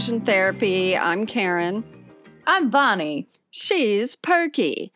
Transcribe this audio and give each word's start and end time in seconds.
to 0.00 0.12
Deconversion 0.12 0.24
Therapy. 0.24 0.96
I'm 0.96 1.26
Karen. 1.26 1.84
I'm 2.46 2.70
Bonnie. 2.70 3.28
She's 3.50 4.16
Perky. 4.16 4.92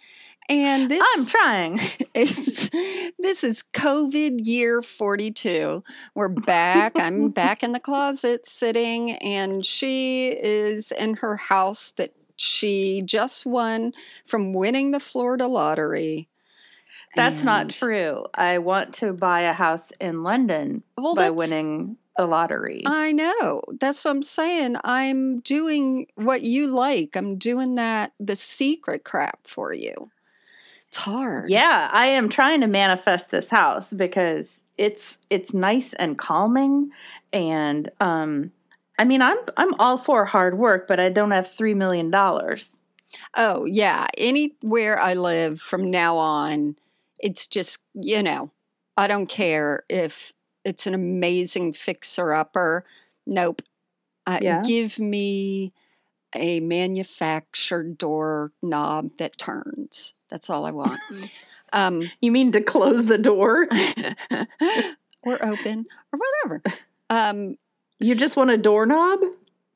And 0.48 0.91
this 0.91 1.05
I'm 1.14 1.27
trying. 1.27 1.80
is 2.14 2.70
this 3.19 3.45
is 3.45 3.62
COVID 3.75 4.46
year 4.46 4.82
42. 4.82 5.82
We're 6.14 6.29
back. 6.29 6.93
I'm 6.96 7.29
back 7.30 7.62
in 7.62 7.73
the 7.73 7.80
closet 7.80 8.46
sitting 8.46 9.12
and 9.12 9.64
she 9.64 10.28
is 10.28 10.91
in 10.92 11.14
her 11.14 11.36
house 11.36 11.92
that 11.97 12.14
she 12.36 13.02
just 13.05 13.47
won 13.47 13.92
from 14.27 14.52
winning 14.52 14.91
the 14.91 15.00
Florida 15.00 15.47
lottery. 15.47 16.28
That's 17.14 17.45
not 17.45 17.70
true. 17.70 18.25
I 18.34 18.59
want 18.59 18.95
to 18.95 19.12
buy 19.12 19.42
a 19.42 19.52
house 19.52 19.92
in 20.00 20.25
London 20.25 20.83
Well, 20.98 21.14
by 21.14 21.30
winning 21.30 21.97
the 22.16 22.27
lottery. 22.27 22.82
I 22.86 23.12
know. 23.12 23.62
That's 23.80 24.04
what 24.04 24.12
I'm 24.12 24.22
saying. 24.22 24.77
I'm 24.84 25.41
doing 25.41 26.06
what 26.14 26.42
you 26.42 26.66
like. 26.68 27.16
I'm 27.16 27.36
doing 27.36 27.74
that 27.77 28.12
the 28.20 28.36
secret 28.36 29.05
crap 29.05 29.46
for 29.46 29.72
you. 29.72 30.10
It's 30.88 30.98
hard. 30.98 31.48
yeah, 31.48 31.91
I 31.92 32.06
am 32.06 32.28
trying 32.28 32.60
to 32.60 32.69
manifest 32.69 33.30
this 33.30 33.50
house 33.50 33.92
because 33.92 34.62
it's 34.78 35.19
it's 35.30 35.52
nice 35.55 35.92
and 35.95 36.19
calming 36.19 36.91
and 37.32 37.91
um 38.00 38.50
I 38.98 39.05
mean 39.05 39.22
I'm 39.22 39.38
I'm 39.56 39.74
all 39.74 39.96
for 39.96 40.24
hard 40.24 40.56
work, 40.58 40.86
but 40.86 41.00
I 41.00 41.08
don't 41.08 41.33
have 41.33 41.50
3 41.50 41.74
million 41.74 42.11
dollars. 42.11 42.70
Oh, 43.36 43.64
yeah. 43.64 44.06
Anywhere 44.17 44.98
I 44.98 45.14
live 45.14 45.61
from 45.61 45.91
now 45.91 46.17
on, 46.17 46.77
it's 47.19 47.46
just, 47.46 47.78
you 47.94 48.22
know, 48.22 48.50
I 48.96 49.06
don't 49.06 49.27
care 49.28 49.83
if 49.89 50.33
it's 50.65 50.87
an 50.87 50.95
amazing 50.95 51.73
fixer 51.75 52.33
upper. 52.33 52.84
Nope. 53.27 53.62
Uh, 54.27 54.39
Yeah. 54.43 54.62
Give 54.67 54.98
me 54.98 55.73
a 56.34 56.61
manufactured 56.61 57.97
door 57.98 58.53
knob 58.62 59.11
that 59.19 59.39
turns. 59.39 60.15
That's 60.31 60.51
all 60.51 60.65
I 60.67 60.70
want. 60.73 61.01
um, 61.73 62.11
You 62.20 62.33
mean 62.33 62.51
to 62.53 62.61
close 62.61 63.05
the 63.05 63.19
door? 63.19 63.69
or 65.23 65.45
open 65.45 65.87
or 66.12 66.19
whatever. 66.19 66.62
Um, 67.11 67.57
You 68.01 68.15
just 68.15 68.35
want 68.37 68.51
a 68.51 68.57
doorknob? 68.57 69.20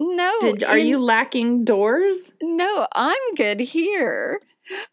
no, 0.00 0.32
Did, 0.40 0.64
are 0.64 0.78
in- 0.78 0.86
you 0.86 0.98
lacking 0.98 1.64
doors? 1.64 2.32
No, 2.42 2.86
I'm 2.92 3.34
good 3.36 3.60
here. 3.60 4.40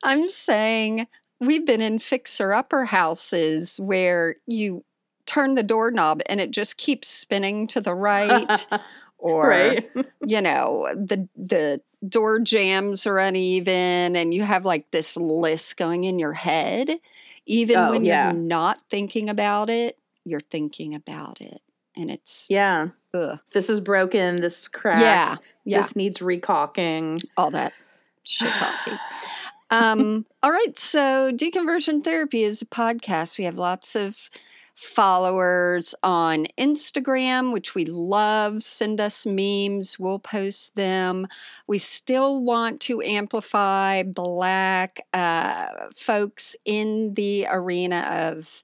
I'm 0.03 0.29
saying 0.29 1.07
we've 1.39 1.65
been 1.65 1.81
in 1.81 1.97
fixer 1.99 2.51
upper 2.53 2.83
houses 2.85 3.79
where 3.79 4.35
you 4.47 4.83
turn 5.25 5.55
the 5.55 5.63
doorknob 5.63 6.21
and 6.27 6.39
it 6.39 6.51
just 6.51 6.77
keeps 6.77 7.07
spinning 7.07 7.67
to 7.67 7.81
the 7.81 7.93
right 7.95 8.65
or 9.17 9.49
right. 9.49 9.89
you 10.25 10.41
know 10.41 10.87
the 10.95 11.27
the 11.35 11.81
door 12.07 12.39
jambs 12.39 13.07
are 13.07 13.17
uneven 13.17 14.15
and 14.15 14.33
you 14.33 14.43
have 14.43 14.65
like 14.65 14.89
this 14.91 15.17
list 15.17 15.77
going 15.77 16.03
in 16.03 16.19
your 16.19 16.33
head 16.33 16.99
even 17.47 17.77
Oh, 17.77 17.91
when 17.91 18.05
yeah. 18.05 18.31
you're 18.31 18.39
not 18.41 18.79
thinking 18.91 19.29
about 19.29 19.69
it 19.69 19.97
you're 20.23 20.41
thinking 20.41 20.93
about 20.95 21.41
it 21.41 21.61
and 21.95 22.11
it's 22.11 22.45
Yeah. 22.49 22.89
ugh. 23.13 23.39
This 23.53 23.69
is 23.69 23.79
broken. 23.79 24.35
This 24.41 24.61
is 24.63 24.67
cracked. 24.67 25.01
yeah 25.01 25.35
yeah 25.63 25.81
This 25.81 25.95
needs 25.95 26.19
recaulking. 26.19 27.23
all 27.37 27.51
that 27.51 27.73
shit 28.23 28.51
talking. 28.51 28.99
um, 29.71 30.25
all 30.43 30.51
right, 30.51 30.77
so 30.77 31.31
deconversion 31.33 32.03
therapy 32.03 32.43
is 32.43 32.61
a 32.61 32.65
podcast. 32.65 33.37
We 33.39 33.45
have 33.45 33.57
lots 33.57 33.95
of 33.95 34.29
followers 34.75 35.95
on 36.03 36.47
Instagram, 36.57 37.53
which 37.53 37.73
we 37.73 37.85
love. 37.85 38.61
Send 38.61 38.99
us 38.99 39.25
memes, 39.25 39.97
we'll 39.97 40.19
post 40.19 40.75
them. 40.75 41.27
We 41.67 41.79
still 41.79 42.43
want 42.43 42.81
to 42.81 43.01
amplify 43.01 44.03
Black 44.03 45.05
uh, 45.13 45.67
folks 45.95 46.55
in 46.65 47.13
the 47.13 47.47
arena 47.49 47.99
of 48.09 48.63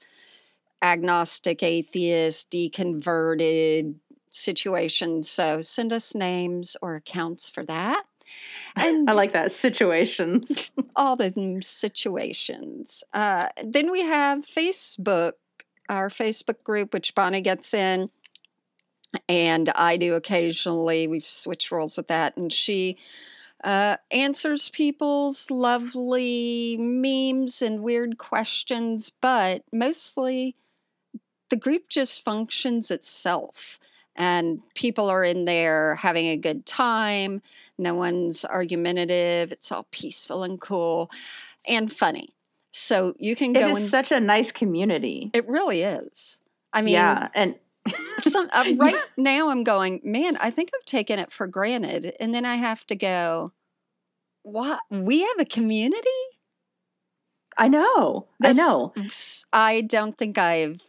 agnostic, 0.81 1.63
atheist, 1.63 2.51
deconverted 2.51 3.95
situations. 4.29 5.29
So 5.29 5.61
send 5.61 5.93
us 5.93 6.15
names 6.15 6.75
or 6.81 6.95
accounts 6.95 7.49
for 7.49 7.63
that. 7.65 8.03
And 8.75 9.09
I 9.09 9.13
like 9.13 9.33
that. 9.33 9.51
Situations. 9.51 10.71
all 10.95 11.15
the 11.15 11.59
situations. 11.61 13.03
Uh, 13.13 13.49
then 13.63 13.91
we 13.91 14.01
have 14.01 14.39
Facebook, 14.39 15.33
our 15.91 16.09
Facebook 16.09 16.63
group, 16.63 16.93
which 16.93 17.13
Bonnie 17.13 17.41
gets 17.41 17.73
in, 17.73 18.09
and 19.27 19.69
I 19.69 19.97
do 19.97 20.15
occasionally. 20.15 21.07
We've 21.07 21.27
switched 21.27 21.71
roles 21.71 21.97
with 21.97 22.07
that, 22.07 22.37
and 22.37 22.51
she 22.51 22.97
uh, 23.63 23.97
answers 24.09 24.69
people's 24.69 25.51
lovely 25.51 26.77
memes 26.79 27.61
and 27.61 27.83
weird 27.83 28.17
questions, 28.17 29.11
but 29.21 29.63
mostly 29.71 30.55
the 31.49 31.57
group 31.57 31.89
just 31.89 32.23
functions 32.23 32.89
itself. 32.89 33.79
And 34.15 34.61
people 34.75 35.09
are 35.09 35.23
in 35.23 35.45
there 35.45 35.95
having 35.95 36.27
a 36.27 36.37
good 36.37 36.65
time. 36.65 37.41
No 37.77 37.93
one's 37.95 38.43
argumentative. 38.43 39.51
It's 39.51 39.71
all 39.71 39.87
peaceful 39.91 40.43
and 40.43 40.59
cool 40.59 41.09
and 41.65 41.91
funny. 41.91 42.33
So 42.71 43.13
you 43.19 43.35
can 43.35 43.51
It 43.55 43.59
go 43.59 43.69
is 43.69 43.77
and 43.77 43.85
such 43.87 44.11
a 44.11 44.19
nice 44.19 44.51
community. 44.51 45.29
it 45.33 45.47
really 45.47 45.81
is. 45.81 46.39
I 46.73 46.81
mean, 46.81 46.93
yeah, 46.93 47.27
and 47.35 47.55
some, 48.19 48.49
uh, 48.53 48.73
right 48.77 48.95
now 49.17 49.49
I'm 49.49 49.63
going, 49.63 49.99
man, 50.03 50.37
I 50.37 50.51
think 50.51 50.69
I've 50.73 50.85
taken 50.85 51.19
it 51.19 51.31
for 51.31 51.47
granted. 51.47 52.13
And 52.19 52.33
then 52.33 52.45
I 52.45 52.55
have 52.55 52.85
to 52.87 52.95
go, 52.95 53.51
what? 54.43 54.79
We 54.89 55.19
have 55.21 55.39
a 55.39 55.45
community? 55.45 56.07
I 57.57 57.67
know, 57.67 58.27
I 58.41 58.53
know, 58.53 58.93
I 59.51 59.81
don't 59.81 60.17
think 60.17 60.37
I've, 60.37 60.79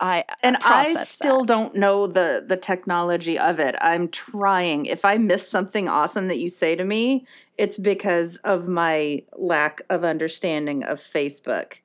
I, 0.00 0.24
and 0.42 0.56
I 0.62 0.94
still 1.04 1.40
that. 1.40 1.48
don't 1.48 1.74
know 1.76 2.06
the 2.06 2.42
the 2.46 2.56
technology 2.56 3.38
of 3.38 3.60
it. 3.60 3.74
I'm 3.82 4.08
trying. 4.08 4.86
If 4.86 5.04
I 5.04 5.18
miss 5.18 5.46
something 5.48 5.88
awesome 5.88 6.28
that 6.28 6.38
you 6.38 6.48
say 6.48 6.74
to 6.74 6.84
me, 6.84 7.26
it's 7.58 7.76
because 7.76 8.38
of 8.38 8.66
my 8.66 9.22
lack 9.36 9.82
of 9.90 10.02
understanding 10.02 10.84
of 10.84 11.00
Facebook. 11.00 11.80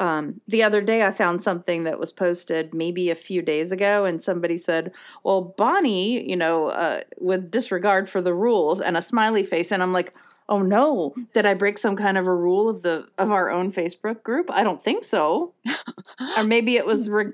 Um, 0.00 0.40
the 0.46 0.62
other 0.62 0.80
day, 0.80 1.02
I 1.02 1.10
found 1.10 1.42
something 1.42 1.82
that 1.82 1.98
was 1.98 2.12
posted 2.12 2.72
maybe 2.72 3.10
a 3.10 3.16
few 3.16 3.42
days 3.42 3.72
ago, 3.72 4.04
and 4.04 4.22
somebody 4.22 4.56
said, 4.56 4.92
"Well, 5.24 5.42
Bonnie, 5.42 6.28
you 6.30 6.36
know, 6.36 6.68
uh, 6.68 7.00
with 7.18 7.50
disregard 7.50 8.08
for 8.08 8.20
the 8.22 8.34
rules," 8.34 8.80
and 8.80 8.96
a 8.96 9.02
smiley 9.02 9.42
face, 9.42 9.72
and 9.72 9.82
I'm 9.82 9.92
like, 9.92 10.14
"Oh 10.48 10.62
no, 10.62 11.14
did 11.34 11.46
I 11.46 11.54
break 11.54 11.78
some 11.78 11.96
kind 11.96 12.16
of 12.18 12.26
a 12.26 12.34
rule 12.34 12.68
of 12.68 12.82
the 12.82 13.08
of 13.18 13.30
our 13.30 13.50
own 13.50 13.72
Facebook 13.72 14.22
group? 14.22 14.50
I 14.50 14.62
don't 14.62 14.82
think 14.82 15.04
so." 15.04 15.54
or 16.36 16.44
maybe 16.44 16.76
it 16.76 16.86
was, 16.86 17.08
re- 17.08 17.32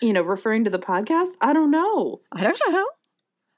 you 0.00 0.12
know, 0.12 0.22
referring 0.22 0.64
to 0.64 0.70
the 0.70 0.78
podcast. 0.78 1.32
I 1.40 1.52
don't 1.52 1.70
know. 1.70 2.20
I 2.32 2.42
don't 2.42 2.60
know. 2.68 2.86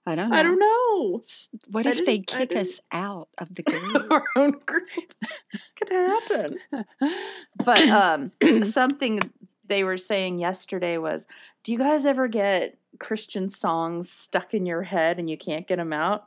I 0.08 0.14
don't 0.14 0.30
know. 0.30 0.36
I 0.36 0.42
don't 0.44 0.58
know. 0.60 1.20
What 1.68 1.86
I 1.86 1.90
if 1.90 2.06
they 2.06 2.20
kick 2.20 2.54
us 2.54 2.80
out 2.92 3.28
of 3.38 3.52
the 3.54 3.62
group? 3.64 4.10
our 4.10 4.24
own 4.36 4.52
group 4.64 4.86
could 5.76 5.88
happen. 5.90 6.58
But 7.64 7.88
um, 7.88 8.32
something 8.62 9.20
they 9.64 9.82
were 9.82 9.98
saying 9.98 10.38
yesterday 10.38 10.96
was, 10.98 11.26
"Do 11.64 11.72
you 11.72 11.78
guys 11.78 12.06
ever 12.06 12.28
get 12.28 12.78
Christian 13.00 13.48
songs 13.48 14.08
stuck 14.10 14.54
in 14.54 14.64
your 14.64 14.82
head 14.82 15.18
and 15.18 15.28
you 15.28 15.36
can't 15.36 15.66
get 15.66 15.76
them 15.76 15.92
out?" 15.92 16.26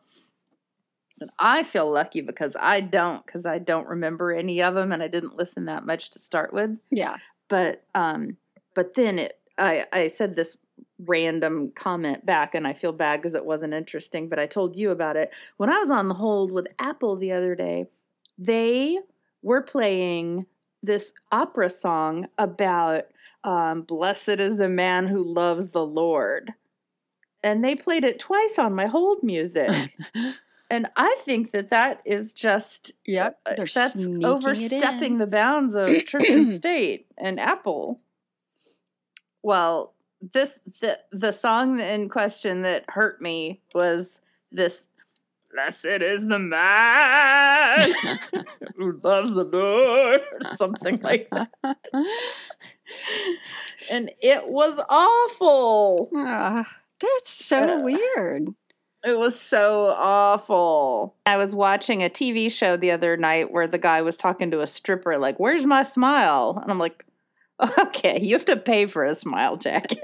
And 1.21 1.31
I 1.39 1.63
feel 1.63 1.89
lucky 1.89 2.21
because 2.21 2.55
I 2.59 2.81
don't, 2.81 3.25
because 3.25 3.45
I 3.45 3.59
don't 3.59 3.87
remember 3.87 4.31
any 4.31 4.61
of 4.61 4.75
them, 4.75 4.91
and 4.91 5.03
I 5.03 5.07
didn't 5.07 5.37
listen 5.37 5.65
that 5.65 5.85
much 5.85 6.09
to 6.11 6.19
start 6.19 6.53
with. 6.53 6.77
yeah. 6.91 7.17
But 7.47 7.83
um, 7.95 8.37
but 8.75 8.93
then 8.93 9.19
it, 9.19 9.39
I 9.57 9.85
I 9.91 10.07
said 10.07 10.35
this 10.35 10.55
random 10.99 11.71
comment 11.75 12.25
back, 12.25 12.55
and 12.55 12.67
I 12.67 12.73
feel 12.73 12.91
bad 12.91 13.21
because 13.21 13.35
it 13.35 13.45
wasn't 13.45 13.73
interesting. 13.73 14.29
But 14.29 14.39
I 14.39 14.45
told 14.45 14.75
you 14.75 14.91
about 14.91 15.17
it 15.17 15.31
when 15.57 15.69
I 15.69 15.79
was 15.79 15.91
on 15.91 16.07
the 16.07 16.13
hold 16.13 16.51
with 16.51 16.67
Apple 16.79 17.15
the 17.15 17.31
other 17.31 17.55
day. 17.55 17.87
They 18.37 18.99
were 19.41 19.61
playing 19.61 20.45
this 20.81 21.13
opera 21.31 21.69
song 21.69 22.27
about 22.37 23.05
um, 23.43 23.81
"Blessed 23.81 24.29
is 24.29 24.57
the 24.57 24.69
man 24.69 25.07
who 25.07 25.23
loves 25.23 25.69
the 25.69 25.85
Lord," 25.85 26.53
and 27.43 27.63
they 27.63 27.75
played 27.75 28.03
it 28.03 28.19
twice 28.19 28.59
on 28.59 28.75
my 28.75 28.85
hold 28.85 29.23
music. 29.23 29.71
And 30.69 30.87
I 30.95 31.15
think 31.25 31.51
that 31.51 31.69
that 31.71 32.01
is 32.05 32.31
just 32.33 32.91
Yep. 33.05 33.39
uh, 33.45 33.53
They're 33.57 33.65
that's 33.73 34.07
overstepping 34.23 35.17
the 35.17 35.25
bounds 35.27 35.75
of 35.75 35.87
church 36.05 36.29
and 36.29 36.49
state 36.49 37.07
and 37.17 37.39
Apple. 37.39 37.99
Well, 39.41 39.93
this 40.21 40.59
the 40.81 40.99
the 41.11 41.31
song 41.31 41.79
in 41.79 42.09
question 42.09 42.61
that 42.63 42.85
hurt 42.89 43.21
me 43.21 43.61
was 43.73 44.21
this 44.51 44.85
Blessed 45.51 46.03
is 46.03 46.27
the 46.27 46.37
man 46.37 47.89
who 48.77 48.99
loves 49.03 49.33
the 49.33 49.45
Lord, 49.45 50.21
or 50.33 50.43
something 50.43 50.99
like 51.01 51.27
that. 51.31 51.49
And 53.89 54.11
it 54.21 54.47
was 54.47 54.79
awful. 54.89 56.09
Ah, 56.15 56.67
that's 56.99 57.31
so 57.31 57.79
Uh, 57.79 57.81
weird. 57.81 58.49
It 59.03 59.17
was 59.17 59.39
so 59.39 59.93
awful. 59.97 61.15
I 61.25 61.37
was 61.37 61.55
watching 61.55 62.03
a 62.03 62.09
TV 62.09 62.51
show 62.51 62.75
the 62.75 62.91
other 62.91 63.15
night 63.15 63.51
where 63.51 63.67
the 63.67 63.77
guy 63.77 64.01
was 64.01 64.17
talking 64.17 64.51
to 64.51 64.61
a 64.61 64.67
stripper, 64.67 65.17
like, 65.17 65.39
Where's 65.39 65.65
my 65.65 65.83
smile? 65.83 66.59
And 66.61 66.69
I'm 66.69 66.79
like, 66.79 67.05
Okay, 67.79 68.19
you 68.21 68.35
have 68.35 68.45
to 68.45 68.57
pay 68.57 68.85
for 68.85 69.03
a 69.03 69.15
smile 69.15 69.57
jacket. 69.57 69.99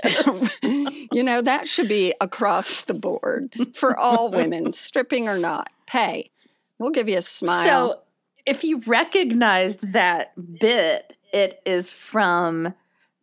you 1.12 1.24
know, 1.24 1.42
that 1.42 1.68
should 1.68 1.88
be 1.88 2.14
across 2.22 2.82
the 2.84 2.94
board 2.94 3.54
for 3.76 3.98
all 3.98 4.32
women, 4.32 4.74
stripping 4.74 5.28
or 5.30 5.38
not. 5.38 5.70
Pay. 5.88 6.32
We'll 6.80 6.92
give 6.92 7.08
you 7.08 7.18
a 7.18 7.22
smile. 7.22 7.64
So, 7.64 8.00
if 8.46 8.64
you 8.64 8.82
recognized 8.86 9.94
that 9.94 10.34
bit, 10.60 11.16
it 11.34 11.62
is 11.66 11.92
from 11.92 12.74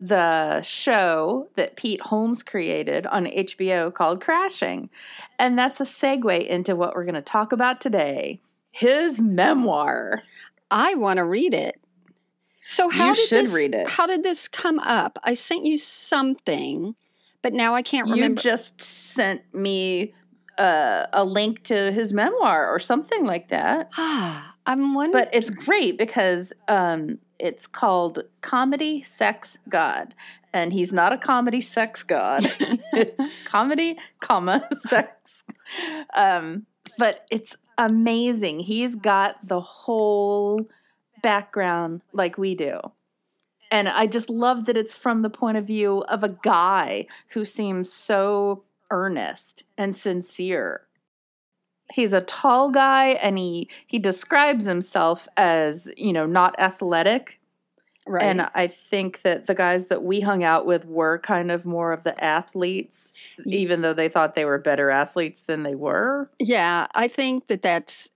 the 0.03 0.61
show 0.63 1.49
that 1.55 1.77
Pete 1.77 2.01
Holmes 2.01 2.43
created 2.43 3.07
on 3.07 3.27
HBO 3.27 3.95
called 3.95 4.21
Crashing. 4.21 4.91
And 5.39 5.57
that's 5.57 5.81
a 5.81 5.85
segue 5.85 6.45
into 6.45 6.75
what 6.75 6.97
we're 6.97 7.05
going 7.05 7.15
to 7.15 7.23
talk 7.23 7.53
about 7.53 7.81
today 7.81 8.41
his 8.73 9.21
memoir. 9.21 10.23
I 10.71 10.95
want 10.95 11.19
to 11.19 11.25
read 11.25 11.55
it. 11.55 11.79
So 12.65 12.89
how 12.89 13.11
You 13.11 13.15
did 13.15 13.47
this, 13.47 13.53
read 13.53 13.75
it. 13.75 13.87
How 13.87 14.07
did 14.07 14.23
this 14.23 14.49
come 14.49 14.79
up? 14.81 15.19
I 15.23 15.35
sent 15.35 15.67
you 15.67 15.79
something, 15.79 16.95
but 17.43 17.53
now 17.53 17.75
I 17.75 17.83
can't 17.83 18.09
remember. 18.09 18.41
You 18.41 18.43
just 18.43 18.81
sent 18.81 19.43
me 19.55 20.15
uh, 20.59 21.07
a 21.13 21.25
link 21.25 21.63
to 21.65 21.93
his 21.93 22.13
memoir 22.13 22.69
or 22.75 22.79
something 22.79 23.25
like 23.25 23.49
that. 23.49 23.91
Ah, 23.97 24.55
I'm 24.67 24.95
wondering. 24.95 25.25
But 25.25 25.35
it's 25.35 25.51
great 25.51 25.99
because 25.99 26.53
um, 26.67 27.19
it's 27.43 27.67
called 27.67 28.23
Comedy 28.41 29.03
Sex 29.03 29.59
God. 29.69 30.15
And 30.53 30.73
he's 30.73 30.93
not 30.93 31.12
a 31.12 31.19
comedy 31.19 31.61
sex 31.61 32.03
god. 32.03 32.44
it's 32.93 33.27
comedy, 33.47 33.99
comma, 34.21 34.69
sex. 34.75 35.44
Um, 36.15 36.67
but 36.99 37.27
it's 37.31 37.56
amazing. 37.79 38.61
He's 38.61 38.94
got 38.94 39.37
the 39.47 39.61
whole 39.61 40.67
background 41.23 42.03
like 42.12 42.39
we 42.39 42.55
do. 42.55 42.79
And 43.71 43.89
I 43.89 44.06
just 44.06 44.29
love 44.31 44.67
that 44.67 44.77
it's 44.77 44.94
from 44.94 45.23
the 45.23 45.31
point 45.31 45.56
of 45.56 45.67
view 45.67 46.05
of 46.09 46.23
a 46.23 46.37
guy 46.43 47.06
who 47.31 47.44
seems 47.44 47.93
so 47.93 48.62
earnest 48.91 49.65
and 49.79 49.97
sincere. 49.97 50.83
He's 51.93 52.12
a 52.12 52.21
tall 52.23 52.71
guy 52.71 53.11
and 53.23 53.39
he 53.39 53.69
he 53.87 53.99
describes 53.99 54.65
himself 54.65 55.29
as, 55.37 55.91
you 55.97 56.12
know, 56.12 56.27
not 56.27 56.59
athletic. 56.59 57.39
right. 58.06 58.23
And 58.25 58.49
I 58.55 58.67
think 58.67 59.23
that 59.23 59.47
the 59.47 59.55
guys 59.55 59.87
that 59.87 60.03
we 60.03 60.21
hung 60.21 60.43
out 60.43 60.67
with 60.67 60.85
were 60.87 61.19
kind 61.19 61.50
of 61.50 61.65
more 61.65 61.93
of 61.93 62.03
the 62.03 62.23
athletes, 62.25 63.12
even 63.47 63.83
though 63.83 63.94
they 63.94 64.09
thought 64.09 64.35
they 64.35 64.44
were 64.44 64.59
better 64.59 64.91
athletes 64.91 65.43
than 65.43 65.62
they 65.62 65.75
were. 65.75 66.31
Yeah, 66.39 66.87
I 66.94 67.09
think 67.09 67.47
that 67.49 67.62
that's 67.62 68.11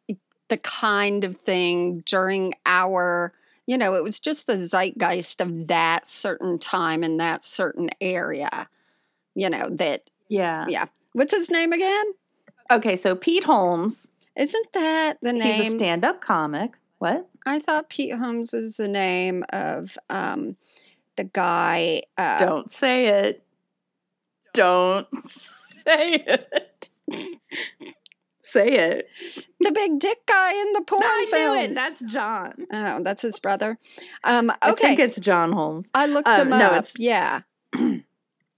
the 0.48 0.56
kind 0.58 1.24
of 1.24 1.36
thing 1.38 2.02
during 2.06 2.54
our, 2.66 3.32
you 3.66 3.76
know, 3.76 3.94
it 3.94 4.02
was 4.02 4.20
just 4.20 4.46
the 4.46 4.56
zeitgeist 4.56 5.40
of 5.40 5.66
that 5.68 6.08
certain 6.08 6.58
time 6.58 7.02
in 7.04 7.16
that 7.18 7.44
certain 7.44 7.90
area. 8.00 8.68
You 9.34 9.50
know, 9.50 9.68
that, 9.70 10.08
Yeah. 10.28 10.66
yeah. 10.68 10.86
What's 11.12 11.32
his 11.34 11.50
name 11.50 11.72
again? 11.72 12.04
Okay, 12.70 12.96
so 12.96 13.14
Pete 13.14 13.44
Holmes, 13.44 14.08
Isn't 14.36 14.66
that 14.72 15.18
the 15.22 15.32
name? 15.32 15.62
he's 15.62 15.74
a 15.74 15.76
stand-up 15.76 16.20
comic. 16.20 16.72
What? 16.98 17.28
I 17.44 17.60
thought 17.60 17.88
Pete 17.88 18.14
Holmes 18.14 18.52
was 18.52 18.76
the 18.76 18.88
name 18.88 19.44
of 19.50 19.96
um, 20.10 20.56
the 21.16 21.24
guy. 21.24 22.02
Uh, 22.18 22.38
Don't 22.38 22.70
say 22.70 23.06
it. 23.06 23.44
Don't 24.54 25.06
say 25.22 26.24
it. 26.26 26.90
say 28.40 28.68
it. 28.68 29.08
the 29.60 29.72
big 29.72 29.98
dick 29.98 30.24
guy 30.26 30.52
in 30.52 30.72
the 30.72 30.80
porn 30.82 31.02
I 31.04 31.26
knew 31.30 31.54
it. 31.60 31.74
That's 31.74 32.02
John. 32.02 32.66
oh, 32.72 33.02
that's 33.02 33.22
his 33.22 33.38
brother. 33.38 33.78
Um, 34.24 34.50
I 34.62 34.72
think 34.72 34.98
it's 34.98 35.20
John 35.20 35.52
Holmes. 35.52 35.90
I 35.94 36.06
looked 36.06 36.28
um, 36.28 36.40
him 36.42 36.50
no, 36.50 36.66
up. 36.66 36.72
it's- 36.72 36.94
yeah, 36.98 37.42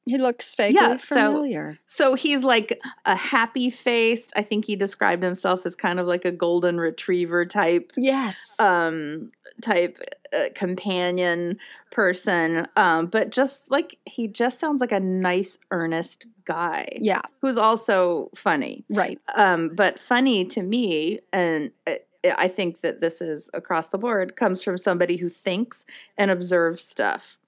he 0.08 0.18
looks 0.18 0.54
vaguely 0.54 0.80
Yeah, 0.80 0.96
so- 0.98 1.14
familiar. 1.16 1.78
So 1.86 2.14
he's 2.14 2.42
like 2.44 2.80
a 3.04 3.14
happy 3.14 3.70
faced. 3.70 4.32
I 4.36 4.42
think 4.42 4.64
he 4.64 4.76
described 4.76 5.22
himself 5.22 5.64
as 5.66 5.74
kind 5.74 6.00
of 6.00 6.06
like 6.06 6.24
a 6.24 6.32
golden 6.32 6.78
retriever 6.80 7.44
type 7.44 7.92
yes. 7.96 8.54
um 8.58 9.30
type 9.60 9.98
uh, 10.32 10.44
companion 10.54 11.58
person 11.90 12.68
um 12.76 13.06
but 13.06 13.30
just 13.30 13.64
like 13.70 13.98
he 14.04 14.28
just 14.28 14.58
sounds 14.60 14.80
like 14.80 14.92
a 14.92 15.00
nice 15.00 15.58
earnest 15.70 16.26
guy 16.44 16.86
yeah. 17.00 17.22
who's 17.40 17.56
also 17.58 18.30
funny 18.36 18.84
Right. 18.90 19.18
um 19.34 19.70
but 19.74 19.98
funny 19.98 20.44
to 20.46 20.62
me 20.62 21.20
and 21.32 21.70
uh, 21.86 21.94
I 22.36 22.48
think 22.48 22.80
that 22.80 23.00
this 23.00 23.20
is 23.20 23.48
across 23.54 23.88
the 23.88 23.98
board 23.98 24.36
comes 24.36 24.62
from 24.62 24.76
somebody 24.76 25.16
who 25.16 25.28
thinks 25.28 25.84
and 26.16 26.30
observes 26.32 26.82
stuff. 26.82 27.38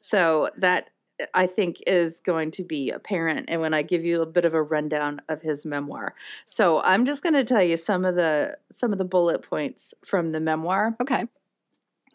So 0.00 0.48
that 0.56 0.88
I 1.34 1.46
think 1.46 1.82
is 1.86 2.20
going 2.20 2.50
to 2.52 2.64
be 2.64 2.90
apparent 2.90 3.46
and 3.48 3.60
when 3.60 3.74
I 3.74 3.82
give 3.82 4.04
you 4.04 4.22
a 4.22 4.26
bit 4.26 4.44
of 4.44 4.54
a 4.54 4.62
rundown 4.62 5.20
of 5.28 5.42
his 5.42 5.64
memoir. 5.64 6.14
So 6.46 6.80
I'm 6.82 7.04
just 7.04 7.22
going 7.22 7.34
to 7.34 7.44
tell 7.44 7.62
you 7.62 7.76
some 7.76 8.04
of 8.04 8.14
the 8.16 8.56
some 8.72 8.92
of 8.92 8.98
the 8.98 9.04
bullet 9.04 9.42
points 9.42 9.94
from 10.06 10.32
the 10.32 10.40
memoir 10.40 10.96
Okay. 11.00 11.26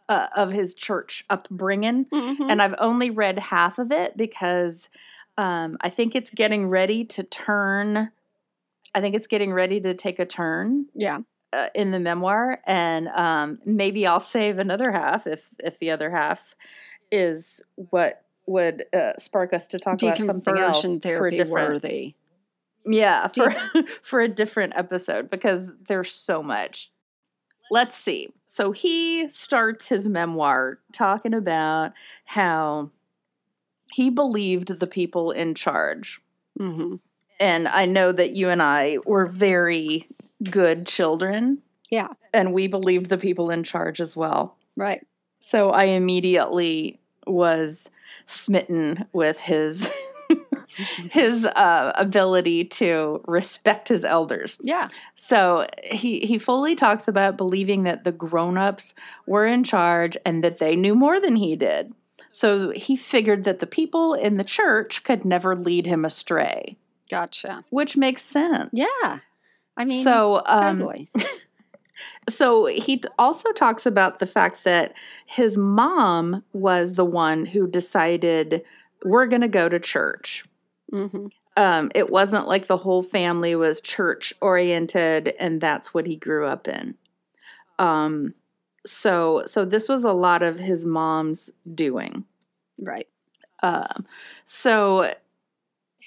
uh, 0.09 0.27
of 0.35 0.51
his 0.51 0.73
church 0.73 1.23
upbringing 1.29 2.05
Mhm. 2.05 2.49
and 2.49 2.61
I've 2.61 2.75
only 2.79 3.09
read 3.09 3.39
half 3.39 3.79
of 3.79 3.91
it 3.91 4.17
because 4.17 4.89
um, 5.37 5.77
I 5.81 5.89
think 5.89 6.15
it's 6.15 6.31
getting 6.31 6.67
ready 6.67 7.05
to 7.05 7.23
turn. 7.23 8.11
I 8.95 9.01
think 9.01 9.15
it's 9.15 9.27
getting 9.27 9.53
ready 9.53 9.79
to 9.81 9.93
take 9.93 10.17
a 10.17 10.25
turn 10.25 10.87
yeah. 10.95 11.19
uh, 11.53 11.69
in 11.75 11.91
the 11.91 11.99
memoir, 11.99 12.59
and 12.65 13.07
um, 13.09 13.59
maybe 13.63 14.07
I'll 14.07 14.19
save 14.19 14.57
another 14.57 14.91
half 14.91 15.27
if 15.27 15.43
if 15.59 15.77
the 15.77 15.91
other 15.91 16.09
half 16.09 16.55
is 17.11 17.61
what 17.75 18.23
would 18.47 18.85
uh, 18.93 19.13
spark 19.17 19.53
us 19.53 19.67
to 19.67 19.79
talk 19.79 20.01
about 20.01 20.17
something 20.17 20.57
else 20.57 20.81
for 20.81 20.87
a 20.87 20.99
therapy 20.99 21.37
different 21.37 21.69
worthy. 21.69 22.15
yeah 22.85 23.27
for 23.27 23.53
for 24.01 24.19
a 24.19 24.27
different 24.27 24.73
episode 24.75 25.29
because 25.29 25.73
there's 25.87 26.11
so 26.11 26.41
much. 26.41 26.91
Let's 27.69 27.95
see. 27.97 28.29
So 28.45 28.71
he 28.71 29.29
starts 29.29 29.87
his 29.89 30.07
memoir 30.07 30.79
talking 30.93 31.33
about 31.33 31.91
how 32.23 32.91
he 33.91 34.09
believed 34.09 34.79
the 34.79 34.87
people 34.87 35.31
in 35.31 35.53
charge. 35.53 36.21
hmm 36.57 36.95
And 37.39 37.67
I 37.67 37.85
know 37.85 38.11
that 38.13 38.31
you 38.31 38.49
and 38.49 38.61
I 38.61 38.97
were 39.05 39.25
very 39.25 40.07
good 40.49 40.87
children. 40.87 41.61
Yeah. 41.89 42.09
And 42.33 42.53
we 42.53 42.67
believed 42.67 43.09
the 43.09 43.17
people 43.17 43.49
in 43.49 43.63
charge 43.63 43.99
as 43.99 44.15
well. 44.15 44.55
Right. 44.77 45.05
So 45.39 45.69
I 45.71 45.85
immediately 45.85 46.99
was 47.25 47.89
smitten 48.25 49.05
with 49.13 49.39
his 49.39 49.89
his 51.11 51.45
uh, 51.45 51.91
ability 51.95 52.65
to 52.65 53.21
respect 53.25 53.87
his 53.87 54.03
elders. 54.03 54.57
Yeah. 54.61 54.89
So 55.15 55.67
he 55.83 56.19
he 56.21 56.37
fully 56.37 56.75
talks 56.75 57.07
about 57.07 57.37
believing 57.37 57.83
that 57.83 58.03
the 58.03 58.11
grown-ups 58.11 58.93
were 59.25 59.45
in 59.45 59.63
charge 59.63 60.17
and 60.25 60.43
that 60.43 60.59
they 60.59 60.75
knew 60.75 60.95
more 60.95 61.19
than 61.19 61.35
he 61.35 61.55
did. 61.55 61.93
So 62.31 62.71
he 62.71 62.95
figured 62.95 63.45
that 63.45 63.59
the 63.59 63.67
people 63.67 64.13
in 64.13 64.37
the 64.37 64.43
church 64.43 65.03
could 65.03 65.25
never 65.25 65.55
lead 65.55 65.85
him 65.85 66.05
astray, 66.05 66.77
Gotcha. 67.09 67.63
which 67.69 67.97
makes 67.97 68.21
sense. 68.21 68.69
Yeah. 68.73 69.19
I 69.75 69.85
mean, 69.85 70.03
so 70.03 70.41
um, 70.45 70.79
totally. 70.79 71.09
so 72.29 72.65
he 72.65 73.01
also 73.17 73.51
talks 73.51 73.85
about 73.85 74.19
the 74.19 74.27
fact 74.27 74.63
that 74.63 74.93
his 75.25 75.57
mom 75.57 76.43
was 76.53 76.93
the 76.93 77.05
one 77.05 77.45
who 77.45 77.67
decided 77.67 78.63
we're 79.03 79.27
going 79.27 79.41
to 79.41 79.47
go 79.47 79.69
to 79.69 79.79
church. 79.79 80.45
hmm 80.91 81.27
Um, 81.55 81.91
it 81.95 82.09
wasn't 82.09 82.47
like 82.47 82.67
the 82.67 82.77
whole 82.77 83.01
family 83.03 83.55
was 83.55 83.81
church 83.81 84.33
oriented, 84.41 85.33
and 85.39 85.59
that's 85.59 85.93
what 85.93 86.05
he 86.05 86.15
grew 86.15 86.45
up 86.45 86.67
in. 86.67 86.95
Um, 87.79 88.33
so 88.85 89.43
so 89.45 89.65
this 89.65 89.89
was 89.89 90.03
a 90.05 90.13
lot 90.13 90.43
of 90.43 90.59
his 90.59 90.85
mom's 90.85 91.51
doing. 91.73 92.25
Right. 92.79 93.07
Um, 93.63 94.05
so 94.45 95.11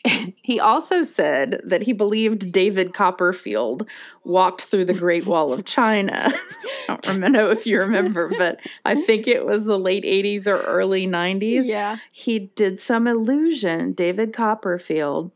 he 0.42 0.58
also 0.58 1.02
said 1.02 1.60
that 1.64 1.82
he 1.82 1.92
believed 1.92 2.52
David 2.52 2.94
Copperfield 2.94 3.86
walked 4.24 4.62
through 4.62 4.86
the 4.86 4.94
Great 4.94 5.26
Wall 5.26 5.52
of 5.52 5.64
China. 5.64 6.32
I 6.88 6.96
don't 6.96 7.14
remember 7.14 7.28
know 7.28 7.50
if 7.50 7.66
you 7.66 7.80
remember, 7.80 8.28
but 8.28 8.60
I 8.84 8.94
think 8.94 9.26
it 9.26 9.44
was 9.44 9.64
the 9.64 9.78
late 9.78 10.04
80s 10.04 10.46
or 10.46 10.60
early 10.62 11.06
90s. 11.06 11.66
Yeah. 11.66 11.98
He 12.10 12.38
did 12.38 12.80
some 12.80 13.06
illusion, 13.06 13.92
David 13.92 14.32
Copperfield. 14.32 15.30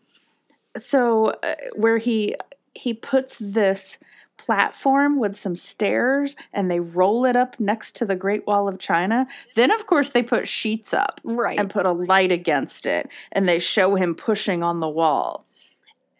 So 0.77 1.27
uh, 1.43 1.55
where 1.77 1.99
he 1.99 2.37
he 2.75 2.93
puts 2.93 3.39
this 3.39 3.99
platform 4.45 5.19
with 5.19 5.37
some 5.39 5.57
stairs 5.57 6.37
and 6.53 6.71
they 6.71 6.81
roll 6.81 7.25
it 7.25 7.37
up 7.37 7.59
next 7.59 7.97
to 7.97 8.05
the 8.05 8.15
Great 8.17 8.47
Wall 8.47 8.69
of 8.69 8.79
China. 8.79 9.27
Then 9.55 9.71
of 9.71 9.87
course 9.87 10.11
they 10.11 10.23
put 10.23 10.47
sheets 10.47 10.93
up 10.93 11.21
Right. 11.25 11.59
and 11.59 11.71
put 11.71 11.87
a 11.87 11.93
light 11.93 12.31
against 12.33 12.85
it 12.87 13.11
and 13.33 13.49
they 13.49 13.59
show 13.59 13.95
him 13.95 14.15
pushing 14.15 14.63
on 14.63 14.81
the 14.81 14.89
wall 14.89 15.47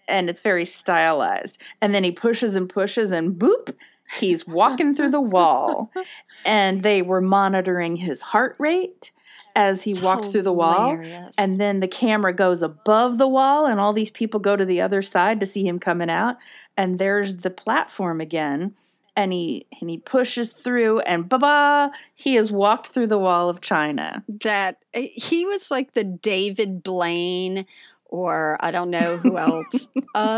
and 0.09 0.29
it's 0.29 0.41
very 0.43 0.65
stylized. 0.65 1.61
And 1.81 1.95
then 1.95 2.05
he 2.05 2.13
pushes 2.13 2.57
and 2.57 2.69
pushes, 2.69 3.11
and 3.11 3.39
boop, 3.39 3.75
he's 4.19 4.47
walking 4.47 4.95
through 4.95 5.11
the 5.13 5.21
wall. 5.21 5.91
And 6.47 6.83
they 6.83 7.01
were 7.01 7.23
monitoring 7.23 7.97
his 7.97 8.21
heart 8.21 8.55
rate 8.59 9.13
as 9.57 9.83
he 9.83 9.95
walked 9.95 10.27
through 10.27 10.43
the 10.43 10.53
wall. 10.53 10.97
And 11.39 11.61
then 11.61 11.81
the 11.81 11.89
camera 11.89 12.33
goes 12.33 12.63
above 12.63 13.19
the 13.19 13.29
wall, 13.29 13.67
and 13.67 13.79
all 13.81 13.93
these 13.93 14.11
people 14.11 14.41
go 14.41 14.57
to 14.57 14.65
the 14.65 14.81
other 14.81 15.03
side 15.03 15.41
to 15.41 15.47
see 15.47 15.67
him 15.67 15.79
coming 15.79 16.11
out. 16.11 16.37
And 16.77 16.99
there's 16.99 17.37
the 17.37 17.51
platform 17.51 18.21
again. 18.21 18.75
And 19.17 19.33
he 19.33 19.67
and 19.81 19.89
he 19.89 19.99
pushes 19.99 20.51
through, 20.51 20.99
and 21.01 21.29
ba 21.29 21.39
ba, 21.39 21.93
he 22.17 22.35
has 22.35 22.51
walked 22.51 22.89
through 22.89 23.07
the 23.07 23.19
wall 23.19 23.49
of 23.49 23.61
China. 23.61 24.25
that 24.43 24.79
uh, 24.93 25.03
he 25.15 25.47
was 25.47 25.71
like 25.71 25.95
the 25.95 26.03
David 26.03 26.83
Blaine, 26.83 27.65
or 28.07 28.57
I 28.59 28.73
don't 28.73 28.91
know 28.91 29.19
who 29.19 29.39
else. 29.39 29.87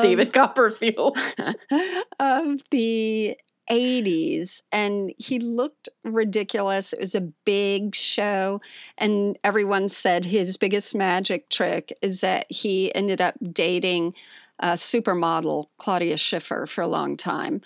David 0.02 0.34
Copperfield. 0.34 1.16
of 2.20 2.60
the 2.70 3.38
80s 3.70 4.60
and 4.72 5.12
he 5.18 5.38
looked 5.38 5.88
ridiculous 6.04 6.92
it 6.92 7.00
was 7.00 7.14
a 7.14 7.20
big 7.20 7.94
show 7.94 8.60
and 8.98 9.38
everyone 9.44 9.88
said 9.88 10.24
his 10.24 10.56
biggest 10.56 10.94
magic 10.94 11.48
trick 11.48 11.96
is 12.02 12.20
that 12.20 12.46
he 12.50 12.94
ended 12.94 13.20
up 13.20 13.34
dating 13.52 14.14
a 14.60 14.70
supermodel 14.72 15.66
claudia 15.78 16.16
schiffer 16.16 16.66
for 16.66 16.80
a 16.82 16.86
long 16.88 17.16
time 17.16 17.60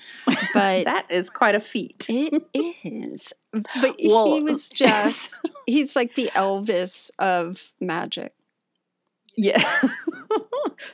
but 0.54 0.84
that 0.84 1.06
is 1.10 1.30
quite 1.30 1.54
a 1.54 1.60
feat. 1.60 2.06
it 2.08 2.42
is 2.84 3.32
but 3.52 3.94
he 3.98 4.08
was 4.08 4.68
just 4.74 5.50
he's 5.66 5.94
like 5.94 6.14
the 6.14 6.30
elvis 6.34 7.10
of 7.18 7.72
magic 7.80 8.32
Yeah. 9.36 9.62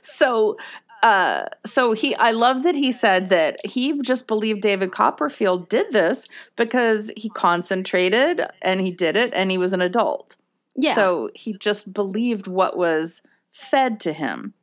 so 0.01 0.57
uh 1.03 1.47
so 1.65 1.93
he 1.93 2.15
I 2.17 2.31
love 2.33 2.63
that 2.63 2.75
he 2.75 2.91
said 2.93 3.29
that 3.29 3.65
he 3.67 4.01
just 4.03 4.27
believed 4.27 4.63
David 4.63 4.93
Copperfield 4.93 5.69
did 5.69 5.93
this 5.93 6.27
because 6.57 7.11
he 7.17 7.29
concentrated 7.29 8.41
and 8.63 8.81
he 8.81 8.91
did 8.91 9.17
it 9.17 9.33
and 9.35 9.51
he 9.51 9.59
was 9.59 9.73
an 9.73 9.81
adult. 9.81 10.37
yeah 10.75 10.95
So 10.95 11.31
he 11.35 11.57
just 11.59 11.93
believed 11.93 12.47
what 12.47 12.77
was 12.77 13.23
fed 13.53 14.01
to 14.01 14.13
him. 14.13 14.55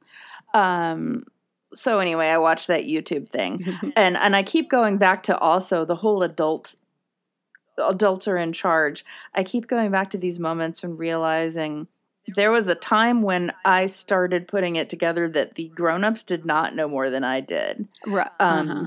Um 0.54 1.26
so 1.74 1.98
anyway, 2.00 2.28
I 2.28 2.38
watched 2.38 2.68
that 2.68 2.84
YouTube 2.84 3.30
thing 3.30 3.66
and 3.96 4.18
and 4.18 4.36
I 4.36 4.44
keep 4.44 4.70
going 4.70 4.98
back 4.98 5.24
to 5.24 5.38
also 5.38 5.86
the 5.86 5.96
whole 5.96 6.24
adult 6.24 6.76
adults 7.78 8.28
are 8.28 8.38
in 8.38 8.54
charge. 8.54 9.04
I 9.34 9.44
keep 9.44 9.68
going 9.68 9.92
back 9.92 10.10
to 10.12 10.18
these 10.18 10.40
moments 10.40 10.84
and 10.84 10.98
realizing 10.98 11.88
there 12.28 12.52
was 12.52 12.68
a 12.68 12.76
time 12.76 13.22
when 13.22 13.54
I 13.66 13.86
started 13.86 14.48
putting 14.48 14.76
it 14.76 14.90
together 14.90 15.28
that 15.30 15.56
the 15.56 15.70
grown-ups 15.70 16.24
did 16.24 16.46
not 16.46 16.76
know 16.76 16.88
more 16.88 17.10
than 17.10 17.24
I 17.24 17.42
did. 17.42 17.88
Right. 18.06 18.32
Um 18.40 18.70
uh-huh. 18.70 18.86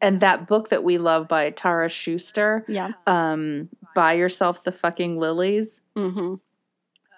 and 0.00 0.20
that 0.20 0.46
book 0.46 0.70
that 0.70 0.84
we 0.84 0.98
love 0.98 1.28
by 1.28 1.50
Tara 1.50 1.88
Schuster, 1.88 2.64
yeah 2.68 2.92
um 3.06 3.68
Buy 3.94 4.14
Yourself 4.14 4.64
the 4.64 4.72
Fucking 4.72 5.18
Lilies. 5.18 5.80
hmm 5.96 6.36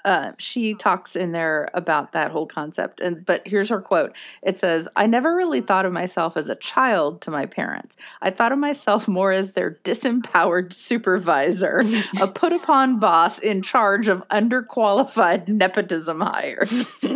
Uh, 0.05 0.33
she 0.39 0.75
talks 0.75 1.15
in 1.15 1.33
there 1.33 1.69
about 1.75 2.13
that 2.13 2.31
whole 2.31 2.47
concept 2.47 3.01
and 3.01 3.25
but 3.25 3.47
here's 3.47 3.69
her 3.69 3.81
quote. 3.81 4.17
It 4.43 4.59
says 4.59 4.89
i 4.97 5.07
never 5.07 5.35
really 5.35 5.61
thought 5.61 5.87
of 5.87 5.93
myself 5.93 6.37
as 6.37 6.49
a 6.49 6.57
child 6.57 7.21
to 7.23 7.31
my 7.31 7.47
parents. 7.47 7.97
I 8.21 8.31
thought 8.31 8.53
of 8.53 8.59
myself 8.59 9.07
more 9.09 9.33
as 9.33 9.53
their 9.53 9.71
disempowered 9.85 10.73
supervisor 10.73 11.85
a 12.21 12.27
put 12.35 12.53
upon 12.53 12.99
boss 12.99 13.39
in 13.39 13.63
charge 13.63 14.09
of 14.09 14.27
underqualified 14.29 15.49
nepotism 15.49 16.21
hires. 16.21 17.05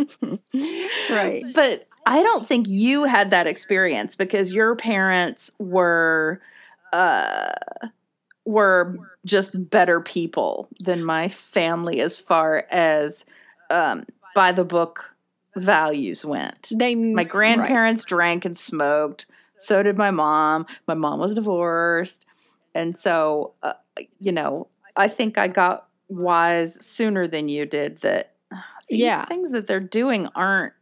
Right. 1.09 1.43
But 1.53 1.87
i 2.07 2.23
don't 2.23 2.47
think 2.47 2.67
you 2.67 3.03
had 3.03 3.31
that 3.31 3.47
experience 3.47 4.15
because 4.15 4.53
your 4.53 4.75
parents 4.75 5.51
were 5.59 6.41
uh 6.93 7.51
were 8.47 8.97
just 9.25 9.69
better 9.69 9.99
people 10.01 10.69
than 10.79 11.03
my 11.03 11.27
family 11.27 11.99
as 11.99 12.17
far 12.17 12.65
as 12.71 13.25
um 13.69 14.05
by 14.33 14.51
the 14.51 14.63
book 14.63 15.13
values 15.55 16.23
went. 16.23 16.71
They 16.73 16.95
my 16.95 17.23
grandparents 17.23 18.03
drank 18.03 18.45
and 18.45 18.57
smoked. 18.57 19.25
So 19.59 19.83
did 19.83 19.97
my 19.97 20.11
mom. 20.11 20.65
My 20.87 20.93
mom 20.93 21.19
was 21.19 21.33
divorced. 21.33 22.25
And 22.75 22.97
so 22.97 23.53
uh, 23.63 23.73
you 24.19 24.31
know 24.31 24.67
i 24.95 25.07
think 25.07 25.37
i 25.37 25.47
got 25.47 25.87
wise 26.09 26.83
sooner 26.85 27.27
than 27.27 27.49
you 27.49 27.65
did 27.65 27.97
that 27.97 28.33
these 28.89 29.01
Yeah. 29.01 29.25
things 29.25 29.51
that 29.51 29.67
they're 29.67 29.79
doing 29.79 30.27
aren't 30.35 30.73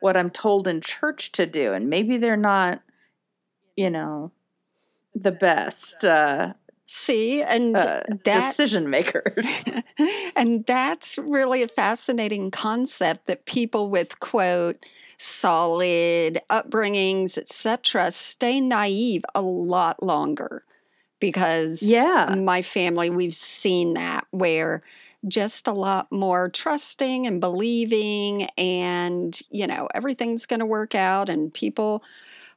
what 0.00 0.16
i'm 0.16 0.30
told 0.30 0.66
in 0.66 0.80
church 0.80 1.30
to 1.32 1.46
do. 1.46 1.72
And 1.72 1.88
maybe 1.90 2.16
they're 2.18 2.36
not 2.36 2.82
you 3.76 3.90
know 3.90 4.32
the 5.14 5.32
best 5.32 6.04
uh, 6.04 6.54
see 6.92 7.42
and 7.42 7.76
uh, 7.76 8.02
that 8.24 8.24
decision 8.24 8.90
makers. 8.90 9.64
and 10.36 10.64
that's 10.66 11.16
really 11.16 11.62
a 11.62 11.68
fascinating 11.68 12.50
concept 12.50 13.26
that 13.26 13.46
people 13.46 13.88
with 13.88 14.20
quote 14.20 14.84
solid 15.16 16.40
upbringings 16.50 17.38
etc 17.38 18.10
stay 18.10 18.60
naive 18.60 19.22
a 19.36 19.40
lot 19.40 20.02
longer 20.02 20.64
because 21.20 21.80
yeah. 21.80 22.34
my 22.36 22.60
family 22.60 23.08
we've 23.08 23.34
seen 23.34 23.94
that 23.94 24.26
where 24.32 24.82
just 25.28 25.68
a 25.68 25.72
lot 25.72 26.10
more 26.10 26.48
trusting 26.48 27.28
and 27.28 27.40
believing 27.40 28.44
and 28.58 29.40
you 29.50 29.66
know 29.66 29.88
everything's 29.94 30.44
going 30.44 30.60
to 30.60 30.66
work 30.66 30.96
out 30.96 31.28
and 31.28 31.54
people 31.54 32.02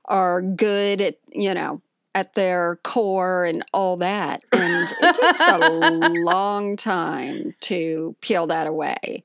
are 0.05 0.41
good 0.41 1.01
at 1.01 1.19
you 1.31 1.53
know 1.53 1.79
at 2.15 2.33
their 2.33 2.79
core 2.83 3.45
and 3.45 3.63
all 3.73 3.97
that 3.97 4.41
and 4.51 4.91
it 5.01 5.13
takes 5.15 5.39
a 5.41 5.57
long 6.23 6.75
time 6.77 7.53
to 7.59 8.15
peel 8.21 8.47
that 8.47 8.65
away 8.67 9.23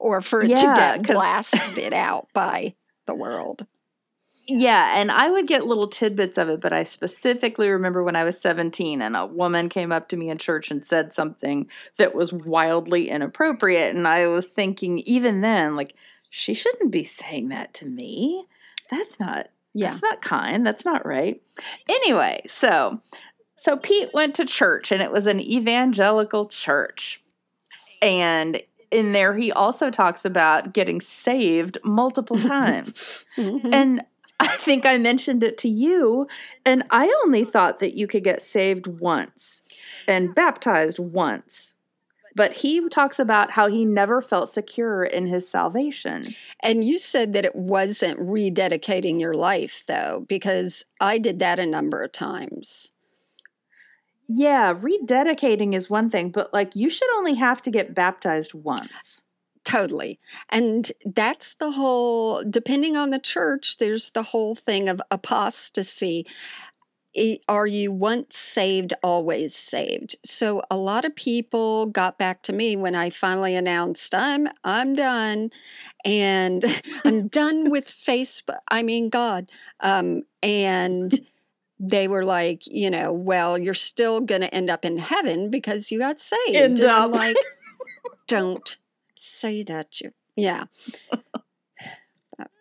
or 0.00 0.20
for 0.20 0.40
it 0.42 0.48
Yeah, 0.50 0.56
to 0.56 0.66
get 0.74 1.04
'cause- 1.04 1.14
blasted 1.14 1.92
out 1.92 2.26
by 2.32 2.74
the 3.06 3.14
world 3.14 3.66
Yeah, 4.48 4.98
and 4.98 5.12
I 5.12 5.30
would 5.30 5.46
get 5.46 5.66
little 5.66 5.86
tidbits 5.86 6.36
of 6.38 6.48
it, 6.48 6.60
but 6.60 6.72
I 6.72 6.82
specifically 6.82 7.68
remember 7.70 8.02
when 8.02 8.16
I 8.16 8.24
was 8.24 8.40
17 8.40 9.00
and 9.00 9.16
a 9.16 9.24
woman 9.26 9.68
came 9.68 9.92
up 9.92 10.08
to 10.08 10.16
me 10.16 10.28
in 10.28 10.38
church 10.38 10.70
and 10.72 10.84
said 10.84 11.12
something 11.12 11.68
that 11.98 12.14
was 12.16 12.32
wildly 12.32 13.10
inappropriate. 13.10 13.94
And 13.94 14.08
I 14.08 14.26
was 14.26 14.46
thinking, 14.46 14.98
even 15.00 15.40
then, 15.40 15.76
like, 15.76 15.94
she 16.30 16.54
shouldn't 16.54 16.90
be 16.90 17.04
saying 17.04 17.50
that 17.50 17.74
to 17.74 17.86
me. 17.86 18.46
That's 18.90 19.20
not 19.20 19.50
yeah 19.74 19.90
that's 19.90 20.02
not 20.02 20.22
kind. 20.22 20.66
That's 20.66 20.84
not 20.84 21.06
right. 21.06 21.40
Anyway, 21.88 22.42
so 22.46 23.00
so 23.56 23.76
Pete 23.76 24.10
went 24.14 24.34
to 24.36 24.44
church 24.44 24.90
and 24.92 25.02
it 25.02 25.12
was 25.12 25.26
an 25.26 25.40
evangelical 25.40 26.46
church. 26.46 27.22
And 28.02 28.62
in 28.90 29.12
there 29.12 29.34
he 29.34 29.52
also 29.52 29.90
talks 29.90 30.24
about 30.24 30.72
getting 30.72 31.00
saved 31.00 31.78
multiple 31.84 32.38
times. 32.40 33.24
Mhm. 33.36 33.72
And 33.72 34.02
I 34.40 34.56
think 34.56 34.86
I 34.86 34.96
mentioned 34.96 35.44
it 35.44 35.58
to 35.58 35.68
you, 35.68 36.26
and 36.64 36.82
I 36.90 37.14
only 37.24 37.44
thought 37.44 37.78
that 37.80 37.94
you 37.94 38.06
could 38.06 38.24
get 38.24 38.40
saved 38.40 38.86
once 38.86 39.60
and 40.08 40.34
baptized 40.34 40.98
once. 40.98 41.74
But 42.36 42.52
he 42.52 42.88
talks 42.88 43.18
about 43.18 43.50
how 43.50 43.68
he 43.68 43.84
never 43.84 44.22
felt 44.22 44.48
secure 44.48 45.02
in 45.02 45.26
his 45.26 45.48
salvation. 45.48 46.24
And 46.62 46.84
you 46.84 46.98
said 46.98 47.32
that 47.32 47.44
it 47.44 47.56
wasn't 47.56 48.20
rededicating 48.20 49.20
your 49.20 49.34
life, 49.34 49.82
though, 49.86 50.24
because 50.28 50.84
I 51.00 51.18
did 51.18 51.40
that 51.40 51.58
a 51.58 51.66
number 51.66 52.02
of 52.02 52.12
times. 52.12 52.92
Yeah, 54.28 54.72
rededicating 54.74 55.74
is 55.74 55.90
one 55.90 56.08
thing, 56.08 56.30
but 56.30 56.52
like 56.52 56.76
you 56.76 56.88
should 56.88 57.12
only 57.16 57.34
have 57.34 57.60
to 57.62 57.70
get 57.70 57.96
baptized 57.96 58.54
once. 58.54 59.24
Totally. 59.64 60.18
And 60.48 60.90
that's 61.04 61.54
the 61.58 61.70
whole, 61.72 62.44
depending 62.48 62.96
on 62.96 63.10
the 63.10 63.18
church, 63.18 63.78
there's 63.78 64.10
the 64.10 64.22
whole 64.22 64.54
thing 64.54 64.88
of 64.88 65.02
apostasy. 65.10 66.26
Are 67.48 67.66
you 67.66 67.90
once 67.90 68.38
saved, 68.38 68.94
always 69.02 69.54
saved? 69.54 70.16
So 70.24 70.62
a 70.70 70.76
lot 70.76 71.04
of 71.04 71.16
people 71.16 71.86
got 71.86 72.18
back 72.18 72.42
to 72.44 72.52
me 72.52 72.76
when 72.76 72.94
I 72.94 73.10
finally 73.10 73.56
announced 73.56 74.14
I'm 74.14 74.48
I'm 74.64 74.94
done, 74.94 75.50
and 76.04 76.64
I'm 77.04 77.28
done 77.28 77.70
with 77.70 77.88
Facebook. 77.88 78.60
I 78.68 78.82
mean, 78.82 79.08
God, 79.08 79.50
um, 79.80 80.22
and 80.42 81.26
they 81.80 82.06
were 82.08 82.24
like, 82.24 82.66
you 82.66 82.90
know, 82.90 83.12
well, 83.12 83.58
you're 83.58 83.74
still 83.74 84.20
going 84.20 84.42
to 84.42 84.54
end 84.54 84.70
up 84.70 84.84
in 84.84 84.98
heaven 84.98 85.50
because 85.50 85.90
you 85.90 85.98
got 85.98 86.20
saved. 86.20 86.54
End 86.54 86.78
and 86.80 86.90
I'm 86.90 87.10
like, 87.10 87.36
don't 88.28 88.76
say 89.16 89.62
that. 89.64 90.00
You, 90.00 90.12
yeah, 90.36 90.64
Ah. 91.12 91.40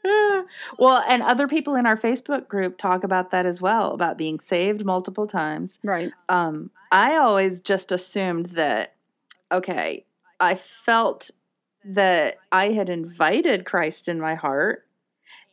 well, 0.80 1.04
and 1.08 1.22
other 1.22 1.48
people 1.48 1.76
in 1.76 1.86
our 1.86 1.98
Facebook 1.98 2.48
group 2.48 2.78
talk 2.78 3.04
about 3.04 3.32
that 3.32 3.46
as 3.46 3.62
well, 3.62 3.94
about 3.94 4.18
being 4.18 4.40
saved 4.40 4.86
multiple 4.86 5.28
times. 5.28 5.80
right. 5.84 6.12
um, 6.30 6.72
I 6.92 7.18
always 7.18 7.62
just 7.62 7.92
assumed 7.92 8.48
that, 8.48 8.96
okay, 9.52 10.06
I 10.40 10.56
felt 10.56 11.32
that 11.86 12.38
I 12.52 12.72
had 12.72 12.90
invited 12.90 13.66
Christ 13.66 14.08
in 14.08 14.20
my 14.20 14.36
heart 14.36 14.86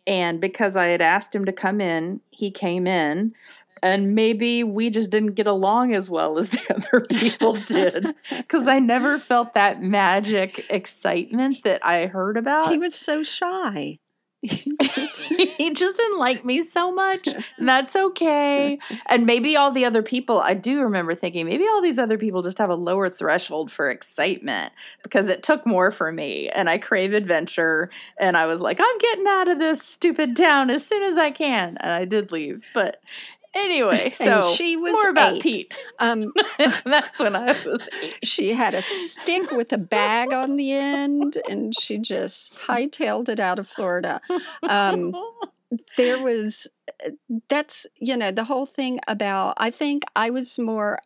And 0.06 0.40
because 0.40 0.76
I 0.76 0.86
had 0.86 1.00
asked 1.02 1.34
him 1.34 1.44
to 1.46 1.52
come 1.52 1.80
in, 1.80 2.20
he 2.30 2.50
came 2.50 2.86
in. 2.86 3.34
And 3.82 4.14
maybe 4.14 4.64
we 4.64 4.88
just 4.88 5.10
didn't 5.10 5.34
get 5.34 5.46
along 5.46 5.94
as 5.94 6.08
well 6.08 6.38
as 6.38 6.48
the 6.50 6.74
other 6.74 7.04
people 7.06 7.54
did. 7.54 8.14
Because 8.30 8.66
I 8.66 8.78
never 8.78 9.18
felt 9.18 9.54
that 9.54 9.82
magic 9.82 10.64
excitement 10.70 11.62
that 11.64 11.84
I 11.84 12.06
heard 12.06 12.36
about. 12.36 12.70
He 12.70 12.78
was 12.78 12.94
so 12.94 13.22
shy. 13.22 13.98
He 14.42 15.72
just 15.72 15.96
didn't 15.96 16.18
like 16.18 16.44
me 16.44 16.62
so 16.62 16.92
much. 16.92 17.26
And 17.26 17.68
that's 17.68 17.96
okay. 17.96 18.78
And 19.06 19.26
maybe 19.26 19.56
all 19.56 19.70
the 19.70 19.84
other 19.84 20.02
people, 20.02 20.40
I 20.40 20.54
do 20.54 20.80
remember 20.82 21.14
thinking, 21.14 21.46
maybe 21.46 21.66
all 21.66 21.82
these 21.82 21.98
other 21.98 22.18
people 22.18 22.42
just 22.42 22.58
have 22.58 22.70
a 22.70 22.74
lower 22.74 23.08
threshold 23.08 23.72
for 23.72 23.90
excitement 23.90 24.72
because 25.02 25.28
it 25.28 25.42
took 25.42 25.66
more 25.66 25.90
for 25.90 26.12
me. 26.12 26.48
And 26.50 26.70
I 26.70 26.78
crave 26.78 27.12
adventure. 27.12 27.90
And 28.18 28.36
I 28.36 28.46
was 28.46 28.60
like, 28.60 28.78
I'm 28.80 28.98
getting 28.98 29.26
out 29.26 29.48
of 29.48 29.58
this 29.58 29.82
stupid 29.82 30.36
town 30.36 30.70
as 30.70 30.86
soon 30.86 31.02
as 31.02 31.16
I 31.16 31.30
can. 31.30 31.76
And 31.80 31.90
I 31.92 32.04
did 32.04 32.30
leave. 32.32 32.64
But 32.74 33.02
Anyway, 33.56 34.10
so 34.14 34.54
she 34.54 34.76
was 34.76 34.92
more 34.92 35.08
about 35.08 35.34
eight. 35.34 35.42
Pete. 35.42 35.78
Um, 35.98 36.32
That's 36.84 37.22
when 37.22 37.34
I 37.34 37.46
was 37.64 37.88
eight. 38.02 38.18
she 38.22 38.52
had 38.52 38.74
a 38.74 38.82
stick 38.82 39.50
with 39.50 39.72
a 39.72 39.78
bag 39.78 40.32
on 40.32 40.56
the 40.56 40.72
end, 40.72 41.38
and 41.48 41.74
she 41.78 41.98
just 41.98 42.54
hightailed 42.58 43.28
it 43.30 43.40
out 43.40 43.58
of 43.58 43.66
Florida. 43.66 44.20
Um, 44.62 45.14
there 45.96 46.22
was 46.22 46.66
that's 47.48 47.86
you 47.98 48.16
know 48.16 48.30
the 48.30 48.44
whole 48.44 48.66
thing 48.66 49.00
about 49.08 49.54
i 49.56 49.68
think 49.68 50.04
i 50.14 50.30
was 50.30 50.60
more 50.60 51.00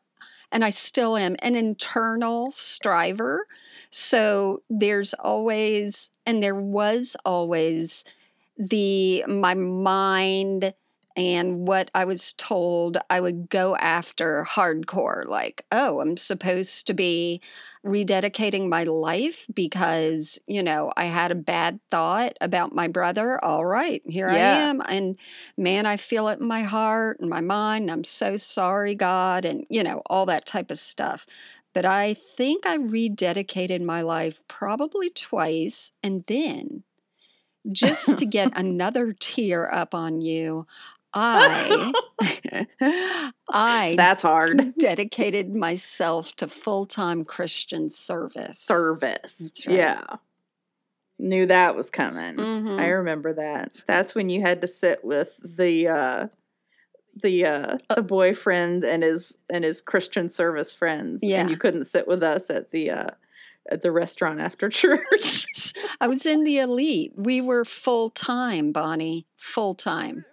and 0.52 0.62
i 0.62 0.69
still 0.69 1.16
am 1.16 1.35
an 1.38 1.57
internal 1.57 2.50
striver 2.50 3.47
so 3.90 4.62
there's 4.69 5.14
always 5.14 6.11
and 6.26 6.42
there 6.42 6.54
was 6.54 7.16
always 7.25 8.04
the 8.59 9.25
my 9.26 9.54
mind 9.54 10.75
and 11.17 11.67
what 11.67 11.90
i 11.95 12.05
was 12.05 12.33
told 12.35 12.97
i 13.11 13.21
would 13.21 13.49
go 13.49 13.76
after 13.76 14.47
hardcore 14.49 15.26
like 15.26 15.64
oh 15.73 16.00
i'm 16.00 16.17
supposed 16.17 16.87
to 16.87 16.95
be 16.95 17.40
rededicating 17.85 18.69
my 18.69 18.85
life 18.85 19.47
because 19.55 20.38
you 20.47 20.62
know 20.62 20.93
i 20.97 21.07
had 21.07 21.31
a 21.31 21.35
bad 21.35 21.81
thought 21.90 22.37
about 22.40 22.75
my 22.75 22.88
brother? 22.88 23.43
All 23.43 23.64
right 23.64 24.02
here 24.05 24.29
i 24.29 24.38
am 24.38 24.83
and 24.87 25.17
man 25.57 25.87
i 25.87 25.97
feel 25.97 26.29
it 26.29 26.40
in 26.40 26.47
my 26.47 26.62
heart 26.62 27.19
and 27.21 27.31
my 27.31 27.40
mind 27.40 27.90
i'm 27.90 28.05
so 28.05 28.37
sorry 28.37 28.95
god 28.95 29.45
and 29.45 29.67
you 29.71 29.83
know 29.83 30.02
all 30.07 30.26
that 30.26 30.47
type 30.47 30.71
of 30.71 30.79
stuff. 30.79 31.26
But 31.73 31.87
i 31.87 32.14
think 32.37 32.67
i 32.67 32.76
rededicated 32.76 33.83
my 33.83 34.02
life 34.02 34.40
probably 34.47 35.09
twice 35.11 35.93
and 36.02 36.25
then 36.26 36.83
just 37.73 38.17
to 38.17 38.26
get 38.26 38.52
another 38.57 39.12
tear 39.12 39.73
up 39.73 39.95
on 39.95 40.21
you 40.21 40.67
i 41.12 41.93
i 43.50 43.95
That's 43.97 44.23
hard. 44.23 44.75
dedicated 44.79 45.55
myself 45.55 46.35
to 46.37 46.49
full-time 46.49 47.25
Christian 47.25 47.90
service. 47.90 48.59
Service. 48.61 49.35
That's 49.40 49.67
right. 49.67 49.76
Yeah. 49.76 50.02
Knew 51.19 51.47
that 51.47 51.76
was 51.76 51.90
coming. 51.90 52.37
Mhm. 52.37 52.81
I 52.81 52.88
remember 52.88 53.35
that. 53.35 53.73
That's 53.87 54.14
when 54.14 54.29
you 54.29 54.40
had 54.40 54.61
to 54.62 54.67
sit 54.67 55.05
with 55.05 55.38
the 55.45 55.88
uh 55.88 56.26
the 57.23 57.45
uh 57.45 57.78
the 57.95 58.02
boyfriend 58.02 58.84
and 58.84 59.02
his 59.02 59.37
and 59.50 59.65
his 59.65 59.80
Christian 59.82 60.28
service 60.30 60.73
friends. 60.73 61.21
Yeah. 61.23 61.41
And 61.43 61.50
you 61.50 61.56
couldn't 61.58 61.84
sit 61.84 62.06
with 62.08 62.23
us 62.23 62.49
at 62.50 62.71
the 62.71 62.91
uh 62.91 63.06
at 63.71 63.82
the 63.82 63.93
restaurant 63.93 64.41
after 64.41 64.69
church. 64.71 65.75
I 66.00 66.08
was 66.08 66.25
in 66.25 66.45
the 66.45 66.58
elite. 66.58 67.13
We 67.17 67.41
were 67.43 67.65
full-time, 67.67 68.73
Bonnie. 68.73 69.26
Full-time. 69.37 70.25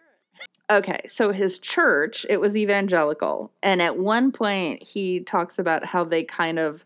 Okay, 0.70 1.00
so 1.08 1.32
his 1.32 1.60
church, 1.60 2.26
it 2.30 2.38
was 2.40 2.56
evangelical. 2.58 3.52
And 3.64 3.82
at 3.82 3.98
one 3.98 4.32
point 4.32 4.84
he 4.84 5.20
talks 5.22 5.60
about 5.60 5.86
how 5.86 6.04
they 6.04 6.24
kind 6.24 6.60
of 6.60 6.86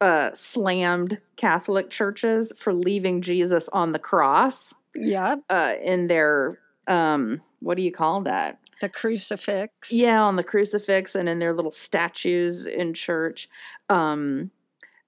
uh 0.00 0.30
slammed 0.34 1.20
Catholic 1.36 1.88
churches 1.88 2.52
for 2.58 2.72
leaving 2.72 3.22
Jesus 3.22 3.68
on 3.72 3.92
the 3.92 3.98
cross 3.98 4.74
Yeah. 4.94 5.36
uh 5.48 5.74
in 5.82 6.08
their 6.08 6.58
um 6.88 7.40
what 7.60 7.76
do 7.76 7.82
you 7.82 7.92
call 7.92 8.20
that? 8.22 8.58
The 8.80 8.88
crucifix. 8.90 9.90
Yeah, 9.90 10.20
on 10.22 10.36
the 10.36 10.42
crucifix 10.44 11.14
and 11.14 11.28
in 11.28 11.38
their 11.38 11.54
little 11.54 11.70
statues 11.70 12.66
in 12.66 12.92
church. 12.92 13.48
Um, 13.88 14.50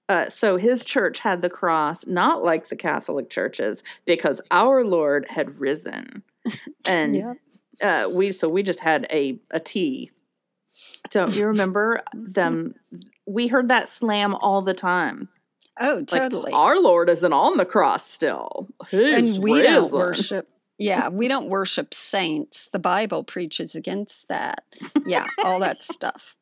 uh, 0.09 0.29
so 0.29 0.57
his 0.57 0.83
church 0.85 1.19
had 1.19 1.41
the 1.41 1.49
cross, 1.49 2.07
not 2.07 2.43
like 2.43 2.69
the 2.69 2.75
Catholic 2.75 3.29
churches, 3.29 3.83
because 4.05 4.41
our 4.49 4.83
Lord 4.85 5.27
had 5.29 5.59
risen, 5.59 6.23
and 6.85 7.15
Yep. 7.15 7.37
Uh, 7.81 8.09
we 8.11 8.31
so 8.31 8.49
we 8.49 8.63
just 8.63 8.79
had 8.79 9.07
a 9.11 9.39
a 9.51 9.59
T. 9.59 10.11
Don't 11.09 11.33
you 11.35 11.47
remember 11.47 12.01
them? 12.13 12.75
We 13.25 13.47
heard 13.47 13.69
that 13.69 13.87
slam 13.87 14.35
all 14.35 14.61
the 14.61 14.73
time. 14.73 15.29
Oh, 15.79 15.97
Like, 15.97 16.07
totally. 16.07 16.51
our 16.53 16.79
Lord 16.79 17.09
isn't 17.09 17.33
on 17.33 17.57
the 17.57 17.65
cross 17.65 18.03
still. 18.05 18.67
He's 18.89 19.13
and 19.17 19.43
we 19.43 19.61
don't 19.61 19.91
worship. 19.91 20.47
Yeah, 20.79 21.09
we 21.09 21.27
don't 21.27 21.49
worship 21.49 21.93
saints. 21.93 22.69
The 22.71 22.79
Bible 22.79 23.23
preaches 23.23 23.75
against 23.75 24.27
that. 24.27 24.63
Yeah, 25.05 25.25
all 25.43 25.59
that 25.59 25.81
stuff. 25.93 26.35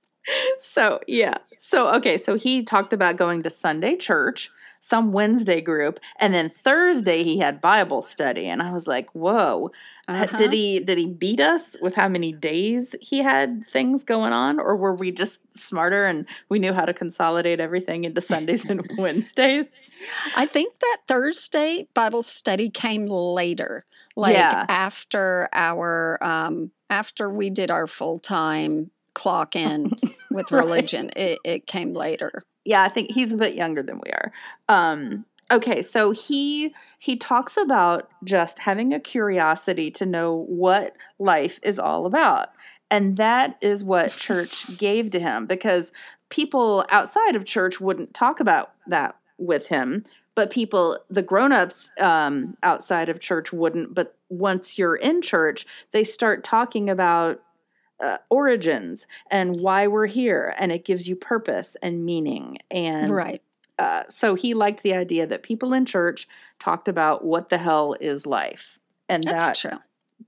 so 0.57 0.99
yeah 1.07 1.35
so 1.59 1.93
okay 1.95 2.17
so 2.17 2.33
he 2.35 2.63
talked 2.63 2.93
about 2.93 3.15
going 3.15 3.43
to 3.43 3.49
sunday 3.51 3.95
church 3.95 4.49
some 4.81 5.11
wednesday 5.11 5.61
group 5.61 5.99
and 6.19 6.33
then 6.33 6.51
thursday 6.63 7.21
he 7.21 7.37
had 7.37 7.61
bible 7.61 8.01
study 8.01 8.47
and 8.47 8.59
i 8.59 8.71
was 8.71 8.87
like 8.87 9.07
whoa 9.11 9.69
Uh-huh. 10.07 10.37
did 10.37 10.53
he 10.53 10.79
did 10.79 10.97
he 10.97 11.07
beat 11.07 11.39
us 11.39 11.75
with 11.81 11.95
how 11.95 12.07
many 12.07 12.31
days 12.31 12.95
he 13.01 13.19
had 13.23 13.65
things 13.67 14.03
going 14.03 14.33
on 14.33 14.59
or 14.59 14.75
were 14.75 14.93
we 14.93 15.11
just 15.11 15.39
smarter 15.57 16.05
and 16.05 16.27
we 16.49 16.59
knew 16.59 16.73
how 16.73 16.85
to 16.85 16.93
consolidate 16.93 17.59
everything 17.59 18.03
into 18.05 18.21
sundays 18.21 18.65
and 18.65 18.87
wednesdays 18.97 19.91
I 20.35 20.45
think 20.45 20.77
that 20.79 20.97
Thursday 21.07 21.87
Bible 21.93 22.21
study 22.21 22.69
came 22.69 23.05
later, 23.07 23.85
like 24.15 24.33
Yeah. 24.33 24.65
after 24.69 25.49
our 25.53 26.17
um, 26.21 26.71
after 26.89 27.29
we 27.29 27.49
did 27.49 27.71
our 27.71 27.87
full 27.87 28.19
time 28.19 28.91
clock 29.13 29.55
in 29.67 29.91
with 30.31 30.51
Right. 30.51 30.59
religion. 30.63 31.09
It, 31.15 31.39
it 31.43 31.67
came 31.67 31.93
later. 31.93 32.43
yeah 32.65 32.83
i 32.83 32.89
think 32.89 33.11
he's 33.11 33.31
a 33.33 33.37
bit 33.37 33.55
younger 33.55 33.81
than 33.83 33.99
we 34.03 34.11
are 34.11 34.31
um 34.69 35.25
okay 35.51 35.81
so 35.81 36.12
he 36.12 36.73
he 36.99 37.15
talks 37.15 37.58
about 37.58 38.10
just 38.23 38.60
having 38.60 38.93
a 38.93 38.99
curiosity 38.99 39.91
to 39.91 40.05
know 40.05 40.45
what 40.47 40.95
life 41.19 41.60
is 41.63 41.79
all 41.79 42.05
about 42.05 42.49
and 42.89 43.17
that 43.17 43.58
is 43.62 43.84
what 43.84 44.12
church 44.17 44.77
gave 44.77 45.10
to 45.12 45.19
him 45.19 45.45
because 45.45 45.91
people 46.29 46.86
outside 46.89 47.36
of 47.36 47.45
church 47.45 47.79
wouldn't 47.79 48.13
talk 48.13 48.39
about 48.39 48.73
that 48.88 49.15
with 49.38 49.67
him 49.67 50.03
but 50.34 50.51
people 50.51 50.99
the 51.10 51.21
grown-ups 51.21 51.91
um, 51.99 52.58
outside 52.63 53.10
of 53.10 53.19
church 53.19 53.53
wouldn't 53.53 53.93
but 53.93 54.15
once 54.29 54.77
you're 54.77 54.95
in 54.95 55.21
church 55.21 55.65
they 55.91 56.03
start 56.03 56.43
talking 56.43 56.89
about 56.89 57.41
uh, 58.01 58.17
origins 58.29 59.08
and 59.31 59.60
why 59.62 59.88
we're 59.88 60.05
here 60.05 60.53
and 60.58 60.71
it 60.71 60.84
gives 60.84 61.08
you 61.08 61.15
purpose 61.15 61.77
and 61.81 62.03
meaning 62.03 62.58
and 62.69 63.13
right. 63.13 63.41
Uh, 63.77 64.03
so 64.07 64.35
he 64.35 64.53
liked 64.53 64.83
the 64.83 64.93
idea 64.93 65.27
that 65.27 65.43
people 65.43 65.73
in 65.73 65.85
church 65.85 66.27
talked 66.59 66.88
about 66.88 67.23
what 67.25 67.49
the 67.49 67.57
hell 67.57 67.95
is 67.99 68.25
life 68.25 68.79
and 69.09 69.23
That's 69.23 69.59
that 69.59 69.69
true. 69.69 69.79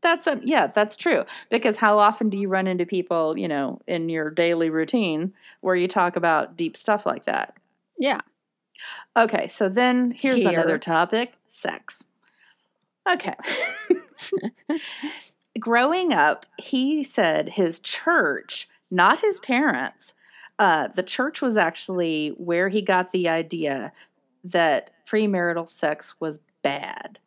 that's 0.02 0.28
a, 0.28 0.40
yeah 0.44 0.68
that's 0.68 0.96
true 0.96 1.24
because 1.50 1.78
how 1.78 1.98
often 1.98 2.30
do 2.30 2.38
you 2.38 2.50
run 2.50 2.68
into 2.68 2.86
people 2.86 3.38
you 3.38 3.48
know 3.48 3.80
in 3.88 4.10
your 4.10 4.30
daily 4.30 4.70
routine 4.70 5.34
where 5.62 5.76
you 5.76 5.88
talk 5.88 6.16
about 6.16 6.58
deep 6.58 6.76
stuff 6.76 7.06
like 7.06 7.24
that 7.26 7.56
Yeah. 7.98 8.20
okay 9.16 9.48
so 9.48 9.70
then 9.70 10.12
here's 10.12 10.44
Here. 10.44 10.52
another 10.54 10.78
topic 10.78 11.34
sex 11.48 12.04
okay 13.10 13.34
growing 15.60 16.14
up 16.14 16.46
he 16.58 17.04
said 17.04 17.50
his 17.50 17.80
church 17.80 18.68
not 18.92 19.22
his 19.22 19.40
parents 19.40 20.14
uh, 20.60 20.88
the 20.90 21.04
church 21.04 21.42
was 21.42 21.58
actually 21.58 22.30
where 22.38 22.70
he 22.70 22.82
got 22.82 23.12
the 23.12 23.30
idea 23.30 23.94
that 24.44 24.92
premarital 25.08 25.70
sex 25.70 26.16
was 26.20 26.40
bad. 26.64 27.20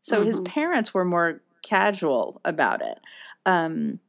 So 0.00 0.22
his 0.22 0.40
Mhm. 0.40 0.44
parents 0.44 0.94
were 0.94 1.04
more 1.04 1.42
casual 1.62 2.40
about 2.44 2.82
it. 2.82 2.98
Um, 3.44 4.00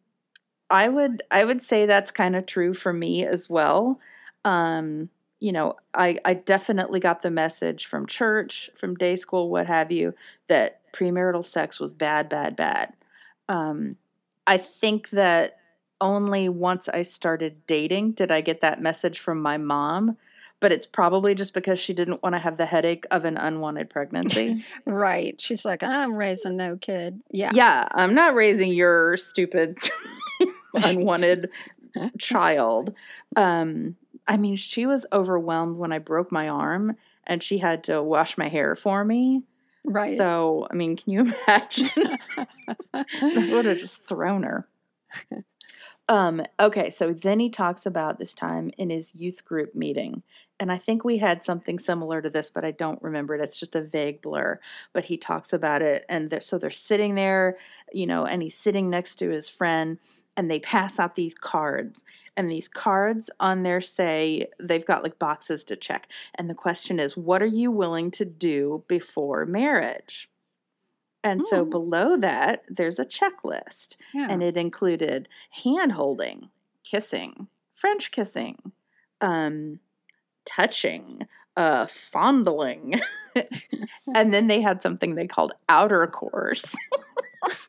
I 0.69 0.89
would 0.89 1.23
I 1.31 1.45
would 1.45 1.61
say 1.61 1.85
that's 1.85 2.11
kind 2.11 2.35
of 2.35 2.45
true 2.45 2.73
for 2.73 2.91
me 2.93 3.25
as 3.25 3.49
well. 3.49 3.99
Um, 4.45 5.09
you 5.39 5.51
know, 5.51 5.75
I 5.93 6.17
I 6.25 6.33
definitely 6.33 6.99
got 6.99 7.21
the 7.21 7.31
message 7.31 7.85
from 7.85 8.05
church, 8.07 8.69
from 8.77 8.95
day 8.95 9.15
school, 9.15 9.49
what 9.49 9.67
have 9.67 9.91
you, 9.91 10.13
that 10.49 10.81
premarital 10.93 11.45
sex 11.45 11.79
was 11.79 11.93
bad, 11.93 12.27
bad, 12.29 12.55
bad. 12.55 12.93
Um, 13.49 13.97
I 14.45 14.57
think 14.57 15.09
that 15.11 15.57
only 16.01 16.49
once 16.49 16.87
I 16.89 17.01
started 17.03 17.65
dating 17.67 18.13
did 18.13 18.31
I 18.31 18.41
get 18.41 18.61
that 18.61 18.81
message 18.81 19.19
from 19.19 19.41
my 19.41 19.57
mom. 19.57 20.17
but 20.59 20.71
it's 20.71 20.87
probably 20.87 21.35
just 21.35 21.53
because 21.53 21.77
she 21.79 21.93
didn't 21.93 22.23
want 22.23 22.33
to 22.33 22.39
have 22.39 22.57
the 22.57 22.65
headache 22.65 23.05
of 23.11 23.25
an 23.25 23.37
unwanted 23.37 23.89
pregnancy. 23.91 24.63
Right. 24.85 25.39
She's 25.39 25.63
like, 25.65 25.83
I'm 25.83 26.15
raising 26.15 26.57
no 26.57 26.77
kid. 26.77 27.21
Yeah. 27.29 27.51
yeah, 27.53 27.87
I'm 27.91 28.15
not 28.15 28.33
raising 28.33 28.71
your 28.71 29.17
stupid 29.17 29.77
unwanted 30.73 31.51
child. 32.19 32.93
Um, 33.35 33.95
I 34.27 34.37
mean, 34.37 34.55
she 34.55 34.85
was 34.87 35.05
overwhelmed 35.13 35.77
when 35.77 35.91
I 35.91 35.99
broke 35.99 36.31
my 36.31 36.49
arm 36.49 36.95
and 37.25 37.43
she 37.43 37.59
had 37.59 37.83
to 37.85 38.01
wash 38.01 38.37
my 38.37 38.47
hair 38.47 38.75
for 38.75 39.05
me. 39.05 39.43
Right. 39.83 40.17
So, 40.17 40.67
I 40.71 40.73
mean, 40.73 40.97
can 40.97 41.13
you 41.13 41.21
imagine? 41.47 42.17
I 42.93 43.49
would 43.51 43.65
have 43.65 43.77
just 43.77 44.03
thrown 44.05 44.43
her. 44.43 44.67
Um, 46.09 46.41
okay, 46.59 46.89
so 46.89 47.11
then 47.11 47.39
he 47.39 47.49
talks 47.49 47.85
about 47.85 48.17
this 48.17 48.33
time 48.33 48.71
in 48.77 48.89
his 48.89 49.13
youth 49.13 49.43
group 49.43 49.75
meeting. 49.75 50.23
And 50.59 50.71
I 50.71 50.77
think 50.77 51.03
we 51.03 51.17
had 51.17 51.43
something 51.43 51.77
similar 51.77 52.21
to 52.21 52.29
this, 52.29 52.49
but 52.49 52.65
I 52.65 52.71
don't 52.71 53.01
remember 53.01 53.35
it. 53.35 53.41
It's 53.41 53.59
just 53.59 53.75
a 53.75 53.81
vague 53.81 54.21
blur. 54.21 54.59
But 54.93 55.05
he 55.05 55.17
talks 55.17 55.53
about 55.53 55.81
it. 55.81 56.05
And 56.09 56.29
they're, 56.29 56.39
so 56.39 56.57
they're 56.57 56.71
sitting 56.71 57.15
there, 57.15 57.57
you 57.91 58.07
know, 58.07 58.25
and 58.25 58.41
he's 58.41 58.55
sitting 58.55 58.89
next 58.89 59.15
to 59.15 59.29
his 59.29 59.49
friend, 59.49 59.99
and 60.35 60.49
they 60.49 60.59
pass 60.59 60.99
out 60.99 61.15
these 61.15 61.35
cards. 61.35 62.05
And 62.37 62.49
these 62.49 62.67
cards 62.67 63.29
on 63.39 63.63
there 63.63 63.81
say 63.81 64.47
they've 64.59 64.85
got 64.85 65.03
like 65.03 65.19
boxes 65.19 65.63
to 65.65 65.75
check. 65.75 66.09
And 66.35 66.49
the 66.49 66.55
question 66.55 66.99
is, 66.99 67.17
what 67.17 67.41
are 67.41 67.45
you 67.45 67.69
willing 67.69 68.11
to 68.11 68.25
do 68.25 68.83
before 68.87 69.45
marriage? 69.45 70.29
And 71.27 71.43
so 71.43 71.63
Hmm. 71.63 71.69
below 71.69 72.17
that, 72.17 72.63
there's 72.69 72.99
a 72.99 73.05
checklist 73.05 73.97
yeah. 74.13 74.27
and 74.29 74.41
it 74.41 74.55
included 74.57 75.27
hand 75.63 75.91
holding, 75.91 76.49
kissing, 76.83 77.47
French 77.75 78.11
kissing, 78.11 78.71
um, 79.21 79.79
touching, 80.45 81.27
uh, 81.57 81.87
fondling. 82.11 83.01
and 84.15 84.33
then 84.33 84.47
they 84.47 84.61
had 84.61 84.81
something 84.81 85.13
they 85.15 85.27
called 85.27 85.53
outer 85.69 86.07
course, 86.07 86.73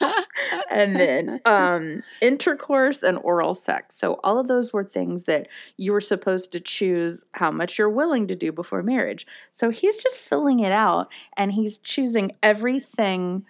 and 0.70 0.96
then 0.96 1.40
um, 1.44 2.02
intercourse 2.20 3.02
and 3.02 3.18
oral 3.18 3.54
sex. 3.54 3.96
So 3.96 4.20
all 4.24 4.38
of 4.38 4.48
those 4.48 4.72
were 4.72 4.84
things 4.84 5.24
that 5.24 5.48
you 5.76 5.92
were 5.92 6.00
supposed 6.00 6.52
to 6.52 6.60
choose 6.60 7.24
how 7.32 7.50
much 7.50 7.78
you're 7.78 7.90
willing 7.90 8.26
to 8.28 8.36
do 8.36 8.52
before 8.52 8.82
marriage. 8.82 9.26
So 9.50 9.70
he's 9.70 9.96
just 9.96 10.20
filling 10.20 10.60
it 10.60 10.72
out 10.72 11.10
and 11.36 11.52
he's 11.52 11.78
choosing 11.78 12.32
everything 12.42 13.44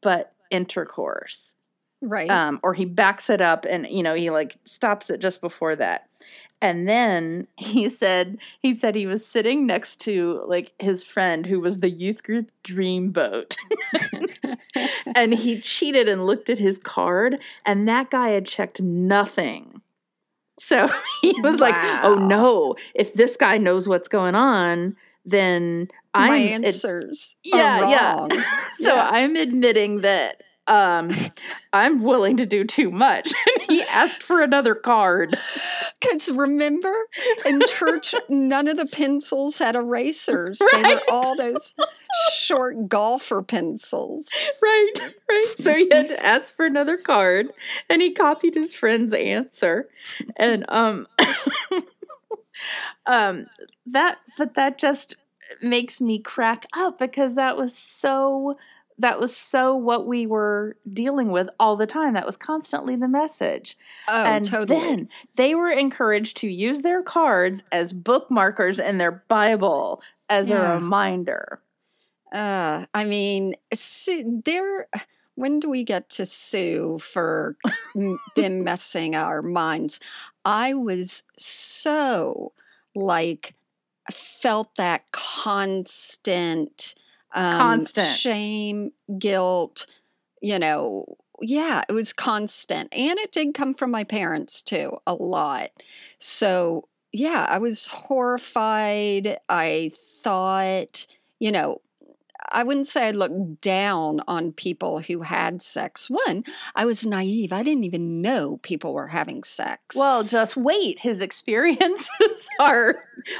but 0.00 0.32
intercourse 0.50 1.54
right. 2.04 2.30
um, 2.30 2.60
or 2.62 2.74
he 2.74 2.84
backs 2.84 3.30
it 3.30 3.40
up 3.40 3.66
and 3.68 3.86
you 3.88 4.02
know 4.02 4.14
he 4.14 4.30
like 4.30 4.56
stops 4.64 5.10
it 5.10 5.20
just 5.20 5.40
before 5.40 5.74
that 5.76 6.08
and 6.64 6.88
then 6.88 7.46
he 7.56 7.90
said 7.90 8.38
he 8.58 8.72
said 8.72 8.94
he 8.94 9.06
was 9.06 9.24
sitting 9.26 9.66
next 9.66 10.00
to 10.00 10.42
like 10.46 10.72
his 10.78 11.02
friend 11.02 11.44
who 11.44 11.60
was 11.60 11.80
the 11.80 11.90
youth 11.90 12.22
group 12.22 12.50
dreamboat 12.64 13.56
and 15.14 15.34
he 15.34 15.60
cheated 15.60 16.08
and 16.08 16.26
looked 16.26 16.48
at 16.48 16.58
his 16.58 16.78
card 16.78 17.40
and 17.66 17.86
that 17.86 18.10
guy 18.10 18.30
had 18.30 18.46
checked 18.46 18.80
nothing 18.80 19.82
so 20.58 20.88
he 21.20 21.34
was 21.42 21.60
like 21.60 21.74
oh 22.02 22.14
no 22.14 22.74
if 22.94 23.12
this 23.14 23.36
guy 23.36 23.58
knows 23.58 23.86
what's 23.86 24.08
going 24.08 24.34
on 24.34 24.96
then 25.26 25.88
My 26.16 26.28
i'm 26.28 26.64
it- 26.64 26.66
answers. 26.66 27.36
yeah, 27.44 27.88
yeah. 27.90 28.14
wrong. 28.16 28.30
so 28.72 28.94
Yeah. 28.94 29.08
I'm 29.12 29.36
admitting 29.36 30.00
that 30.00 30.42
um, 30.66 31.10
I'm 31.72 32.02
willing 32.02 32.36
to 32.38 32.46
do 32.46 32.64
too 32.64 32.90
much. 32.90 33.32
he 33.68 33.82
asked 33.82 34.22
for 34.22 34.42
another 34.42 34.74
card. 34.74 35.38
Because 36.00 36.30
remember, 36.30 36.94
in 37.44 37.60
church, 37.78 38.14
none 38.28 38.68
of 38.68 38.76
the 38.76 38.86
pencils 38.86 39.58
had 39.58 39.74
erasers. 39.76 40.58
They 40.58 40.66
Right. 40.66 40.94
were 40.94 41.02
all 41.10 41.36
those 41.36 41.72
short 42.34 42.88
golfer 42.88 43.42
pencils. 43.42 44.28
Right, 44.62 44.92
right. 45.28 45.52
So 45.56 45.74
he 45.74 45.88
had 45.90 46.08
to 46.08 46.24
ask 46.24 46.54
for 46.54 46.64
another 46.64 46.96
card, 46.96 47.48
and 47.90 48.00
he 48.00 48.12
copied 48.12 48.54
his 48.54 48.74
friend's 48.74 49.12
answer, 49.14 49.88
and 50.36 50.64
um, 50.68 51.06
um, 53.06 53.46
that 53.86 54.18
but 54.38 54.54
that 54.54 54.78
just 54.78 55.16
makes 55.62 56.00
me 56.00 56.18
crack 56.18 56.66
up 56.76 56.98
because 56.98 57.34
that 57.34 57.56
was 57.56 57.76
so 57.76 58.56
that 58.98 59.18
was 59.20 59.36
so 59.36 59.74
what 59.76 60.06
we 60.06 60.26
were 60.26 60.76
dealing 60.92 61.30
with 61.32 61.48
all 61.58 61.76
the 61.76 61.86
time. 61.86 62.14
That 62.14 62.26
was 62.26 62.36
constantly 62.36 62.96
the 62.96 63.08
message. 63.08 63.76
Oh, 64.08 64.24
and 64.24 64.44
totally. 64.44 64.78
then 64.78 65.08
they 65.36 65.54
were 65.54 65.70
encouraged 65.70 66.36
to 66.38 66.48
use 66.48 66.82
their 66.82 67.02
cards 67.02 67.62
as 67.72 67.92
bookmarkers 67.92 68.78
in 68.84 68.98
their 68.98 69.10
Bible 69.28 70.02
as 70.28 70.48
Yeah. 70.50 70.72
a 70.72 70.74
reminder. 70.76 71.60
Uh, 72.32 72.86
I 72.94 73.04
mean, 73.04 73.54
there. 74.44 74.88
When 75.36 75.58
do 75.58 75.68
we 75.68 75.82
get 75.82 76.10
to 76.10 76.26
sue 76.26 77.00
for 77.00 77.56
them 78.36 78.62
messing 78.62 79.16
our 79.16 79.42
minds? 79.42 79.98
I 80.44 80.74
was 80.74 81.24
so 81.36 82.52
like 82.94 83.54
felt 84.12 84.70
that 84.76 85.10
constant, 85.10 86.94
um, 87.34 87.56
Constant. 87.58 88.08
shame, 88.08 88.92
guilt. 89.18 89.86
You 90.40 90.58
know, 90.58 91.16
yeah, 91.40 91.82
it 91.88 91.92
was 91.92 92.12
constant, 92.12 92.92
and 92.92 93.18
it 93.18 93.32
did 93.32 93.54
come 93.54 93.74
from 93.74 93.90
my 93.90 94.04
parents 94.04 94.62
too, 94.62 94.92
a 95.06 95.14
lot. 95.14 95.70
So 96.18 96.88
yeah, 97.12 97.46
I 97.48 97.58
was 97.58 97.86
horrified. 97.86 99.38
I 99.48 99.92
thought, 100.22 101.06
you 101.38 101.52
know, 101.52 101.80
I 102.50 102.62
wouldn't 102.62 102.86
say 102.86 103.08
I 103.08 103.10
looked 103.12 103.60
down 103.60 104.20
on 104.26 104.52
people 104.52 105.00
who 105.00 105.22
had 105.22 105.62
sex. 105.62 106.10
One, 106.10 106.44
I 106.74 106.84
was 106.84 107.06
naive. 107.06 107.52
I 107.52 107.62
didn't 107.62 107.84
even 107.84 108.20
know 108.20 108.58
people 108.62 108.92
were 108.92 109.08
having 109.08 109.44
sex. 109.44 109.96
Well, 109.96 110.24
just 110.24 110.56
wait. 110.56 110.98
His 110.98 111.20
experiences 111.20 112.48
are 112.58 112.96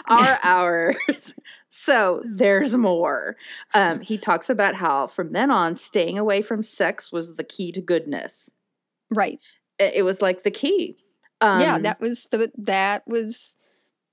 are 0.06 0.38
ours. 0.44 1.34
So 1.76 2.22
there's 2.24 2.76
more. 2.76 3.34
Um, 3.74 4.00
he 4.00 4.16
talks 4.16 4.48
about 4.48 4.76
how 4.76 5.08
from 5.08 5.32
then 5.32 5.50
on, 5.50 5.74
staying 5.74 6.16
away 6.16 6.40
from 6.40 6.62
sex 6.62 7.10
was 7.10 7.34
the 7.34 7.42
key 7.42 7.72
to 7.72 7.80
goodness. 7.80 8.48
right. 9.10 9.40
It, 9.80 10.04
was 10.04 10.22
like 10.22 10.44
the 10.44 10.52
key. 10.52 10.96
Um, 11.40 11.60
yeah, 11.60 11.80
that 11.80 12.00
was 12.00 12.28
the 12.30 12.52
that 12.58 13.02
was 13.08 13.56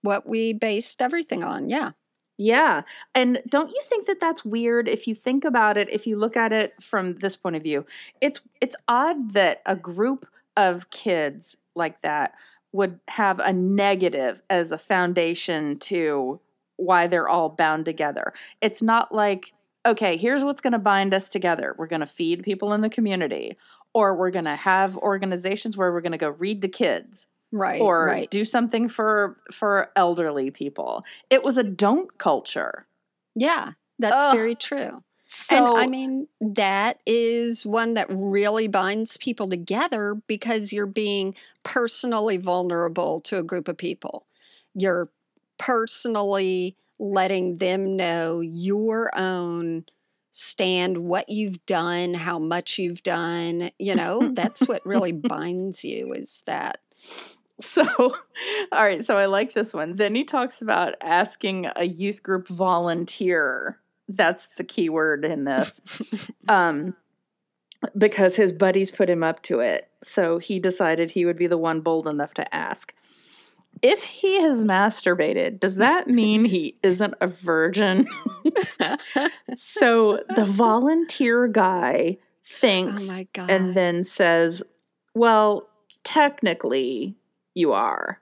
what 0.02 0.28
we 0.28 0.54
based 0.54 1.04
everything 1.04 1.43
on. 1.43 1.69
Yeah. 1.69 1.91
Yeah. 2.36 2.82
And 3.13 3.43
don't 3.47 3.69
you 3.69 3.82
think 3.84 4.08
that 4.08 4.19
that's 4.19 4.43
weird 4.43 4.88
if 4.88 5.08
you 5.08 5.13
think 5.13 5.45
about 5.45 5.78
it, 5.78 5.88
if 5.91 6.08
you 6.08 6.17
look 6.17 6.36
at 6.36 6.52
it 6.52 6.74
from 6.82 7.19
this 7.19 7.36
point 7.36 7.56
of 7.56 7.62
view? 7.62 7.86
It's 8.21 8.41
it's 8.60 8.76
odd 8.88 9.34
that 9.34 9.62
a 9.67 9.76
group 9.76 10.26
of 10.58 10.89
kids 10.89 11.56
like 11.76 12.02
that 12.02 12.34
would 12.71 13.00
have 13.08 13.38
a 13.38 13.54
negative 13.54 14.41
as 14.50 14.71
a 14.71 14.80
foundation 14.80 15.78
to 15.78 16.41
why 16.82 17.08
they're 17.08 17.30
all 17.30 17.50
bound 17.50 17.86
together. 17.86 18.34
It's 18.62 18.82
not 18.82 19.13
like 19.13 19.54
okay, 19.84 20.15
here's 20.15 20.44
what's 20.44 20.62
going 20.62 20.74
to 20.74 20.78
bind 20.80 21.12
us 21.12 21.28
together. 21.28 21.74
We're 21.76 21.88
going 21.88 22.02
to 22.02 22.06
feed 22.06 22.44
people 22.44 22.72
in 22.74 22.82
the 22.82 22.89
community 22.89 23.58
or 23.96 24.15
we're 24.15 24.30
going 24.30 24.46
to 24.46 24.56
have 24.56 24.96
organizations 24.98 25.76
where 25.76 25.91
we're 25.91 26.02
going 26.02 26.12
to 26.12 26.20
go 26.20 26.30
read 26.30 26.62
to 26.62 26.67
kids 26.67 27.26
Right. 27.52 27.82
or 27.82 28.06
right. 28.06 28.30
do 28.30 28.46
something 28.46 28.88
for 28.88 29.38
for 29.52 29.89
elderly 29.96 30.52
people. 30.52 31.04
It 31.30 31.44
was 31.44 31.58
a 31.58 31.63
don't 31.63 32.17
culture. 32.17 32.86
Yeah, 33.36 33.72
that's 34.00 34.15
Ugh. 34.15 34.36
very 34.36 34.56
true. 34.56 35.04
So 35.26 35.56
and 35.58 35.78
I 35.78 35.88
mean, 35.88 36.28
that 36.39 37.00
is 37.06 37.65
one 37.65 37.94
that 37.94 38.08
really 38.10 38.67
binds 38.70 39.17
people 39.17 39.50
together 39.50 40.15
because 40.28 40.72
you're 40.72 40.86
being 40.86 41.36
personally 41.63 42.38
vulnerable 42.38 43.20
to 43.22 43.38
a 43.38 43.44
group 43.44 43.67
of 43.67 43.78
people. 43.78 44.26
You're 44.74 45.10
personally 45.62 46.76
letting 46.97 47.58
them 47.58 47.95
know 47.95 48.39
your 48.39 49.15
own 49.15 49.86
stand, 50.32 50.97
what 50.97 51.30
you've 51.30 51.63
done, 51.67 52.15
how 52.15 52.39
much 52.39 52.80
you've 52.80 53.04
done. 53.04 53.69
You 53.78 53.95
know, 53.95 54.32
that's 54.34 54.67
what 54.67 54.84
really 54.86 55.12
binds 55.12 55.84
you 55.84 56.13
is 56.13 56.41
that. 56.47 56.80
so 57.60 57.84
all 58.71 58.84
right, 58.84 59.06
so 59.06 59.17
I 59.17 59.28
like 59.28 59.54
this 59.54 59.71
one. 59.71 59.97
Then 59.97 60.15
he 60.15 60.24
talks 60.24 60.63
about 60.63 60.95
asking 61.02 61.67
a 61.76 61.86
youth 61.86 62.24
group 62.24 62.47
volunteer. 62.47 63.78
That's 64.10 64.50
the 64.58 64.63
key 64.63 64.89
word 64.89 65.26
in 65.26 65.43
this. 65.43 65.80
um 66.47 66.95
because 67.97 68.36
his 68.36 68.52
buddies 68.52 68.91
put 68.91 69.10
him 69.10 69.24
up 69.24 69.41
to 69.43 69.60
it. 69.60 69.89
So 70.04 70.38
he 70.38 70.60
decided 70.60 71.12
he 71.12 71.26
would 71.26 71.38
be 71.38 71.47
the 71.47 71.58
one 71.58 71.82
bold 71.82 72.08
enough 72.08 72.34
to 72.36 72.56
ask. 72.56 72.93
If 73.82 74.04
he 74.04 74.39
has 74.41 74.63
masturbated, 74.63 75.60
does 75.60 75.78
that 75.78 76.08
mean 76.08 76.46
he 76.46 76.76
isn't 76.84 77.15
a 77.20 77.28
virgin? 77.28 78.08
so 79.56 80.20
the 80.36 80.46
volunteer 80.46 81.48
guy 81.48 82.17
oh 82.20 82.24
thinks 82.46 83.08
God. 83.34 83.50
and 83.50 83.74
then 83.74 84.04
says, 84.04 84.62
Well, 85.15 85.67
technically, 86.04 87.15
you 87.56 87.74
are. 87.74 88.20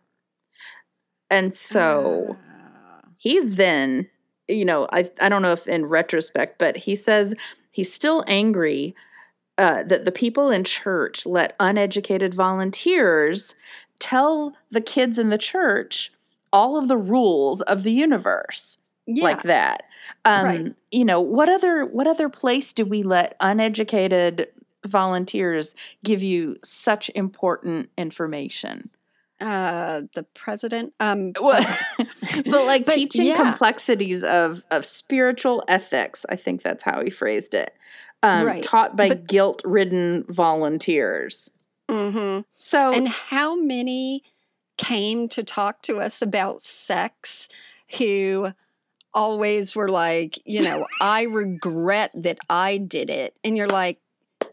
And 1.30 1.54
so 1.54 2.38
Ah. 2.40 3.02
he's 3.18 3.56
then, 3.56 4.08
you 4.48 4.66
know, 4.66 4.88
I 4.92 5.10
I 5.20 5.30
don't 5.30 5.42
know 5.42 5.52
if 5.52 5.68
in 5.68 5.86
retrospect, 5.86 6.58
but 6.58 6.78
he 6.78 6.96
says 6.96 7.36
he's 7.72 7.92
still 7.94 8.24
angry 8.28 8.96
uh, 9.58 9.84
that 9.84 10.06
the 10.06 10.12
people 10.12 10.50
in 10.50 10.64
church 10.64 11.26
let 11.26 11.54
uneducated 11.60 12.34
volunteers 12.34 13.56
tell 14.00 14.54
the 14.72 14.82
kids 14.82 15.20
in 15.20 15.30
the 15.30 15.38
church 15.38 16.12
all 16.52 16.78
of 16.78 16.88
the 16.88 16.98
rules 16.98 17.62
of 17.62 17.84
the 17.84 17.92
universe 17.92 18.78
Yeah. 19.06 19.24
like 19.24 19.44
that. 19.44 19.84
Um, 20.26 20.46
Right. 20.46 20.76
You 20.92 21.06
know, 21.06 21.22
what 21.22 21.50
other 21.50 21.86
what 21.86 22.08
other 22.08 22.30
place 22.30 22.74
do 22.74 22.86
we 22.86 23.04
let 23.04 23.36
uneducated 23.40 24.48
volunteers 24.88 25.76
give 26.04 26.24
you 26.24 26.58
such 26.64 27.12
important 27.16 27.90
information? 27.98 28.90
uh, 29.42 30.02
the 30.16 30.24
president. 30.36 30.92
Um, 31.00 31.32
Well, 31.42 31.64
but 32.46 32.66
like 32.66 32.86
But, 32.86 32.96
teaching 32.96 33.28
yeah. 33.28 33.38
complexities 33.42 34.22
of 34.24 34.66
of 34.70 34.86
spiritual 34.86 35.64
ethics, 35.70 36.26
I 36.30 36.36
think 36.36 36.62
that's 36.62 36.84
how 36.84 37.02
he 37.02 37.10
phrased 37.10 37.54
it. 37.54 37.74
Um, 38.22 38.46
Right. 38.46 38.62
Taught 38.64 38.98
by 38.98 39.10
guilt 39.14 39.62
ridden 39.64 40.26
volunteers. 40.28 41.50
Mhm. 41.90 42.46
So 42.58 42.92
And 42.94 43.08
how 43.08 43.56
many 43.56 44.24
came 44.78 45.28
to 45.30 45.44
talk 45.44 45.82
to 45.84 45.98
us 45.98 46.22
about 46.22 46.62
sex 46.62 47.50
who 47.98 48.50
always 49.14 49.76
were 49.76 49.90
like, 49.90 50.40
you 50.46 50.62
know, 50.62 50.88
I 51.02 51.24
regret 51.24 52.12
that 52.16 52.40
I 52.50 52.78
did 52.78 53.10
it. 53.10 53.36
And 53.44 53.58
you're 53.58 53.68
like, 53.68 54.00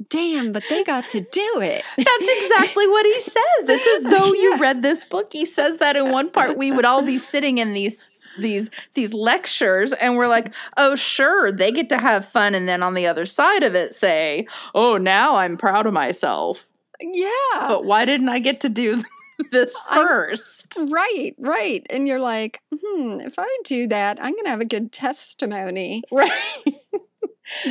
damn, 0.09 0.53
but 0.53 0.65
they 0.69 0.83
got 0.85 1.09
to 1.11 1.21
do 1.21 1.61
it. 1.61 1.85
That's 1.97 2.29
exactly 2.43 2.87
what 2.87 3.07
he 3.07 3.21
says. 3.21 3.69
It's 3.69 4.07
as 4.07 4.11
though 4.19 4.33
you 4.33 4.57
read 4.59 4.83
this 4.83 5.05
book. 5.05 5.33
He 5.33 5.45
says 5.45 5.79
that 5.79 5.97
in 5.97 6.11
one 6.11 6.31
part 6.31 6.57
we 6.57 6.73
would 6.73 6.85
all 6.85 7.03
be 7.03 7.19
sitting 7.33 7.59
in 7.59 7.73
these 7.73 7.99
these 8.39 8.69
these 8.93 9.15
lectures 9.15 9.95
and 9.95 10.17
we're 10.19 10.29
like, 10.29 10.53
"Oh, 10.77 10.95
sure, 10.95 11.51
they 11.51 11.73
get 11.73 11.89
to 11.89 11.97
have 11.97 12.29
fun." 12.29 12.55
And 12.55 12.69
then 12.69 12.83
on 12.83 12.93
the 12.93 13.07
other 13.07 13.25
side 13.25 13.63
of 13.63 13.75
it 13.75 13.95
say, 13.95 14.47
"Oh, 14.75 14.99
now 14.99 15.37
I'm 15.37 15.57
proud 15.57 15.87
of 15.87 15.95
myself." 15.95 16.67
Yeah. 17.01 17.31
But 17.69 17.85
why 17.85 18.05
didn't 18.05 18.29
I 18.29 18.39
get 18.39 18.61
to 18.63 18.69
do 18.69 19.03
this 19.51 19.77
I'm- 19.89 20.07
first? 20.07 20.79
Right, 20.89 21.35
right. 21.39 21.87
And 21.91 22.07
you're 22.09 22.21
like, 22.21 22.61
hmm, 22.73 23.21
if 23.21 23.35
I 23.39 23.49
do 23.65 23.89
that, 23.89 24.19
I'm 24.21 24.33
going 24.33 24.45
to 24.45 24.51
have 24.51 24.61
a 24.61 24.65
good 24.67 24.93
testimony. 24.93 26.03
Right. 26.11 26.33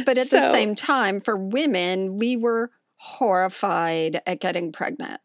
But 0.06 0.18
at 0.18 0.30
the 0.30 0.52
same 0.52 0.74
time, 0.74 1.20
for 1.20 1.36
women, 1.36 2.18
we 2.18 2.38
were 2.38 2.72
horrified 2.96 4.22
at 4.26 4.40
getting 4.40 4.72
pregnant. 4.72 5.20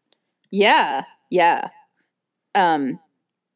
Yeah, 0.51 1.05
yeah. 1.29 1.69
Um, 2.53 2.99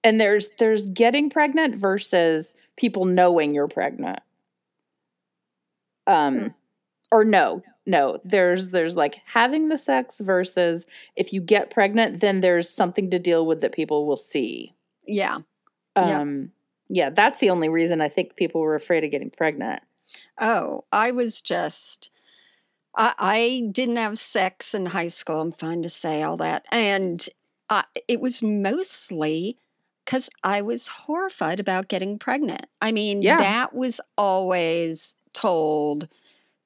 and 0.06 0.22
there's 0.22 0.48
there's 0.58 0.88
getting 0.88 1.30
pregnant 1.30 1.76
versus 1.76 2.56
people 2.78 3.04
knowing 3.04 3.54
you're 3.54 3.68
pregnant. 3.68 4.20
Um, 6.08 6.38
Hmm. 6.40 6.48
or 7.12 7.26
no, 7.26 7.62
no. 7.86 8.20
There's 8.24 8.70
there's 8.70 8.96
like 8.96 9.18
having 9.26 9.70
the 9.70 9.78
sex 9.78 10.20
versus 10.20 10.86
if 11.16 11.32
you 11.34 11.42
get 11.42 11.72
pregnant, 11.72 12.20
then 12.20 12.42
there's 12.42 12.70
something 12.70 13.10
to 13.12 13.20
deal 13.20 13.46
with 13.46 13.62
that 13.62 13.74
people 13.74 14.06
will 14.06 14.18
see. 14.18 14.74
Yeah. 15.06 15.40
Yeah. 15.96 16.20
Um, 16.20 16.52
yeah, 16.90 17.10
that's 17.10 17.40
the 17.40 17.50
only 17.50 17.70
reason 17.70 18.02
I 18.02 18.10
think 18.10 18.36
people 18.36 18.62
were 18.62 18.76
afraid 18.76 19.04
of 19.04 19.12
getting 19.12 19.32
pregnant. 19.32 19.82
Oh, 20.40 20.84
I 20.92 21.12
was 21.12 21.42
just. 21.42 22.10
I, 22.98 23.14
I 23.18 23.70
didn't 23.72 23.98
have 23.98 24.18
sex 24.20 24.74
in 24.74 24.86
high 24.86 25.10
school. 25.10 25.42
I'm 25.42 25.52
fine 25.52 25.82
to 25.82 25.90
say 25.90 26.24
all 26.24 26.38
that. 26.38 26.66
And 26.72 27.28
I, 27.70 27.84
it 28.08 28.22
was 28.22 28.42
mostly 28.42 29.58
because 30.06 30.30
I 30.44 30.62
was 30.62 30.88
horrified 30.88 31.60
about 31.60 31.88
getting 31.90 32.18
pregnant. 32.20 32.68
I 32.82 32.92
mean, 32.92 33.22
Yeah. 33.22 33.38
that 33.40 33.74
was 33.74 34.00
always 34.18 35.16
told 35.34 36.08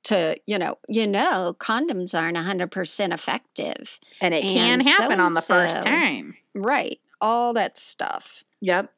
to, 0.03 0.37
you 0.45 0.57
know, 0.57 0.77
you 0.87 1.07
know, 1.07 1.55
condoms 1.59 2.17
aren't 2.17 2.37
100% 2.37 3.13
effective. 3.13 3.99
And 4.21 4.33
it 4.33 4.41
can 4.41 4.79
And 4.79 4.83
happen 4.83 5.19
on 5.19 5.33
the 5.33 5.41
first 5.41 5.81
time. 5.81 6.35
Right. 6.53 6.99
All 7.21 7.53
that 7.53 7.77
stuff. 7.77 8.43
Yep. 8.61 8.91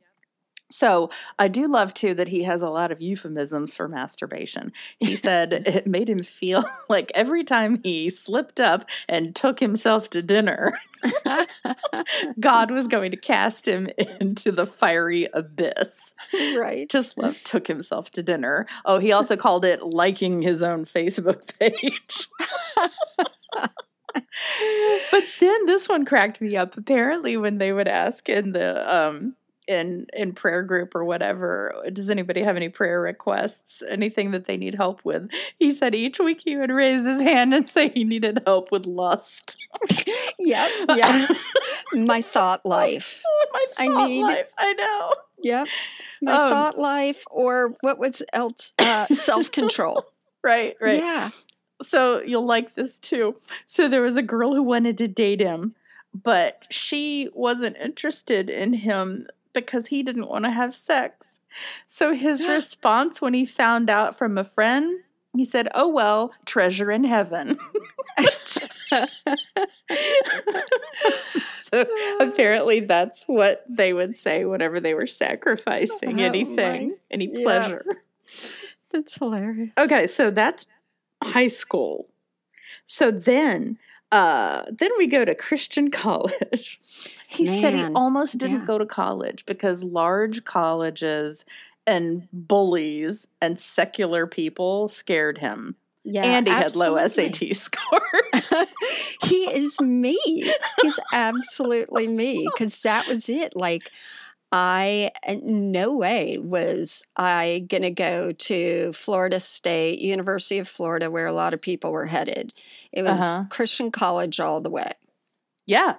So 0.71 1.09
I 1.37 1.47
do 1.47 1.67
love 1.67 1.93
too 1.93 2.13
that 2.15 2.27
he 2.29 2.43
has 2.43 2.61
a 2.61 2.69
lot 2.69 2.91
of 2.91 3.01
euphemisms 3.01 3.75
for 3.75 3.87
masturbation. 3.87 4.71
He 4.99 5.15
said 5.15 5.53
it 5.67 5.87
made 5.87 6.09
him 6.09 6.23
feel 6.23 6.63
like 6.89 7.11
every 7.13 7.43
time 7.43 7.79
he 7.83 8.09
slipped 8.09 8.59
up 8.59 8.89
and 9.07 9.35
took 9.35 9.59
himself 9.59 10.09
to 10.11 10.21
dinner, 10.21 10.79
God 12.39 12.71
was 12.71 12.87
going 12.87 13.11
to 13.11 13.17
cast 13.17 13.67
him 13.67 13.89
into 14.19 14.51
the 14.51 14.65
fiery 14.65 15.27
abyss. 15.33 16.13
right. 16.57 16.89
Just 16.89 17.17
love 17.17 17.37
took 17.43 17.67
himself 17.67 18.11
to 18.11 18.23
dinner. 18.23 18.67
Oh, 18.85 18.99
he 18.99 19.11
also 19.11 19.35
called 19.35 19.65
it 19.65 19.81
liking 19.81 20.41
his 20.41 20.63
own 20.63 20.85
Facebook 20.85 21.57
page. 21.59 22.29
but 25.11 25.23
then 25.39 25.65
this 25.65 25.87
one 25.89 26.05
cracked 26.05 26.41
me 26.41 26.55
up. 26.55 26.77
Apparently, 26.77 27.37
when 27.37 27.57
they 27.57 27.71
would 27.71 27.87
ask 27.87 28.29
in 28.29 28.51
the 28.51 28.95
um 28.95 29.35
in 29.71 30.05
in 30.13 30.33
prayer 30.33 30.61
group 30.63 30.93
or 30.95 31.03
whatever, 31.05 31.73
does 31.93 32.09
anybody 32.09 32.43
have 32.43 32.55
any 32.57 32.69
prayer 32.69 32.99
requests? 33.01 33.81
Anything 33.87 34.31
that 34.31 34.45
they 34.45 34.57
need 34.57 34.75
help 34.75 35.03
with? 35.03 35.29
He 35.59 35.71
said 35.71 35.95
each 35.95 36.19
week 36.19 36.41
he 36.43 36.57
would 36.57 36.71
raise 36.71 37.05
his 37.05 37.21
hand 37.21 37.53
and 37.53 37.67
say 37.67 37.89
he 37.89 38.03
needed 38.03 38.41
help 38.45 38.71
with 38.71 38.85
lust. 38.85 39.57
Yep. 40.39 40.69
Yeah. 40.95 41.27
My 41.93 42.21
thought 42.23 42.65
life. 42.65 43.21
My 43.53 43.65
I 43.77 43.87
thought 43.87 44.09
need- 44.09 44.21
life. 44.23 44.47
I 44.57 44.73
know. 44.73 45.13
Yep. 45.43 45.67
My 46.23 46.31
Um, 46.33 46.49
thought 46.49 46.79
life, 46.79 47.23
or 47.29 47.75
what 47.81 47.97
was 47.99 48.21
else? 48.33 48.73
Uh, 48.79 49.07
Self 49.13 49.51
control. 49.51 50.05
Right, 50.43 50.75
right. 50.81 50.97
Yeah. 50.99 51.29
So 51.83 52.21
you'll 52.21 52.45
like 52.45 52.75
this 52.75 52.97
too. 52.99 53.35
So 53.67 53.87
there 53.87 54.01
was 54.01 54.15
a 54.17 54.21
girl 54.23 54.53
who 54.55 54.63
wanted 54.63 54.97
to 54.99 55.07
date 55.07 55.39
him, 55.41 55.75
but 56.13 56.65
she 56.69 57.29
wasn't 57.33 57.77
interested 57.77 58.49
in 58.49 58.73
him 58.73 59.27
because 59.53 59.87
he 59.87 60.03
didn't 60.03 60.29
want 60.29 60.45
to 60.45 60.51
have 60.51 60.75
sex. 60.75 61.39
So 61.87 62.13
his 62.13 62.45
response 62.47 63.21
when 63.21 63.33
he 63.33 63.45
found 63.45 63.89
out 63.89 64.17
from 64.17 64.37
a 64.37 64.43
friend, 64.43 64.99
he 65.35 65.45
said, 65.45 65.67
"Oh 65.73 65.87
well, 65.87 66.33
treasure 66.45 66.91
in 66.91 67.03
heaven." 67.05 67.57
so 71.61 71.85
apparently 72.19 72.81
that's 72.81 73.23
what 73.25 73.63
they 73.69 73.93
would 73.93 74.15
say 74.15 74.45
whenever 74.45 74.79
they 74.79 74.93
were 74.93 75.07
sacrificing 75.07 76.21
Oh, 76.21 76.25
anything, 76.25 76.89
my- 76.89 76.95
any 77.09 77.29
yeah. 77.31 77.43
pleasure. 77.43 77.85
That's 78.91 79.15
hilarious. 79.15 79.71
Okay, 79.77 80.07
so 80.07 80.31
that's 80.31 80.65
high 81.23 81.47
school. 81.47 82.07
So 82.85 83.11
then 83.11 83.77
uh 84.11 84.63
then 84.71 84.91
we 84.97 85.07
go 85.07 85.23
to 85.25 85.35
Christian 85.35 85.89
college. 86.03 86.79
he 87.27 87.45
said 87.45 87.73
he 87.73 87.85
almost 87.95 88.37
didn't 88.37 88.61
yeah. 88.61 88.65
go 88.65 88.77
to 88.77 88.85
college 88.85 89.45
because 89.45 89.83
large 89.83 90.43
colleges 90.43 91.45
and 91.87 92.27
bullies 92.31 93.27
and 93.41 93.59
secular 93.59 94.27
people 94.27 94.87
scared 94.87 95.37
him. 95.37 95.75
Yeah. 96.03 96.23
and 96.23 96.47
he 96.47 96.53
had 96.53 96.75
low. 96.75 96.95
SAT 97.07 97.35
scores. 97.55 98.67
he 99.23 99.43
is 99.51 99.79
me. 99.79 100.17
He's 100.81 100.99
absolutely 101.13 102.07
me 102.07 102.47
because 102.53 102.79
that 102.81 103.07
was 103.07 103.29
it. 103.29 103.55
Like, 103.55 103.91
I, 104.51 105.11
no 105.43 105.95
way 105.95 106.37
was 106.37 107.03
I 107.15 107.65
going 107.69 107.83
to 107.83 107.91
go 107.91 108.33
to 108.33 108.91
Florida 108.93 109.39
State, 109.39 109.99
University 109.99 110.59
of 110.59 110.67
Florida, 110.67 111.09
where 111.09 111.27
a 111.27 111.33
lot 111.33 111.53
of 111.53 111.61
people 111.61 111.91
were 111.91 112.05
headed. 112.05 112.53
It 112.91 113.03
was 113.03 113.11
Uh-huh. 113.11 113.43
Christian 113.49 113.91
college 113.91 114.39
all 114.39 114.61
the 114.61 114.69
way. 114.69 114.91
yeah. 115.65 115.95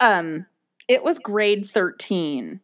Um 0.00 0.46
it 0.88 1.04
was 1.04 1.18
grade 1.18 1.70
13. 1.70 2.60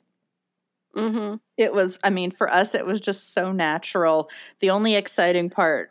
Mm-hmm. 0.97 1.37
It 1.57 1.73
was, 1.73 1.99
I 2.03 2.11
mean, 2.11 2.31
for 2.31 2.51
us, 2.53 2.75
it 2.75 2.87
was 2.87 3.01
just 3.01 3.33
so 3.33 3.53
natural. 3.53 4.31
The 4.61 4.71
only 4.71 4.95
exciting 4.95 5.51
part 5.51 5.91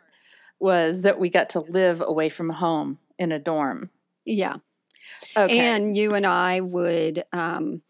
was 0.60 1.02
that 1.02 1.18
we 1.18 1.30
got 1.30 1.50
to 1.50 1.60
live 1.60 2.00
away 2.00 2.28
from 2.28 2.50
home 2.50 2.98
in 3.18 3.32
a 3.32 3.38
dorm. 3.38 3.90
Yeah. 4.24 4.56
Okay. 5.36 5.58
And 5.58 5.96
you 5.96 6.14
and 6.14 6.26
I 6.26 6.60
would 6.60 7.24
um, 7.32 7.74
eh, 7.76 7.85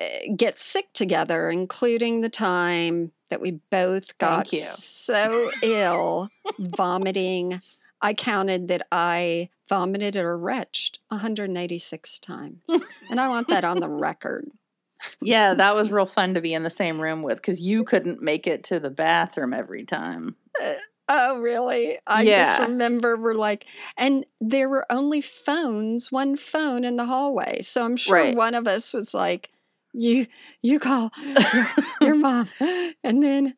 Eh, 0.00 0.32
get 0.34 0.58
sick 0.58 0.92
together, 0.94 1.50
including 1.50 2.22
the 2.22 2.30
time 2.30 3.12
that 3.28 3.40
we 3.40 3.60
both 3.70 4.16
got 4.18 4.48
so 4.48 5.50
ill, 5.62 6.30
vomiting. 6.58 7.60
I 8.00 8.14
counted 8.14 8.68
that 8.68 8.86
I 8.90 9.50
vomited 9.68 10.16
or 10.16 10.38
retched 10.38 11.00
186 11.08 12.18
times. 12.20 12.62
and 13.10 13.20
I 13.20 13.28
want 13.28 13.48
that 13.48 13.62
on 13.64 13.80
the 13.80 13.90
record. 13.90 14.48
yeah, 15.20 15.52
that 15.54 15.74
was 15.74 15.90
real 15.90 16.06
fun 16.06 16.32
to 16.34 16.40
be 16.40 16.54
in 16.54 16.62
the 16.62 16.70
same 16.70 16.98
room 17.00 17.22
with 17.22 17.36
because 17.36 17.60
you 17.60 17.84
couldn't 17.84 18.22
make 18.22 18.46
it 18.46 18.64
to 18.64 18.80
the 18.80 18.90
bathroom 18.90 19.52
every 19.52 19.84
time. 19.84 20.34
Eh, 20.60 20.76
oh, 21.10 21.40
really? 21.40 21.98
I 22.06 22.22
Yeah. 22.22 22.56
just 22.56 22.68
remember 22.70 23.16
we're 23.18 23.34
like, 23.34 23.66
and 23.98 24.24
there 24.40 24.70
were 24.70 24.86
only 24.90 25.20
phones, 25.20 26.10
one 26.10 26.36
phone 26.38 26.84
in 26.84 26.96
the 26.96 27.04
hallway. 27.04 27.60
So 27.62 27.82
I'm 27.84 27.96
sure 27.96 28.14
Right. 28.14 28.34
one 28.36 28.54
of 28.54 28.66
us 28.66 28.94
was 28.94 29.12
like, 29.12 29.50
you 29.92 30.26
you 30.62 30.78
call 30.78 31.10
your, 31.54 31.68
your 32.00 32.14
mom 32.14 32.48
and 33.04 33.22
then 33.22 33.54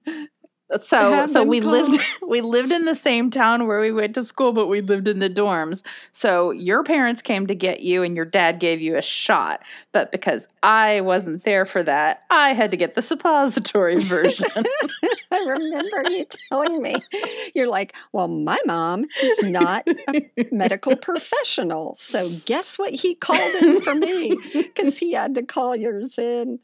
so 0.81 1.27
so 1.27 1.45
we 1.45 1.61
lived 1.61 1.99
we 2.27 2.41
lived 2.41 2.73
in 2.73 2.85
the 2.85 2.95
same 2.95 3.31
town 3.31 3.67
where 3.67 3.81
we 3.81 3.93
went 3.93 4.15
to 4.15 4.25
school 4.25 4.53
but 4.53 4.67
we 4.67 4.81
lived 4.81 5.09
in 5.09 5.19
the 5.19 5.31
dorms. 5.31 5.83
So 6.13 6.51
your 6.51 6.83
parents 6.83 7.23
came 7.23 7.47
to 7.47 7.55
get 7.55 7.81
you 7.81 8.03
and 8.03 8.17
your 8.17 8.25
dad 8.25 8.59
gave 8.59 8.81
you 8.81 8.97
a 8.97 9.03
shot. 9.03 9.63
But 9.93 10.13
because 10.13 10.49
i 10.63 11.01
wasn't 11.01 11.45
there 11.45 11.65
for 11.65 11.83
that 11.83 12.25
i 12.31 12.53
had 12.53 12.71
to 12.71 12.77
get 12.77 12.95
the 12.95 13.03
suppository 13.03 13.99
version. 14.03 14.49
I 15.31 15.39
remember 15.47 16.11
you 16.11 16.27
telling 16.51 16.83
me. 16.83 16.97
You're 17.55 17.69
like, 17.69 17.95
well, 18.13 18.29
my 18.29 18.59
mom 18.67 19.07
is 19.23 19.43
not 19.43 19.87
a 19.89 20.31
medical 20.51 20.97
professional, 21.09 21.95
so 21.95 22.29
guess 22.47 22.79
what 22.79 22.93
he 22.93 23.15
called 23.15 23.55
in 23.57 23.81
for 23.81 23.95
me? 23.95 24.37
Because 24.53 24.99
he 24.99 25.13
had 25.13 25.35
to 25.37 25.43
call 25.43 25.75
yours 25.75 26.19
in. 26.19 26.59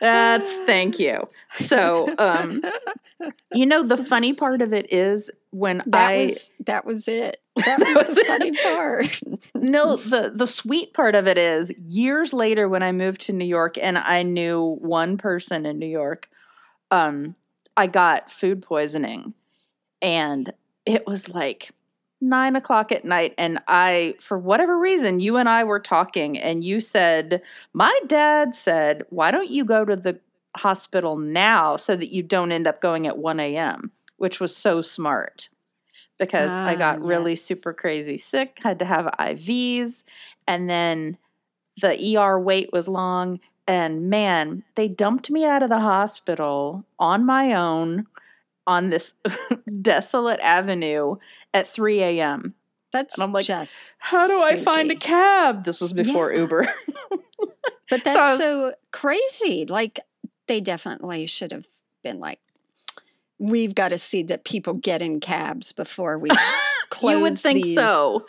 that's 0.00 0.52
thank 0.66 0.98
you 0.98 1.28
so 1.54 2.14
um 2.18 2.62
you 3.52 3.66
know 3.66 3.82
the 3.82 3.96
funny 3.96 4.32
part 4.32 4.62
of 4.62 4.72
it 4.72 4.92
is 4.92 5.30
when 5.50 5.82
That 5.86 6.08
i 6.10 6.26
was 6.26 6.50
that 6.66 6.84
was 6.84 7.08
it. 7.08 7.38
That 7.56 7.78
That 7.80 7.94
was 7.94 8.06
was 8.06 8.14
the 8.14 8.24
funny 8.24 8.52
part. 8.52 9.20
No, 9.54 9.96
the 9.96 10.32
the 10.34 10.46
sweet 10.46 10.94
part 10.94 11.14
of 11.14 11.26
it 11.26 11.36
is 11.36 11.70
years 11.76 12.32
later 12.32 12.68
when 12.68 12.82
I 12.82 12.92
moved 12.92 13.20
to 13.22 13.32
New 13.32 13.44
York 13.44 13.76
and 13.76 13.98
I 13.98 14.22
knew 14.22 14.78
one 14.80 15.18
person 15.18 15.66
in 15.66 15.78
New 15.78 15.86
York, 15.86 16.30
um, 16.90 17.34
I 17.76 17.86
got 17.86 18.30
food 18.30 18.62
poisoning, 18.62 19.34
and 20.00 20.50
it 20.86 21.06
was 21.06 21.28
like 21.28 21.70
nine 22.22 22.56
o'clock 22.56 22.92
at 22.92 23.04
night, 23.04 23.34
and 23.36 23.60
I, 23.68 24.14
for 24.20 24.38
whatever 24.38 24.78
reason, 24.78 25.20
you 25.20 25.36
and 25.36 25.48
I 25.48 25.64
were 25.64 25.80
talking, 25.80 26.38
and 26.38 26.64
you 26.64 26.80
said, 26.80 27.42
"My 27.74 27.98
dad 28.06 28.54
said, 28.54 29.02
why 29.10 29.30
don't 29.32 29.50
you 29.50 29.64
go 29.64 29.84
to 29.84 29.96
the 29.96 30.18
hospital 30.56 31.16
now 31.16 31.76
so 31.76 31.96
that 31.96 32.10
you 32.12 32.22
don't 32.22 32.52
end 32.52 32.66
up 32.66 32.80
going 32.80 33.06
at 33.06 33.18
one 33.18 33.40
a.m." 33.40 33.92
Which 34.16 34.38
was 34.40 34.54
so 34.56 34.82
smart 34.82 35.48
because 36.18 36.52
I 36.52 36.74
Ah, 36.74 36.78
got 36.78 37.02
really 37.02 37.34
super 37.36 37.72
crazy 37.72 38.18
sick, 38.18 38.58
had 38.62 38.78
to 38.80 38.84
have 38.84 39.06
IVs, 39.18 40.04
and 40.46 40.68
then 40.68 41.16
the 41.80 42.16
ER 42.18 42.38
wait 42.38 42.70
was 42.72 42.86
long. 42.88 43.40
And 43.66 44.10
man, 44.10 44.64
they 44.74 44.88
dumped 44.88 45.30
me 45.30 45.44
out 45.44 45.62
of 45.62 45.68
the 45.70 45.78
hospital 45.80 46.84
on 46.98 47.24
my 47.24 47.54
own 47.54 48.06
on 48.66 48.90
this 48.90 49.14
desolate 49.80 50.40
avenue 50.40 51.16
at 51.54 51.68
3 51.68 52.02
a.m. 52.02 52.54
That's 52.92 53.14
And 53.16 53.22
I'm 53.22 53.32
like, 53.32 53.46
just 53.46 53.94
How 53.98 54.26
do 54.26 54.42
I 54.42 54.56
find 54.56 54.90
a 54.90 54.96
cab? 54.96 55.64
This 55.64 55.80
was 55.80 55.92
before 55.92 56.32
Yeah. 56.32 56.40
Uber. 56.40 56.74
But 57.88 58.00
So 58.00 58.04
that's 58.04 58.18
was- 58.18 58.38
so 58.38 58.72
crazy. 58.92 59.66
Like 59.66 60.00
they 60.50 60.60
definitely 60.60 61.26
should 61.26 61.52
have 61.52 61.66
been 62.02 62.18
like, 62.18 62.40
we've 63.38 63.74
got 63.74 63.88
to 63.88 63.98
see 63.98 64.24
that 64.24 64.44
people 64.44 64.74
get 64.74 65.00
in 65.00 65.20
cabs 65.20 65.72
before 65.72 66.18
we 66.18 66.28
close 66.90 67.12
you 67.14 67.20
would 67.22 67.38
think 67.38 67.64
so. 67.76 68.26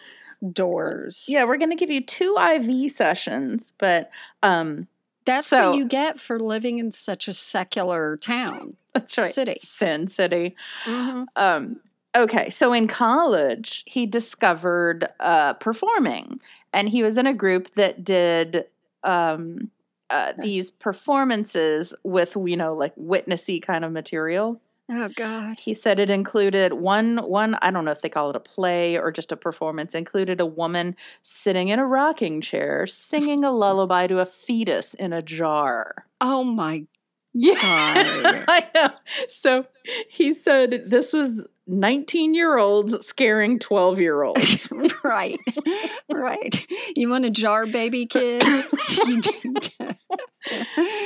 doors. 0.53 1.25
Yeah, 1.27 1.45
we're 1.45 1.57
going 1.57 1.71
to 1.71 1.75
give 1.75 1.89
you 1.89 2.01
two 2.05 2.37
IV 2.37 2.91
sessions, 2.91 3.73
but 3.79 4.11
um 4.43 4.87
That's 5.25 5.47
So- 5.47 5.71
what 5.71 5.77
you 5.79 5.85
get 5.85 6.19
for 6.21 6.39
living 6.39 6.77
in 6.79 6.91
such 6.91 7.27
a 7.27 7.33
secular 7.33 8.17
town. 8.17 8.75
that's 8.93 9.17
right. 9.17 9.33
City. 9.33 9.55
Sin 9.59 10.07
City. 10.07 10.55
Mhm. 10.85 11.25
Um, 11.35 11.79
okay, 12.15 12.49
so 12.49 12.71
in 12.73 12.87
college, 12.87 13.83
he 13.87 14.05
discovered 14.05 15.07
uh, 15.19 15.53
performing, 15.55 16.39
and 16.73 16.87
he 16.89 17.01
was 17.03 17.17
in 17.17 17.25
a 17.25 17.33
group 17.33 17.73
that 17.75 18.03
did 18.03 18.65
um, 19.03 19.71
uh, 20.11 20.33
these 20.37 20.71
performances 20.71 21.93
with, 22.03 22.35
you 22.35 22.57
know, 22.57 22.73
like 22.75 22.95
witnessy 22.95 23.61
kind 23.61 23.85
of 23.85 23.91
material. 23.91 24.61
Oh 24.89 25.09
God. 25.09 25.59
He 25.59 25.73
said 25.73 25.99
it 25.99 26.11
included 26.11 26.73
one 26.73 27.17
one 27.19 27.55
I 27.61 27.71
don't 27.71 27.85
know 27.85 27.91
if 27.91 28.01
they 28.01 28.09
call 28.09 28.29
it 28.29 28.35
a 28.35 28.39
play 28.39 28.97
or 28.97 29.11
just 29.11 29.31
a 29.31 29.37
performance 29.37 29.93
included 29.95 30.41
a 30.41 30.45
woman 30.45 30.95
sitting 31.23 31.69
in 31.69 31.79
a 31.79 31.85
rocking 31.85 32.41
chair 32.41 32.85
singing 32.87 33.43
a 33.43 33.51
lullaby 33.51 34.07
to 34.07 34.19
a 34.19 34.25
fetus 34.25 34.93
in 34.93 35.13
a 35.13 35.21
jar. 35.21 36.07
Oh 36.21 36.43
my 36.43 36.87
Yeah. 37.33 37.55
I 38.47 38.67
know. 38.75 38.89
So 39.29 39.65
he 40.09 40.33
said 40.33 40.83
this 40.87 41.13
was 41.13 41.31
19 41.67 42.33
year 42.33 42.57
olds 42.57 43.05
scaring 43.05 43.57
12 43.59 43.99
year 43.99 44.23
olds. 44.23 44.69
right. 45.03 45.39
right. 46.11 46.67
You 46.95 47.09
want 47.09 47.25
a 47.25 47.29
jar 47.29 47.65
baby 47.65 48.05
kid? 48.05 48.43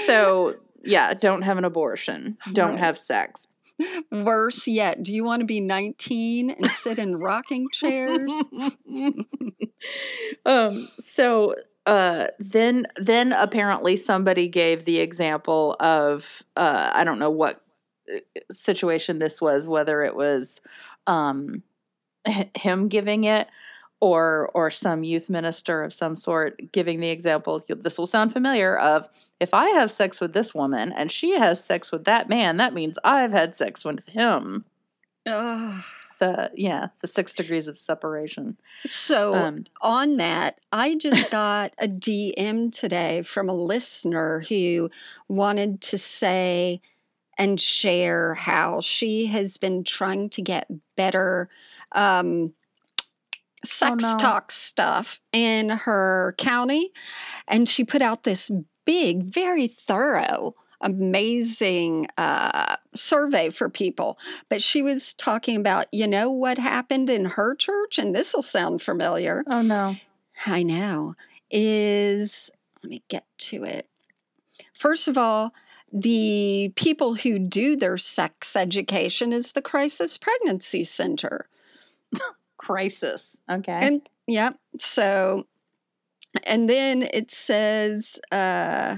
so, 0.05 0.55
yeah, 0.83 1.13
don't 1.13 1.41
have 1.43 1.57
an 1.57 1.65
abortion, 1.65 2.37
don't 2.53 2.71
Right. 2.71 2.79
have 2.79 2.97
sex. 2.97 3.47
Worse 4.09 4.67
yet, 4.67 5.03
do 5.03 5.13
you 5.13 5.25
want 5.25 5.41
to 5.41 5.45
be 5.45 5.59
19 5.59 6.49
and 6.49 6.71
sit 6.71 6.97
in 6.97 7.17
rocking 7.17 7.67
chairs? 7.73 8.31
um, 10.45 10.87
so 11.03 11.55
uh, 11.85 12.27
then 12.39 12.87
then 12.97 13.31
apparently 13.31 13.95
somebody 13.95 14.47
gave 14.47 14.85
the 14.85 14.99
example 14.99 15.75
of 15.79 16.43
uh, 16.55 16.91
I 16.93 17.03
don't 17.03 17.19
know 17.19 17.29
what 17.29 17.61
uh, 18.13 18.19
situation 18.51 19.19
this 19.19 19.39
was, 19.41 19.67
whether 19.67 20.03
it 20.03 20.15
was 20.15 20.61
um, 21.07 21.63
him 22.55 22.87
giving 22.87 23.25
it 23.25 23.47
or 23.99 24.49
or 24.53 24.71
some 24.71 25.03
youth 25.03 25.29
minister 25.29 25.83
of 25.83 25.93
some 25.93 26.15
sort 26.15 26.59
giving 26.71 26.99
the 26.99 27.09
example. 27.09 27.63
This 27.67 27.97
will 27.97 28.07
sound 28.07 28.33
familiar. 28.33 28.77
Of 28.77 29.07
if 29.39 29.53
I 29.53 29.69
have 29.69 29.91
sex 29.91 30.19
with 30.19 30.33
this 30.33 30.53
woman 30.55 30.91
and 30.91 31.11
she 31.11 31.37
has 31.37 31.63
sex 31.63 31.91
with 31.91 32.05
that 32.05 32.29
man, 32.29 32.57
that 32.57 32.73
means 32.73 32.97
I've 33.03 33.31
had 33.31 33.55
sex 33.55 33.85
with 33.85 34.05
him. 34.07 34.65
Ugh. 35.27 35.83
The 36.19 36.51
yeah, 36.55 36.87
the 37.01 37.07
six 37.07 37.33
degrees 37.33 37.67
of 37.67 37.77
separation. 37.77 38.57
So, 38.85 39.35
Um, 39.35 39.65
on 39.81 40.17
that, 40.17 40.59
I 40.71 40.95
just 40.95 41.29
got 41.31 41.73
a 41.77 41.87
DM 41.87 42.71
today 42.71 43.21
from 43.23 43.49
a 43.49 43.53
listener 43.53 44.41
who 44.47 44.89
wanted 45.27 45.81
to 45.81 45.97
say 45.97 46.81
and 47.37 47.59
share 47.59 48.33
how 48.33 48.81
she 48.81 49.25
has 49.27 49.57
been 49.57 49.83
trying 49.83 50.29
to 50.29 50.41
get 50.41 50.69
better 50.95 51.49
um, 51.91 52.53
sex 53.63 54.03
no. 54.03 54.15
talk 54.17 54.51
stuff 54.51 55.19
in 55.31 55.69
her 55.69 56.35
county. 56.37 56.91
And 57.47 57.67
she 57.67 57.83
put 57.83 58.01
out 58.01 58.23
this 58.23 58.51
big, 58.85 59.23
very 59.23 59.67
thorough, 59.67 60.55
amazing 60.81 62.07
uh, 62.17 62.77
survey 62.93 63.49
for 63.49 63.69
people. 63.69 64.17
But 64.49 64.61
she 64.61 64.81
was 64.81 65.13
talking 65.13 65.57
about, 65.57 65.87
you 65.91 66.07
know, 66.07 66.31
what 66.31 66.57
happened 66.57 67.09
in 67.09 67.25
her 67.25 67.55
church? 67.55 67.97
And 67.97 68.13
this 68.13 68.33
will 68.33 68.41
sound 68.41 68.81
familiar. 68.81 69.43
oh 69.47 69.61
no. 69.61 69.95
I 70.45 70.63
know, 70.63 71.15
is 71.49 72.51
let 72.83 72.89
me 72.89 73.03
get 73.07 73.25
to 73.37 73.63
it. 73.63 73.87
First 74.73 75.07
of 75.07 75.17
all, 75.17 75.53
the 75.93 76.73
people 76.75 77.15
who 77.15 77.39
do 77.39 77.77
their 77.77 77.97
sex 77.97 78.55
education 78.55 79.31
is 79.31 79.53
the 79.53 79.61
Crisis 79.61 80.17
Pregnancy 80.17 80.83
Center. 80.83 81.47
crisis. 82.57 83.37
Okay. 83.49 83.79
And 83.81 84.01
yeah, 84.27 84.51
so 84.79 85.45
and 86.43 86.69
then 86.69 87.03
it 87.13 87.31
says 87.31 88.19
uh 88.31 88.97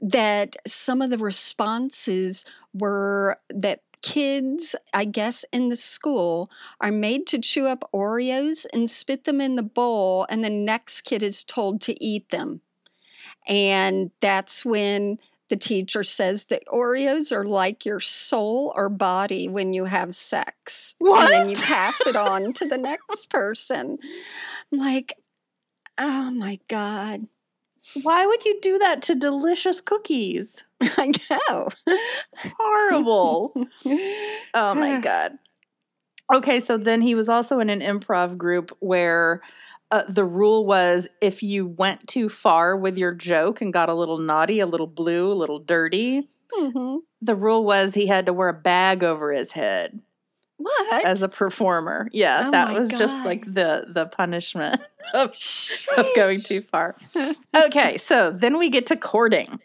that 0.00 0.56
some 0.66 1.02
of 1.02 1.10
the 1.10 1.18
responses 1.18 2.44
were 2.72 3.38
that 3.50 3.80
kids, 4.02 4.76
I 4.94 5.04
guess, 5.04 5.44
in 5.52 5.68
the 5.68 5.76
school 5.76 6.50
are 6.80 6.92
made 6.92 7.26
to 7.28 7.38
chew 7.38 7.66
up 7.66 7.88
Oreos 7.92 8.66
and 8.72 8.88
spit 8.88 9.24
them 9.24 9.40
in 9.40 9.56
the 9.56 9.62
bowl, 9.62 10.26
and 10.30 10.44
the 10.44 10.50
next 10.50 11.02
kid 11.02 11.22
is 11.22 11.44
told 11.44 11.80
to 11.82 12.04
eat 12.04 12.30
them. 12.30 12.60
And 13.46 14.10
that's 14.20 14.64
when 14.64 15.18
the 15.48 15.56
teacher 15.56 16.04
says 16.04 16.44
that 16.46 16.66
Oreos 16.66 17.32
are 17.32 17.46
like 17.46 17.86
your 17.86 18.00
soul 18.00 18.72
or 18.76 18.88
body 18.88 19.48
when 19.48 19.72
you 19.72 19.84
have 19.86 20.14
sex. 20.14 20.94
And 21.00 21.28
then 21.32 21.48
you 21.48 21.56
pass 21.56 21.98
it 22.06 22.16
on 22.16 22.52
to 22.54 22.66
the 22.66 22.76
next 22.78 23.30
person. 23.30 23.98
I'm 24.72 24.78
like, 24.78 25.14
oh 25.96 26.30
my 26.30 26.58
God. 26.68 27.26
Why 28.02 28.26
would 28.26 28.44
you 28.44 28.58
do 28.60 28.78
that 28.78 29.02
to 29.02 29.14
delicious 29.14 29.80
cookies? 29.80 30.64
I 30.80 31.12
know. 31.30 31.68
Horrible. 32.58 33.52
oh 34.54 34.74
my 34.74 35.00
god. 35.02 35.38
Okay, 36.32 36.60
so 36.60 36.76
then 36.76 37.00
he 37.00 37.14
was 37.14 37.28
also 37.28 37.58
in 37.58 37.70
an 37.70 37.80
improv 37.80 38.36
group 38.36 38.76
where 38.80 39.40
uh, 39.90 40.02
the 40.08 40.24
rule 40.24 40.66
was 40.66 41.08
if 41.22 41.42
you 41.42 41.66
went 41.66 42.06
too 42.06 42.28
far 42.28 42.76
with 42.76 42.98
your 42.98 43.14
joke 43.14 43.62
and 43.62 43.72
got 43.72 43.88
a 43.88 43.94
little 43.94 44.18
naughty, 44.18 44.60
a 44.60 44.66
little 44.66 44.86
blue, 44.86 45.32
a 45.32 45.34
little 45.34 45.58
dirty, 45.58 46.28
Mhm. 46.58 46.98
the 47.22 47.34
rule 47.36 47.64
was 47.64 47.94
he 47.94 48.06
had 48.06 48.26
to 48.26 48.32
wear 48.32 48.48
a 48.48 48.54
bag 48.54 49.02
over 49.02 49.32
his 49.32 49.52
head. 49.52 50.00
What? 50.58 51.04
as 51.04 51.22
a 51.22 51.28
performer. 51.28 52.08
Yeah, 52.12 52.48
Oh 52.48 52.50
that 52.50 52.76
was 52.76 52.90
just 52.90 53.16
like 53.24 53.44
the 53.44 53.86
the 53.88 54.06
punishment 54.06 54.80
of, 55.14 55.34
of 55.96 56.06
going 56.16 56.42
too 56.42 56.62
far. 56.62 56.96
Okay, 57.54 57.96
so 57.98 58.32
then 58.32 58.58
we 58.58 58.68
get 58.68 58.86
to 58.86 58.96
courting. 58.96 59.60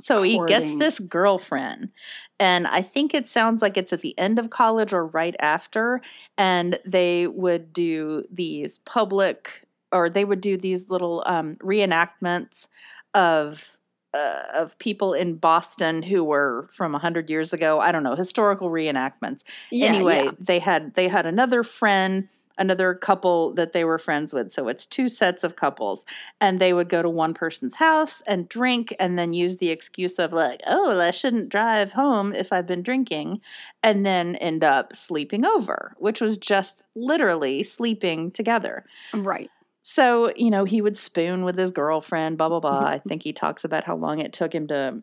So 0.00 0.22
he 0.22 0.40
gets 0.46 0.74
this 0.74 0.98
girlfriend, 0.98 1.90
and 2.38 2.66
I 2.66 2.82
think 2.82 3.14
it 3.14 3.26
sounds 3.26 3.62
like 3.62 3.76
it's 3.76 3.92
at 3.92 4.00
the 4.00 4.16
end 4.18 4.38
of 4.38 4.50
college 4.50 4.92
or 4.92 5.06
right 5.06 5.34
after, 5.40 6.02
and 6.38 6.78
they 6.84 7.26
would 7.26 7.72
do 7.72 8.24
these 8.30 8.78
public 8.78 9.64
or 9.92 10.10
they 10.10 10.24
would 10.24 10.40
do 10.40 10.56
these 10.56 10.90
little 10.90 11.22
um, 11.24 11.56
reenactments 11.56 12.66
of 13.14 13.73
uh, 14.14 14.44
of 14.54 14.78
people 14.78 15.12
in 15.12 15.34
Boston 15.36 16.02
who 16.02 16.22
were 16.24 16.70
from 16.76 16.92
100 16.92 17.28
years 17.28 17.52
ago, 17.52 17.80
I 17.80 17.92
don't 17.92 18.02
know, 18.04 18.14
historical 18.16 18.70
reenactments 18.70 19.42
Yeah, 19.70 19.88
anyway 19.88 20.24
yeah. 20.24 20.30
they 20.38 20.58
had 20.58 20.94
they 20.94 21.08
had 21.08 21.26
another 21.26 21.62
friend 21.62 22.28
another 22.56 22.94
couple 22.94 23.52
that 23.54 23.72
they 23.72 23.84
were 23.84 23.98
friends 23.98 24.32
with 24.32 24.52
so 24.52 24.68
it's 24.68 24.86
two 24.86 25.08
sets 25.08 25.42
of 25.42 25.56
couples 25.56 26.04
and 26.40 26.60
they 26.60 26.72
would 26.72 26.88
go 26.88 27.02
to 27.02 27.10
one 27.10 27.34
person's 27.34 27.74
house 27.74 28.22
and 28.28 28.48
drink 28.48 28.94
and 29.00 29.18
then 29.18 29.32
use 29.32 29.56
the 29.56 29.70
excuse 29.70 30.20
of 30.20 30.32
like 30.32 30.60
oh 30.68 30.96
i 31.00 31.10
shouldn't 31.10 31.48
drive 31.48 31.92
home 31.92 32.32
if 32.32 32.52
i've 32.52 32.66
been 32.66 32.82
drinking 32.82 33.40
and 33.82 34.06
then 34.06 34.36
end 34.36 34.62
up 34.62 34.94
sleeping 34.94 35.44
over 35.44 35.96
which 35.98 36.20
was 36.20 36.36
just 36.36 36.84
literally 36.94 37.64
sleeping 37.64 38.30
together 38.30 38.84
Right. 39.12 39.50
So, 39.86 40.32
you 40.34 40.50
know, 40.50 40.64
he 40.64 40.80
would 40.80 40.96
spoon 40.96 41.44
with 41.44 41.58
his 41.58 41.70
girlfriend, 41.70 42.38
blah, 42.38 42.48
blah, 42.48 42.60
blah. 42.60 42.86
I 42.86 43.02
think 43.06 43.22
he 43.22 43.34
talks 43.34 43.64
about 43.64 43.84
how 43.84 43.94
long 43.94 44.18
it 44.18 44.32
took 44.32 44.54
him 44.54 44.66
to 44.68 45.02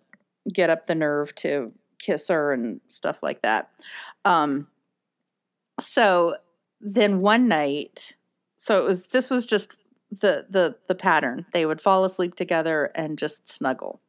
get 0.51 0.71
up 0.71 0.87
the 0.87 0.95
nerve 0.95 1.35
to 1.35 1.71
kiss 1.99 2.29
her 2.29 2.51
and 2.51 2.81
stuff 2.89 3.19
like 3.21 3.43
that. 3.43 3.69
Um, 4.25 4.65
so 5.79 6.37
then 6.79 7.21
one 7.21 7.47
night, 7.47 8.15
so 8.57 8.81
it 8.81 8.83
was, 8.83 9.03
this 9.03 9.29
was 9.29 9.45
just 9.45 9.69
the, 10.09 10.47
the, 10.49 10.75
the 10.87 10.95
pattern. 10.95 11.45
They 11.53 11.67
would 11.67 11.79
fall 11.79 12.03
asleep 12.03 12.33
together 12.33 12.91
and 12.95 13.19
just 13.19 13.47
snuggle. 13.47 14.01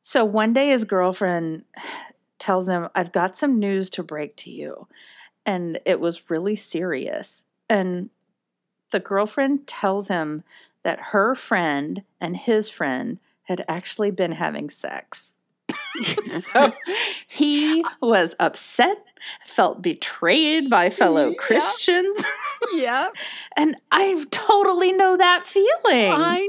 So 0.00 0.24
one 0.24 0.54
day 0.54 0.70
his 0.70 0.84
girlfriend 0.84 1.64
tells 2.38 2.66
him, 2.66 2.88
I've 2.94 3.12
got 3.12 3.36
some 3.36 3.58
news 3.58 3.90
to 3.90 4.02
break 4.02 4.36
to 4.36 4.50
you. 4.50 4.88
And 5.44 5.80
it 5.84 6.00
was 6.00 6.30
really 6.30 6.56
serious. 6.56 7.44
And 7.68 8.08
the 8.96 9.00
girlfriend 9.00 9.66
tells 9.66 10.08
him 10.08 10.42
that 10.82 10.98
her 11.12 11.34
friend 11.34 12.02
and 12.18 12.34
his 12.34 12.70
friend 12.70 13.18
had 13.42 13.62
actually 13.68 14.10
been 14.10 14.32
having 14.32 14.70
sex. 14.70 15.34
so 16.54 16.72
he 17.28 17.84
was 18.00 18.34
upset, 18.40 18.96
felt 19.44 19.82
betrayed 19.82 20.70
by 20.70 20.88
fellow. 20.88 21.34
Christians. 21.34 22.24
yeah. 22.72 23.08
And 23.58 23.76
I 23.92 24.24
totally 24.30 24.92
know 24.92 25.14
that 25.18 25.46
feeling. 25.46 26.12
I 26.14 26.46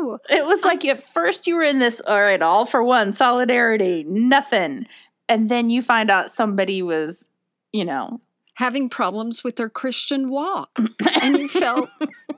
know. 0.00 0.18
it 0.30 0.44
was 0.46 0.64
like 0.64 0.84
at 0.84 1.04
first 1.14 1.46
you 1.46 1.54
were 1.54 1.62
in 1.62 1.78
this, 1.78 2.00
all 2.00 2.20
right, 2.20 2.42
all 2.42 2.66
for 2.66 2.82
one, 2.82 3.12
solidarity, 3.12 4.04
nothing. 4.08 4.88
And 5.28 5.48
then 5.48 5.70
you 5.70 5.82
find 5.82 6.10
out 6.10 6.32
somebody 6.32 6.82
was, 6.82 7.28
you 7.70 7.84
know, 7.84 8.20
Having 8.58 8.88
problems 8.88 9.44
with 9.44 9.54
their 9.54 9.68
Christian 9.68 10.30
walk. 10.30 10.78
and 11.22 11.38
you 11.38 11.48
felt 11.48 11.88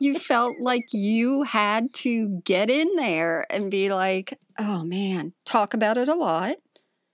you 0.00 0.18
felt 0.18 0.60
like 0.60 0.92
you 0.92 1.42
had 1.44 1.92
to 1.94 2.40
get 2.44 2.68
in 2.68 2.94
there 2.96 3.46
and 3.50 3.70
be 3.70 3.90
like, 3.90 4.38
oh 4.58 4.84
man, 4.84 5.32
talk 5.44 5.74
about 5.74 5.96
it 5.96 6.08
a 6.08 6.14
lot. 6.14 6.56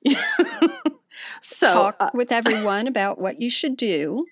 so 1.41 1.73
talk 1.73 1.97
uh, 2.01 2.11
with 2.15 2.33
everyone 2.33 2.87
about 2.87 3.19
what 3.19 3.41
you 3.41 3.49
should 3.49 3.77
do. 3.77 4.27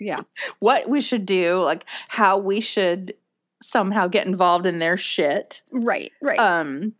Yeah. 0.00 0.22
what 0.58 0.88
we 0.88 1.00
should 1.00 1.26
do, 1.26 1.60
like 1.60 1.84
how 2.08 2.38
we 2.38 2.60
should 2.60 3.14
somehow 3.62 4.08
get 4.08 4.26
involved 4.26 4.66
in 4.66 4.80
their 4.80 4.96
shit. 4.96 5.62
Right, 5.72 6.10
right. 6.20 6.38
Um 6.38 6.94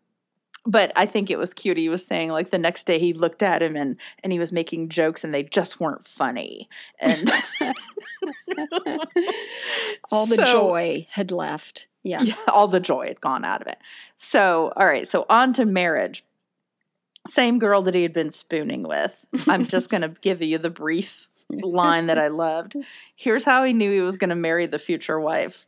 but 0.65 0.93
I 0.95 1.07
think 1.07 1.31
it 1.31 1.39
was 1.39 1.53
cute. 1.55 1.77
He 1.77 1.89
was 1.89 2.05
saying 2.07 2.31
like 2.31 2.51
the 2.51 2.59
next 2.59 2.85
day 2.87 2.99
he 2.99 3.13
looked 3.13 3.43
at 3.43 3.63
him 3.63 3.77
and 3.77 3.97
and 4.23 4.33
he 4.33 4.39
was 4.39 4.53
making 4.53 4.89
jokes 4.91 5.25
and 5.25 5.35
they 5.35 5.43
just 5.43 5.81
weren't 5.81 6.07
funny. 6.07 6.69
And 7.01 7.31
All 10.11 10.27
the 10.27 10.37
So- 10.37 10.45
joy 10.45 11.07
had 11.11 11.31
left. 11.31 11.89
Yeah. 12.05 12.23
yeah, 12.23 12.35
all 12.49 12.67
the 12.67 12.81
joy 12.81 13.07
had 13.07 13.21
gone 13.21 13.45
out 13.45 13.61
of 13.61 13.69
it. 13.69 13.79
So, 14.17 14.73
all 14.77 14.85
right, 14.87 15.07
so 15.07 15.25
on 15.31 15.53
to 15.53 15.65
marriage. 15.65 16.25
Same 17.29 17.61
girl 17.61 17.83
that 17.83 17.95
he 17.95 18.03
had 18.03 18.13
been 18.13 18.33
spooning 18.33 18.83
with. 18.83 19.25
I'm 19.47 19.65
just 19.65 19.89
going 19.89 20.01
to 20.03 20.09
give 20.09 20.43
you 20.43 20.59
the 20.59 20.69
brief 20.69 21.29
line 21.49 22.07
that 22.07 22.19
I 22.19 22.27
loved. 22.27 22.75
Here's 23.15 23.45
how 23.45 23.63
he 23.63 23.73
knew 23.73 23.93
he 23.93 24.01
was 24.01 24.17
going 24.17 24.31
to 24.31 24.35
marry 24.35 24.67
the 24.67 24.81
future 24.81 25.21
wife. 25.21 25.65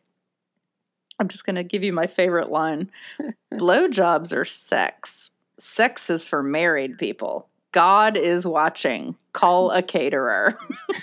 I'm 1.19 1.29
just 1.29 1.47
going 1.47 1.57
to 1.57 1.65
give 1.65 1.83
you 1.83 1.93
my 1.93 2.07
favorite 2.07 2.51
line. 2.51 2.91
Blowjobs 3.53 4.35
are 4.35 4.45
sex. 4.45 5.31
Sex 5.59 6.11
is 6.11 6.25
for 6.25 6.43
married 6.43 6.99
people. 6.99 7.49
God 7.73 8.17
is 8.17 8.47
watching. 8.47 9.17
Call 9.33 9.73
a 9.73 9.83
caterer. 9.83 10.57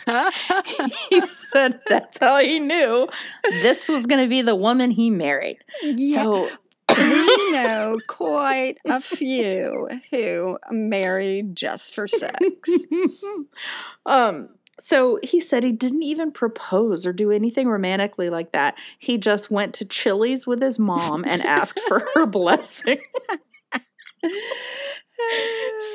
he 1.09 1.21
said 1.27 1.81
that's 1.89 2.17
how 2.19 2.37
he 2.39 2.59
knew 2.59 3.09
this 3.43 3.89
was 3.89 4.05
going 4.05 4.23
to 4.23 4.29
be 4.29 4.41
the 4.41 4.55
woman 4.55 4.89
he 4.89 5.09
married. 5.09 5.57
yeah. 5.83 6.23
So 6.23 6.49
we 6.97 7.51
know 7.51 7.99
quite 8.07 8.77
a 8.85 9.01
few 9.01 9.89
who 10.11 10.57
married 10.71 11.55
just 11.55 11.93
for 11.95 12.07
sex. 12.07 12.39
um 14.05 14.49
so 14.83 15.19
he 15.23 15.39
said 15.39 15.63
he 15.63 15.71
didn't 15.71 16.03
even 16.03 16.31
propose 16.31 17.05
or 17.05 17.13
do 17.13 17.31
anything 17.31 17.67
romantically 17.67 18.29
like 18.29 18.51
that. 18.51 18.75
He 18.99 19.17
just 19.17 19.51
went 19.51 19.73
to 19.75 19.85
Chili's 19.85 20.47
with 20.47 20.61
his 20.61 20.79
mom 20.79 21.23
and 21.25 21.41
asked 21.43 21.79
for 21.87 22.07
her 22.15 22.25
blessing. 22.27 22.99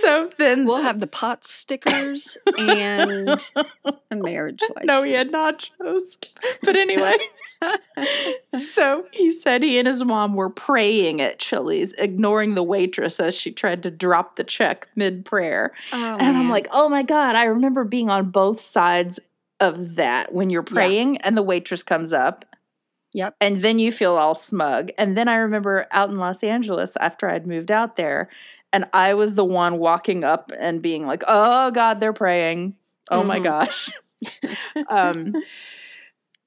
so 0.00 0.30
then 0.38 0.66
we'll 0.66 0.82
have 0.82 1.00
the 1.00 1.06
pot 1.06 1.44
stickers 1.44 2.36
and 2.58 3.40
a 4.10 4.16
marriage 4.16 4.62
license. 4.62 4.84
No, 4.86 5.02
he 5.02 5.12
had 5.12 5.32
nachos. 5.32 6.16
But 6.62 6.76
anyway. 6.76 7.14
so 8.58 9.06
he 9.12 9.32
said 9.32 9.62
he 9.62 9.78
and 9.78 9.88
his 9.88 10.04
mom 10.04 10.34
were 10.34 10.50
praying 10.50 11.20
at 11.22 11.38
Chili's, 11.38 11.92
ignoring 11.92 12.54
the 12.54 12.62
waitress 12.62 13.18
as 13.18 13.34
she 13.34 13.50
tried 13.50 13.82
to 13.84 13.90
drop 13.90 14.36
the 14.36 14.44
check 14.44 14.88
mid 14.94 15.24
prayer. 15.24 15.72
Oh, 15.92 15.96
and 16.18 16.36
I'm 16.36 16.50
like, 16.50 16.68
oh 16.70 16.88
my 16.88 17.02
God, 17.02 17.34
I 17.34 17.44
remember 17.44 17.84
being 17.84 18.10
on 18.10 18.30
both 18.30 18.60
sides 18.60 19.18
of 19.58 19.96
that 19.96 20.34
when 20.34 20.50
you're 20.50 20.64
Yeah. 20.68 20.74
praying 20.74 21.16
and 21.18 21.36
the 21.36 21.42
waitress 21.42 21.82
comes 21.82 22.12
up. 22.12 22.44
Yep. 23.16 23.36
And 23.40 23.62
then 23.62 23.78
you 23.78 23.92
feel 23.92 24.16
all 24.16 24.34
smug. 24.34 24.90
And 24.98 25.16
then 25.16 25.26
I 25.26 25.36
remember 25.36 25.86
out 25.90 26.10
in 26.10 26.18
Los 26.18 26.44
Angeles 26.44 26.96
after 27.00 27.26
I'd 27.30 27.46
moved 27.46 27.70
out 27.70 27.96
there, 27.96 28.28
and 28.74 28.84
I 28.92 29.14
was 29.14 29.32
the 29.34 29.44
one 29.44 29.78
walking 29.78 30.22
up 30.22 30.52
and 30.60 30.82
being 30.82 31.06
like, 31.06 31.22
oh 31.26 31.70
God, 31.70 31.98
they're 31.98 32.12
praying. 32.12 32.76
Oh 33.10 33.24
my 33.24 33.38
Mhm. 33.38 33.44
gosh. 33.44 33.90
um, 34.90 35.38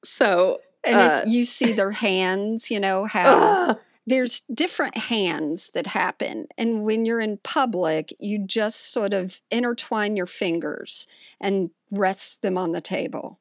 so, 0.03 0.59
and 0.83 0.99
uh, 0.99 1.21
if 1.23 1.31
you 1.31 1.43
see 1.43 1.73
their 1.73 1.91
hands, 1.91 2.69
you 2.69 2.79
know 2.79 3.05
how 3.11 3.57
there's 4.05 4.43
different 4.53 4.95
hands 4.95 5.71
that 5.73 5.87
happen. 5.87 6.47
And 6.57 6.83
when 6.83 7.03
you're 7.05 7.19
in 7.19 7.39
public, 7.43 8.13
you 8.19 8.45
just 8.45 8.91
sort 8.91 9.13
of 9.13 9.41
intertwine 9.49 10.15
your 10.15 10.27
fingers 10.27 11.07
and 11.41 11.71
rest 11.91 12.43
them 12.43 12.59
on 12.59 12.73
the 12.73 12.81
table. 12.81 13.39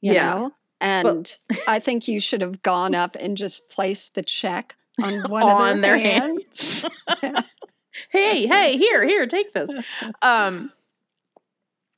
You 0.00 0.14
Yeah. 0.14 0.28
know? 0.28 0.52
And 0.84 1.38
I 1.66 1.80
think 1.80 2.08
you 2.08 2.20
should 2.20 2.42
have 2.42 2.62
gone 2.62 2.94
up 2.94 3.16
and 3.18 3.36
just 3.36 3.70
placed 3.70 4.14
the 4.14 4.22
check 4.22 4.76
on 5.02 5.22
one 5.30 5.44
On 5.44 5.76
of 5.76 5.82
their, 5.82 5.96
their 5.96 5.98
hands. 5.98 6.84
hey, 8.10 8.46
hey, 8.46 8.76
here, 8.76 9.06
here, 9.06 9.26
take 9.26 9.52
this. 9.54 9.70
Um, 10.20 10.70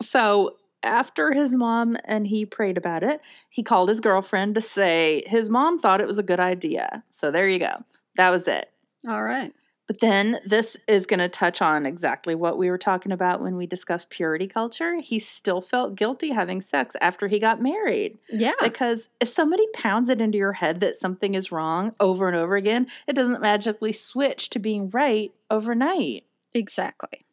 so 0.01 0.57
after 0.84 1.32
his 1.32 1.53
mom 1.53 1.97
and 2.05 2.28
he 2.28 2.47
prayed 2.47 2.78
about 2.78 3.03
it, 3.03 3.20
he 3.51 3.62
called 3.62 3.89
his 3.89 4.01
girlfriend 4.01 4.55
to 4.55 4.61
say 4.61 5.24
his 5.26 5.51
mom 5.51 5.78
thought 5.78 6.01
it 6.01 6.07
was 6.07 6.18
a 6.18 6.22
good 6.22 6.41
idea. 6.41 7.03
So 7.11 7.30
there 7.30 7.49
you 7.49 7.59
go. 7.59 7.84
That 8.16 8.30
was 8.30 8.47
it. 8.47 8.70
All 9.09 9.22
right. 9.22 9.53
But 9.87 10.01
then 10.01 10.41
this 10.45 10.76
is 10.89 11.07
going 11.07 11.20
to 11.20 11.28
touch 11.28 11.62
on 11.62 11.87
exactly 11.87 12.34
what 12.34 12.59
we 12.59 12.70
were 12.70 12.78
talking 12.78 13.12
about 13.12 13.41
when 13.41 13.57
we 13.57 13.66
discussed 13.66 14.11
purity 14.11 14.49
culture. 14.49 15.01
He 15.01 15.18
still 15.18 15.61
felt 15.61 15.95
guilty 15.95 16.30
having 16.30 16.61
sex 16.61 16.97
after 17.01 17.28
he 17.28 17.39
got 17.39 17.62
married. 17.62 18.18
Yeah. 18.28 18.53
Because 18.61 19.09
if 19.20 19.28
somebody 19.28 19.64
pounds 19.74 20.11
it 20.11 20.20
into 20.20 20.39
your 20.39 20.55
head 20.55 20.80
that 20.80 20.97
something 20.97 21.34
is 21.34 21.53
wrong 21.53 21.95
over 22.01 22.26
and 22.26 22.37
over 22.37 22.57
again, 22.57 22.89
it 23.07 23.14
doesn't 23.14 23.41
magically 23.41 23.93
switch 23.93 24.51
to 24.51 24.59
being 24.59 24.91
right 24.91 25.32
overnight. 25.51 26.24
Exactly. 26.53 27.24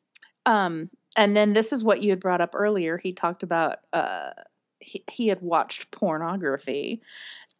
Um, 0.45 0.91
and 1.15 1.35
then 1.35 1.53
this 1.53 1.73
is 1.73 1.83
what 1.83 2.01
you 2.03 2.11
had 2.11 2.19
brought 2.19 2.41
up 2.41 2.53
earlier. 2.53 2.97
He 2.97 3.13
talked 3.13 3.41
about 3.41 3.79
uh, 3.93 4.31
he, 4.79 5.03
he 5.09 5.27
had 5.27 5.41
watched 5.41 5.89
pornography 5.91 7.01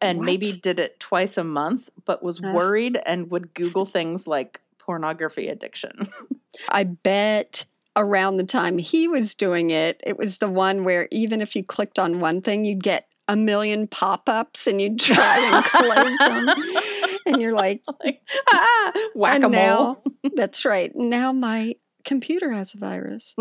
and 0.00 0.20
maybe 0.20 0.52
did 0.52 0.78
it 0.78 1.00
twice 1.00 1.38
a 1.38 1.44
month, 1.44 1.88
but 2.04 2.22
was 2.22 2.40
worried 2.40 3.00
and 3.06 3.30
would 3.30 3.54
Google 3.54 3.86
things 3.86 4.26
like 4.26 4.60
pornography 4.84 5.48
addiction. 5.48 6.08
I 6.68 6.84
bet 6.84 7.64
around 7.96 8.36
the 8.36 8.44
time 8.44 8.78
he 8.78 9.08
was 9.08 9.34
doing 9.34 9.70
it, 9.70 10.00
it 10.04 10.18
was 10.18 10.38
the 10.38 10.48
one 10.48 10.84
where 10.84 11.08
even 11.10 11.40
if 11.40 11.54
you 11.54 11.64
clicked 11.64 11.98
on 11.98 12.20
one 12.20 12.42
thing, 12.42 12.64
you'd 12.64 12.82
get 12.82 13.06
a 13.28 13.36
million 13.36 13.86
pop 13.86 14.28
ups 14.28 14.66
and 14.66 14.80
you'd 14.80 14.98
try 14.98 15.38
and 15.38 15.64
close 15.64 16.18
them. 16.18 16.48
And 17.26 17.40
you're 17.40 17.54
like, 17.54 17.82
like 18.04 18.20
ah, 18.52 18.92
whack 19.14 19.42
a 19.42 19.48
mole. 19.48 20.04
that's 20.34 20.66
right. 20.66 20.94
Now 20.94 21.32
my 21.32 21.74
computer 22.04 22.50
has 22.50 22.74
a 22.74 22.76
virus. 22.76 23.34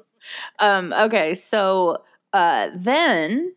um, 0.58 0.94
okay, 0.94 1.34
so 1.34 1.98
uh, 2.32 2.70
then 2.74 3.52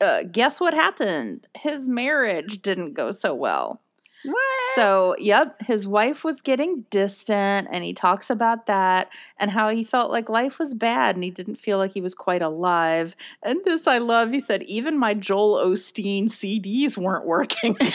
uh, 0.00 0.22
guess 0.22 0.58
what 0.58 0.72
happened? 0.72 1.46
His 1.54 1.86
marriage 1.86 2.62
didn't 2.62 2.94
go 2.94 3.10
so 3.10 3.34
well. 3.34 3.82
What? 4.24 4.58
So, 4.74 5.16
yep, 5.18 5.62
his 5.62 5.88
wife 5.88 6.24
was 6.24 6.42
getting 6.42 6.84
distant, 6.90 7.68
and 7.70 7.82
he 7.82 7.94
talks 7.94 8.28
about 8.28 8.66
that 8.66 9.08
and 9.38 9.50
how 9.50 9.70
he 9.70 9.82
felt 9.82 10.10
like 10.10 10.28
life 10.28 10.58
was 10.58 10.74
bad 10.74 11.16
and 11.16 11.24
he 11.24 11.30
didn't 11.30 11.56
feel 11.56 11.78
like 11.78 11.92
he 11.92 12.02
was 12.02 12.14
quite 12.14 12.42
alive. 12.42 13.16
And 13.42 13.60
this 13.64 13.86
I 13.86 13.98
love. 13.98 14.30
He 14.30 14.40
said, 14.40 14.62
even 14.64 14.98
my 14.98 15.14
Joel 15.14 15.64
Osteen 15.64 16.24
CDs 16.24 16.98
weren't 16.98 17.24
working. 17.24 17.78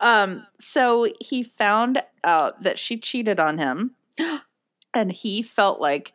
um, 0.00 0.46
so 0.60 1.08
he 1.20 1.44
found 1.44 2.02
out 2.24 2.62
that 2.62 2.78
she 2.78 2.98
cheated 2.98 3.38
on 3.38 3.58
him, 3.58 3.94
and 4.94 5.12
he 5.12 5.42
felt 5.42 5.80
like, 5.80 6.12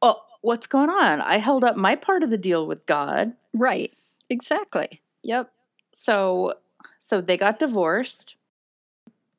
oh, 0.00 0.22
what's 0.40 0.66
going 0.66 0.90
on? 0.90 1.20
I 1.20 1.38
held 1.38 1.64
up 1.64 1.76
my 1.76 1.96
part 1.96 2.22
of 2.22 2.30
the 2.30 2.38
deal 2.38 2.66
with 2.66 2.86
God. 2.86 3.32
right. 3.52 3.90
Exactly. 4.28 5.02
Yep. 5.22 5.50
So 5.92 6.54
so 6.98 7.20
they 7.20 7.36
got 7.36 7.58
divorced. 7.58 8.36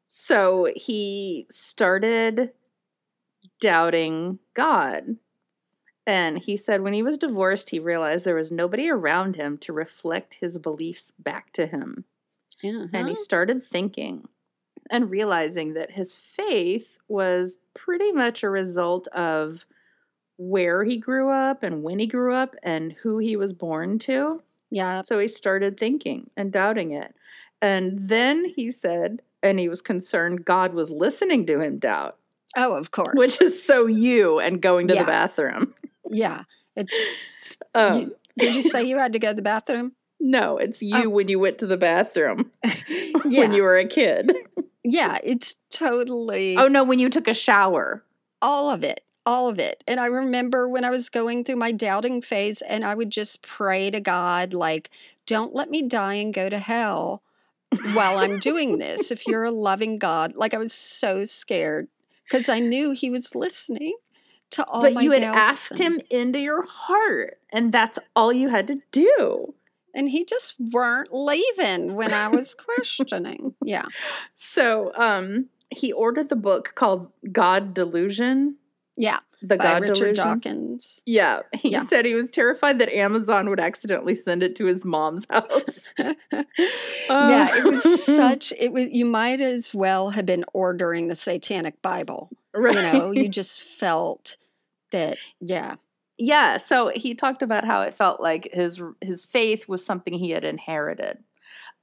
So 0.08 0.72
he 0.76 1.48
started 1.50 2.52
doubting 3.60 4.40
God. 4.54 5.18
And 6.06 6.38
he 6.38 6.56
said 6.56 6.82
when 6.82 6.94
he 6.94 7.04
was 7.04 7.18
divorced, 7.18 7.70
he 7.70 7.80
realized 7.80 8.24
there 8.24 8.36
was 8.36 8.52
nobody 8.52 8.90
around 8.90 9.36
him 9.36 9.58
to 9.60 9.74
reflect 9.74 10.36
his 10.36 10.58
beliefs 10.58 11.12
back 11.20 11.52
to 11.54 11.68
him. 11.68 12.06
Yeah. 12.62 12.86
And 12.94 13.08
he 13.08 13.14
uh-huh. 13.14 13.24
started 13.24 13.66
thinking 13.66 14.28
and 14.90 15.12
realizing 15.12 15.74
that 15.74 15.92
his 15.92 16.16
faith 16.16 16.98
was 17.10 17.58
pretty 17.74 18.14
much 18.14 18.42
a 18.42 18.50
result 18.50 19.08
of 19.08 19.66
where 20.38 20.84
he 20.84 20.98
grew 20.98 21.30
up 21.30 21.64
and 21.64 21.84
when 21.84 22.00
he 22.00 22.08
grew 22.08 22.34
up 22.34 22.56
and 22.64 22.94
who 22.94 23.18
he 23.18 23.36
was 23.36 23.54
born 23.54 24.00
to. 24.00 24.42
Yeah. 24.70 25.02
So 25.02 25.20
he 25.20 25.28
started 25.28 25.78
thinking 25.80 26.30
and 26.38 26.52
doubting 26.52 26.92
it. 26.92 27.14
And 27.62 28.08
then 28.10 28.46
he 28.56 28.72
said, 28.72 29.22
and 29.44 29.60
he 29.60 29.70
was 29.70 29.82
concerned 29.82 30.46
God 30.46 30.74
was 30.74 30.92
listening 30.92 31.46
to 31.48 31.60
him 31.60 31.80
doubt, 31.80 32.18
Oh, 32.56 32.74
of 32.74 32.92
course. 32.92 33.14
which 33.16 33.42
is 33.42 33.62
so 33.62 33.86
you 33.86 34.40
and 34.40 34.62
going 34.62 34.88
to 34.90 34.94
Yeah. 34.96 35.04
the 35.04 35.08
bathroom. 35.08 35.74
yeah. 36.10 36.44
It's. 36.76 36.94
Um, 37.74 38.00
you, 38.00 38.16
did 38.38 38.56
you 38.56 38.64
say 38.64 38.84
you 38.84 38.98
had 38.98 39.14
to 39.14 39.20
go 39.20 39.30
to 39.30 39.34
the 39.34 39.42
bathroom? 39.42 39.94
no, 40.20 40.58
it's 40.58 40.82
you 40.82 41.06
Oh. 41.06 41.10
when 41.10 41.28
you 41.28 41.40
went 41.40 41.58
to 41.60 41.68
the 41.68 41.78
bathroom 41.78 42.52
yeah. 43.26 43.42
when 43.42 43.54
you 43.54 43.64
were 43.64 43.78
a 43.78 43.86
kid. 43.88 44.32
yeah. 44.84 45.18
It's 45.24 45.56
totally. 45.72 46.56
Oh 46.58 46.68
no, 46.68 46.84
when 46.84 47.00
you 47.00 47.10
took 47.10 47.28
a 47.28 47.34
shower. 47.34 48.04
all 48.42 48.70
of 48.70 48.84
it 48.84 49.02
all 49.28 49.50
of 49.50 49.60
it 49.60 49.84
and 49.86 50.00
i 50.00 50.06
remember 50.06 50.70
when 50.70 50.86
i 50.86 50.90
was 50.90 51.10
going 51.10 51.44
through 51.44 51.58
my 51.58 51.74
doubting 51.74 52.22
phase 52.22 52.62
and 52.62 52.86
i 52.86 52.96
would 52.96 53.10
just 53.10 53.42
pray 53.42 53.92
to 53.92 54.00
god 54.00 54.54
like 54.54 54.90
don't 55.26 55.54
let 55.54 55.70
me 55.70 55.84
die 55.84 56.14
and 56.14 56.34
go 56.34 56.48
to 56.48 56.58
hell 56.58 57.22
while 57.94 58.18
i'm 58.18 58.40
doing 58.40 58.78
this 58.78 59.12
if 59.12 59.28
you're 59.28 59.44
a 59.44 59.52
loving 59.52 59.98
god 59.98 60.34
like 60.36 60.54
i 60.54 60.58
was 60.58 60.72
so 60.72 61.26
scared 61.26 61.90
because 62.24 62.48
i 62.48 62.60
knew 62.60 62.92
he 62.92 63.10
was 63.10 63.36
listening 63.36 63.98
to 64.50 64.64
all 64.66 64.82
but 64.82 65.04
you 65.04 65.12
had 65.12 65.24
asked 65.24 65.72
and- 65.72 65.82
him 65.82 66.02
into 66.10 66.40
your 66.40 66.66
heart, 66.66 67.38
and 67.52 67.74
that's 67.74 68.00
all 68.16 68.32
you 68.32 68.48
had 68.48 68.66
to 68.68 68.80
do. 68.94 69.54
and 69.94 70.08
he 70.08 70.24
just 70.24 70.56
weren't 70.72 71.14
leaving 71.14 71.96
when 71.96 72.14
i 72.14 72.30
was 72.30 72.56
questioning 72.56 73.54
yeah 73.62 73.88
So, 74.38 74.94
um, 74.96 75.48
he 75.70 75.92
ordered 75.92 76.30
the 76.30 76.36
book 76.36 76.74
called 76.76 77.12
God 77.32 77.74
Delusion. 77.74 78.56
Yeah 78.98 79.20
The 79.42 79.58
God 79.58 79.82
richard 79.84 79.96
Delusion. 79.96 80.16
dawkins 80.16 81.02
Yeah, 81.06 81.42
he 81.54 81.70
Yeah. 81.70 81.84
said 81.84 82.06
he 82.06 82.14
was 82.16 82.30
terrified 82.30 82.80
that 82.80 82.94
Amazon 82.94 83.50
would 83.50 83.60
accidentally 83.60 84.16
send 84.16 84.42
it 84.44 84.56
to 84.56 84.66
his 84.66 84.84
mom's 84.84 85.26
house. 85.30 85.90
yeah, 85.98 87.56
it 87.58 87.64
was 87.64 87.86
Oh. 87.86 87.96
such 88.06 88.52
it 88.58 88.72
was 88.74 88.88
you 88.92 89.06
might 89.06 89.42
as 89.42 89.74
well 89.74 90.10
have 90.10 90.26
been 90.26 90.46
ordering 90.54 91.08
the 91.08 91.16
satanic 91.16 91.82
bible. 91.82 92.30
right. 92.54 92.76
You 92.76 92.82
know, 92.82 93.12
you 93.12 93.30
just 93.30 93.62
felt 93.62 94.38
that 94.92 95.18
yeah. 95.40 95.76
yeah, 96.18 96.58
so 96.58 96.92
he 96.96 97.14
talked 97.14 97.42
about 97.44 97.66
how 97.66 97.82
it 97.82 97.94
felt 97.94 98.20
like 98.22 98.50
his 98.54 98.82
his 99.02 99.24
faith 99.24 99.68
was 99.68 99.86
something 99.86 100.14
he 100.14 100.32
had 100.32 100.44
inherited. 100.44 101.18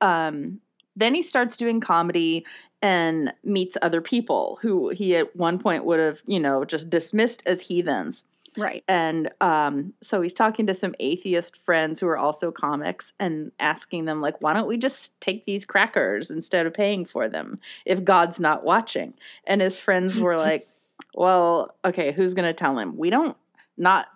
Um, 0.01 0.61
then 0.97 1.15
he 1.15 1.23
starts 1.23 1.57
doing 1.57 1.81
comedy 1.81 2.47
and 2.83 3.33
meets 3.43 3.77
other 3.83 4.01
people 4.01 4.59
who 4.61 4.91
he 4.91 5.17
at 5.17 5.35
one 5.35 5.59
point 5.59 5.85
would 5.85 5.99
have, 5.99 6.23
you 6.27 6.39
know, 6.39 6.65
just 6.65 6.91
dismissed 6.91 7.43
as 7.47 7.63
heathens. 7.63 8.25
Right. 8.57 8.85
and 8.87 9.33
um, 9.41 9.95
so 10.01 10.21
he's 10.21 10.33
talking 10.33 10.69
to 10.69 10.75
some 10.75 10.95
atheist 11.01 11.57
friends 11.65 11.99
who 11.99 12.07
are 12.07 12.17
also 12.17 12.53
comics 12.53 13.13
and 13.19 13.51
asking 13.59 14.05
them 14.05 14.21
like 14.21 14.41
why 14.41 14.53
don't 14.53 14.69
we 14.69 14.79
just 14.79 15.21
take 15.21 15.45
these 15.45 15.65
crackers 15.65 16.31
instead 16.31 16.65
of 16.65 16.73
paying 16.73 17.05
for 17.05 17.29
them 17.29 17.59
if 17.85 18.05
god's 18.05 18.39
not 18.39 18.63
watching 18.63 19.13
and 19.45 19.61
his 19.61 19.77
friends 19.77 20.21
were 20.21 20.37
like 20.49 20.69
well 21.17 21.75
okay 21.85 22.13
who's 22.13 22.33
going 22.33 22.47
to 22.47 22.55
tell 22.55 22.79
him 22.79 22.97
we 22.97 23.11
don't 23.11 23.37
not 23.77 24.07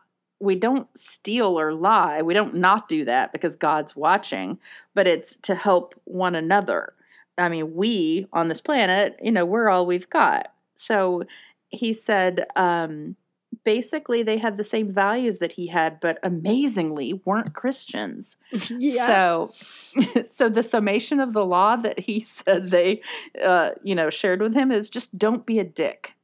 we 0.40 0.54
don't 0.54 0.86
steal 0.96 1.58
or 1.58 1.72
lie. 1.72 2.22
We 2.22 2.32
don't 2.34 2.54
not 2.54 2.88
do 2.88 3.04
that 3.04 3.32
because 3.32 3.56
god's 3.56 3.96
watching 3.96 4.58
but 4.94 5.06
it's 5.06 5.36
to 5.38 5.54
help 5.54 5.94
one 6.04 6.34
another. 6.34 6.94
I 7.36 7.48
mean 7.48 7.74
we 7.74 8.26
on 8.32 8.48
this 8.48 8.60
planet 8.60 9.18
you 9.22 9.32
know 9.32 9.44
we're 9.44 9.68
all 9.68 9.86
we've 9.86 10.10
got. 10.10 10.52
So 10.76 11.24
he 11.70 11.92
said 11.92 12.46
um 12.56 13.16
basically 13.64 14.22
they 14.22 14.38
had 14.38 14.56
the 14.56 14.64
same 14.64 14.90
values 14.92 15.38
that 15.38 15.52
he 15.52 15.66
had 15.66 15.98
but 16.00 16.18
amazingly 16.22 17.20
weren't 17.24 17.54
christians. 17.54 18.36
Yeah. 18.70 19.06
so 19.06 19.50
so 20.28 20.48
the 20.48 20.62
summation 20.62 21.18
of 21.20 21.32
the 21.32 21.44
law 21.44 21.74
that 21.76 21.98
he 21.98 22.20
said 22.36 22.70
they 22.70 23.00
uh 23.42 23.72
you 23.82 23.94
know 23.94 24.10
shared 24.10 24.40
with 24.40 24.54
him 24.54 24.70
is 24.70 24.88
just 24.88 25.18
don't 25.18 25.44
be 25.46 25.58
a 25.58 25.64
dick. 25.64 26.14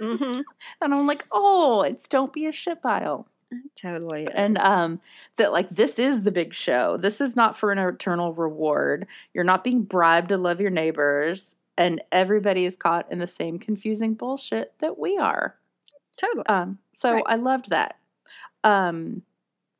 Mhm. 0.00 0.42
and 0.80 0.94
i'm 0.94 1.06
like 1.06 1.26
oh 1.32 1.82
it's 1.82 2.08
don't 2.08 2.32
be 2.32 2.46
a 2.46 2.52
shit 2.52 2.80
pile 2.82 3.28
Totally. 3.74 4.28
and 4.32 4.58
um 4.58 5.00
that 5.36 5.52
like 5.52 5.68
this 5.70 5.98
is 5.98 6.22
the 6.22 6.30
big 6.30 6.54
show 6.54 6.96
this 6.96 7.20
is 7.20 7.34
not 7.34 7.56
for 7.56 7.72
an 7.72 7.78
eternal 7.78 8.32
reward 8.34 9.06
you're 9.34 9.44
not 9.44 9.64
being 9.64 9.82
bribed 9.82 10.28
to 10.28 10.36
love 10.36 10.60
your 10.60 10.70
neighbors 10.70 11.56
and 11.78 12.02
everybody 12.12 12.64
is 12.64 12.76
caught 12.76 13.10
in 13.10 13.18
the 13.18 13.26
same 13.26 13.58
confusing 13.58 14.14
bullshit 14.14 14.74
that 14.80 14.98
we 14.98 15.16
are 15.18 15.56
totally. 16.16 16.46
um, 16.46 16.78
so 16.92 17.14
Right. 17.14 17.24
I 17.26 17.36
loved 17.36 17.70
that. 17.70 17.96
Um, 18.64 19.22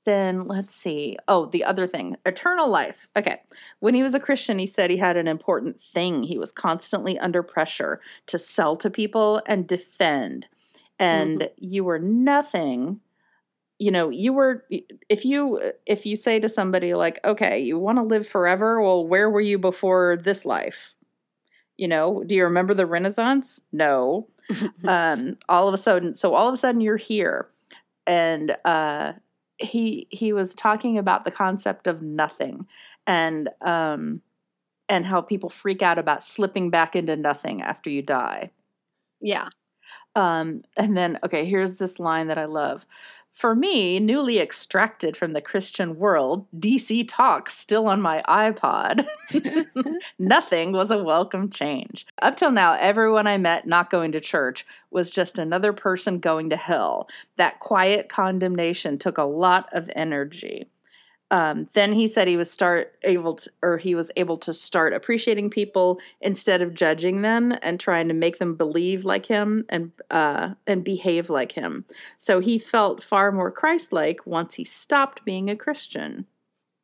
then 0.07 0.49
let's 0.49 0.75
see. 0.75 1.19
Oh, 1.29 1.47
the 1.47 1.63
other 1.65 1.87
thing, 1.87 2.17
eternal 2.25 2.69
life. 2.69 3.07
Okay. 3.17 3.43
When 3.81 3.95
he 3.95 4.03
was 4.03 4.15
a 4.15 4.21
Christian, 4.21 4.59
he 4.59 4.67
said 4.67 4.89
he 4.91 4.97
had 4.97 5.19
an 5.19 5.29
important 5.29 5.83
thing. 5.83 6.23
He 6.23 6.39
was 6.39 6.53
constantly 6.53 7.19
under 7.19 7.43
pressure 7.43 8.01
to 8.29 8.39
sell 8.39 8.77
to 8.77 8.89
people 8.89 9.43
and 9.47 9.67
defend. 9.69 10.47
And 10.99 11.51
you 11.59 11.85
were 11.85 11.99
nothing. 11.99 13.01
You 13.81 13.91
know, 13.91 14.11
you 14.11 14.33
were 14.33 14.65
if 15.09 15.25
you 15.25 15.73
if 15.87 16.07
you 16.07 16.15
say 16.15 16.39
to 16.39 16.49
somebody 16.49 16.95
like, 16.95 17.19
"Okay, 17.25 17.61
you 17.61 17.79
want 17.79 17.99
to 17.99 18.05
live 18.05 18.29
forever? 18.29 18.81
Well, 18.81 19.07
where 19.07 19.29
were 19.31 19.41
you 19.41 19.59
before 19.59 20.19
this 20.23 20.45
life?" 20.45 20.95
You 21.77 21.89
know, 21.89 22.23
do 22.25 22.37
you 22.37 22.45
remember 22.45 22.75
the 22.75 22.87
Renaissance? 22.87 23.61
No 23.73 24.29
um 24.87 25.37
all 25.49 25.69
of 25.69 25.75
a 25.75 25.79
sudden 25.79 26.15
so 26.15 26.35
all 26.35 26.49
of 26.49 26.55
a 26.55 26.57
sudden 26.57 26.81
you're 26.81 26.97
here 26.97 27.49
and 28.07 28.57
uh 28.65 29.13
he 29.59 30.07
he 30.11 30.33
was 30.33 30.55
talking 30.55 30.99
about 30.99 31.25
the 31.25 31.31
concept 31.31 31.87
of 31.87 32.03
nothing 32.03 32.67
and 33.07 33.51
um 33.63 34.21
and 34.89 35.07
how 35.07 35.21
people 35.21 35.49
freak 35.49 35.83
out 35.83 35.99
about 35.99 36.23
slipping 36.23 36.71
back 36.71 36.97
into 36.97 37.17
nothing 37.17 37.63
after 37.63 37.91
you 37.91 38.03
die 38.03 38.51
yeah. 39.21 39.49
um 40.17 40.63
and 40.77 40.97
then 40.97 41.19
okay 41.25 41.45
here's 41.45 41.75
this 41.75 41.99
line 41.99 42.29
that 42.29 42.39
i 42.39 42.47
love 42.47 42.87
for 43.41 43.55
me 43.55 43.99
newly 43.99 44.39
extracted 44.39 45.17
from 45.17 45.33
the 45.33 45.41
christian 45.41 45.99
world 45.99 46.47
dc 46.59 47.07
talks 47.09 47.57
still 47.57 47.89
on 47.89 48.01
my 48.01 48.23
ipod 48.29 49.07
Nothing 50.19 50.73
was 50.73 50.91
a 50.91 51.03
welcome 51.03 51.51
change. 51.51 52.07
Up 52.23 52.37
till 52.37 52.51
now, 52.51 52.75
everyone 52.75 53.27
I 53.27 53.39
met 53.39 53.67
not 53.67 53.91
going 53.91 54.13
to 54.13 54.21
church 54.21 54.67
was 54.91 55.11
just 55.11 55.39
another 55.39 55.73
person 55.73 56.19
going 56.19 56.51
to 56.51 56.57
hell. 56.57 57.09
That 57.37 57.61
quiet 57.61 58.09
condemnation 58.09 58.99
took 58.99 59.19
a 59.19 59.25
lot 59.25 59.69
of 59.73 59.91
energy. 59.95 60.69
Um, 61.31 61.69
then 61.75 61.93
he 61.93 62.09
said 62.09 62.27
he 62.27 62.37
was 62.37 62.51
start 62.51 62.95
able 63.03 63.35
to, 63.37 63.51
or 63.63 63.79
he 63.79 63.95
was 63.95 64.11
able 64.17 64.37
to 64.39 64.53
start 64.53 64.93
appreciating 64.93 65.51
people 65.51 66.01
instead 66.21 66.61
of 66.61 66.75
judging 66.75 67.23
them 67.23 67.55
and 67.63 67.79
trying 67.79 68.09
to 68.09 68.15
make 68.15 68.39
them 68.39 68.57
believe 68.57 69.05
like 69.05 69.27
him 69.27 69.65
and 69.69 69.93
uh, 70.11 70.55
and 70.67 70.83
behave 70.83 71.31
like 71.31 71.53
him. 71.53 71.85
So 72.19 72.41
he 72.41 72.59
felt 72.59 73.03
far 73.03 73.31
more 73.31 73.51
Christ-like 73.51 74.27
once 74.27 74.55
he 74.55 74.65
stopped 74.65 75.25
being 75.25 75.49
a 75.49 75.57
Christian. 75.57 76.27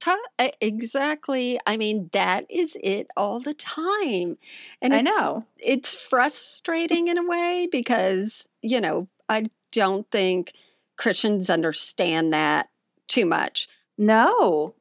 Ta- 0.00 0.16
Exactly. 0.60 1.58
I 1.66 1.76
mean, 1.76 2.10
that 2.12 2.46
is 2.48 2.76
it 2.80 3.08
all 3.16 3.40
the 3.40 3.54
time. 3.54 4.38
And 4.80 4.94
I 4.94 5.00
know. 5.00 5.44
it's 5.58 5.94
frustrating 5.94 7.08
in 7.08 7.18
a 7.18 7.26
way 7.26 7.68
because, 7.70 8.48
you 8.62 8.80
know, 8.80 9.08
I 9.28 9.46
don't 9.72 10.08
think 10.12 10.52
Christians 10.96 11.50
understand 11.50 12.32
that 12.32 12.68
too 13.08 13.26
much. 13.26 13.68
No. 13.98 14.74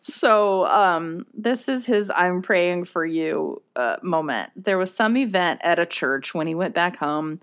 So, 0.00 0.66
um, 0.66 1.26
this 1.34 1.68
is 1.68 1.86
his 1.86 2.10
I'm 2.10 2.42
praying 2.42 2.84
for 2.86 3.06
you 3.06 3.62
uh, 3.76 3.96
moment. 4.02 4.50
There 4.56 4.78
was 4.78 4.92
some 4.94 5.16
event 5.16 5.60
at 5.62 5.78
a 5.78 5.86
church 5.86 6.34
when 6.34 6.46
he 6.46 6.54
went 6.54 6.74
back 6.74 6.96
home. 6.96 7.40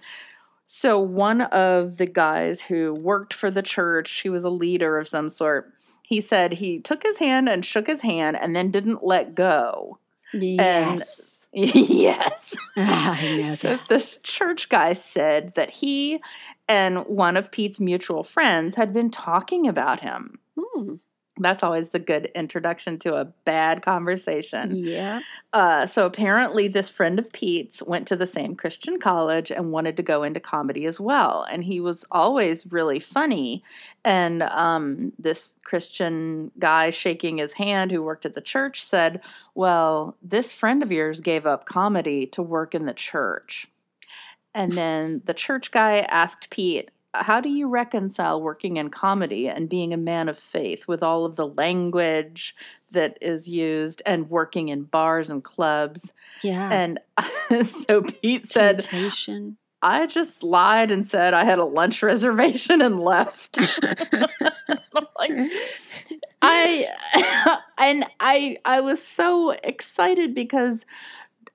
So, 0.66 1.00
one 1.00 1.42
of 1.42 1.98
the 1.98 2.06
guys 2.06 2.62
who 2.62 2.94
worked 2.94 3.34
for 3.34 3.50
the 3.50 3.62
church, 3.62 4.20
he 4.22 4.30
was 4.30 4.44
a 4.44 4.50
leader 4.50 4.98
of 4.98 5.08
some 5.08 5.30
sort, 5.30 5.74
he 6.04 6.20
said 6.22 6.54
he 6.54 6.80
took 6.80 7.04
his 7.04 7.18
hand 7.18 7.48
and 7.48 7.66
shook 7.66 7.88
his 7.88 8.02
hand 8.02 8.38
and 8.38 8.56
then 8.56 8.70
didn't 8.72 9.04
let 9.04 9.34
go. 9.34 9.98
Yes. 10.34 11.38
yes. 11.54 12.56
I 12.78 13.40
know 13.42 13.56
So 13.56 13.70
that. 13.70 13.88
this 13.90 14.18
church 14.24 14.70
guy 14.70 14.94
said 14.94 15.54
that 15.56 15.72
he 15.72 16.20
and 16.68 17.00
one 17.08 17.36
of 17.38 17.50
Pete's 17.52 17.80
mutual 17.80 18.24
friends 18.24 18.76
had 18.76 18.94
been 18.94 19.10
talking 19.10 19.68
about 19.68 20.02
him. 20.02 20.38
Hmm. 20.60 20.96
That's 21.40 21.64
always 21.64 21.90
the 21.90 22.00
good 22.00 22.26
introduction 22.36 23.00
to 23.00 23.16
a 23.16 23.26
bad 23.46 23.82
conversation. 23.82 24.76
Yeah. 24.76 25.22
Uh, 25.54 25.86
so 25.86 26.06
apparently, 26.06 26.68
this 26.68 26.90
friend 26.90 27.18
of 27.18 27.32
Pete's 27.32 27.82
went 27.82 28.08
to 28.10 28.18
the 28.18 28.28
same 28.28 28.56
Christian 28.56 29.00
college 29.00 29.50
and 29.50 29.72
wanted 29.72 29.96
to 29.98 30.04
go 30.04 30.24
into 30.24 30.42
comedy 30.42 30.86
as 30.86 31.00
well. 31.00 31.48
And 31.50 31.64
he 31.64 31.80
was 31.80 32.04
always 32.12 32.66
really 32.72 33.00
funny. 33.00 33.64
And 34.04 34.44
um, 34.44 35.14
this 35.18 35.54
Christian 35.64 36.52
guy 36.60 36.90
shaking 36.90 37.38
his 37.38 37.54
hand 37.54 37.92
who 37.92 38.04
worked 38.04 38.26
at 38.26 38.34
the 38.34 38.42
church 38.42 38.84
said, 38.84 39.22
Well, 39.56 40.18
this 40.22 40.52
friend 40.52 40.84
of 40.84 40.92
yours 40.92 41.22
gave 41.22 41.46
up 41.46 41.66
comedy 41.66 42.26
to 42.28 42.42
work 42.42 42.76
in 42.76 42.86
the 42.86 42.94
church. 42.94 43.68
And 44.54 44.74
then 44.74 45.22
the 45.26 45.34
church 45.34 45.72
guy 45.72 46.00
asked 46.10 46.50
Pete, 46.50 46.92
how 47.14 47.42
do 47.42 47.50
you 47.50 47.68
reconcile 47.68 48.42
working 48.42 48.78
in 48.78 48.90
comedy 48.90 49.48
and 49.48 49.68
being 49.68 49.94
a 49.94 49.98
man 49.98 50.30
of 50.30 50.38
faith 50.38 50.88
with 50.88 51.02
all 51.02 51.26
of 51.26 51.36
the 51.36 51.48
language 51.48 52.56
that 52.92 53.18
is 53.22 53.50
used 53.50 54.02
and 54.06 54.30
working 54.30 54.70
in 54.70 54.84
bars 54.84 55.30
and 55.30 55.44
clubs? 55.44 56.14
Yeah. 56.44 56.70
And 56.72 57.00
so 57.68 58.04
Pete 58.04 58.46
said, 58.46 58.82
Temptation. 58.82 59.58
I 59.82 60.08
just 60.08 60.44
lied 60.44 60.92
and 60.92 61.08
said 61.08 61.34
I 61.34 61.46
had 61.46 61.60
a 61.60 61.66
lunch 61.66 62.04
reservation 62.04 62.82
and 62.82 63.00
left. 63.00 63.60
like, 65.18 65.32
I 66.42 66.88
and 67.78 68.06
I 68.20 68.58
I 68.66 68.82
was 68.82 69.02
so 69.02 69.52
excited 69.52 70.34
because 70.36 70.86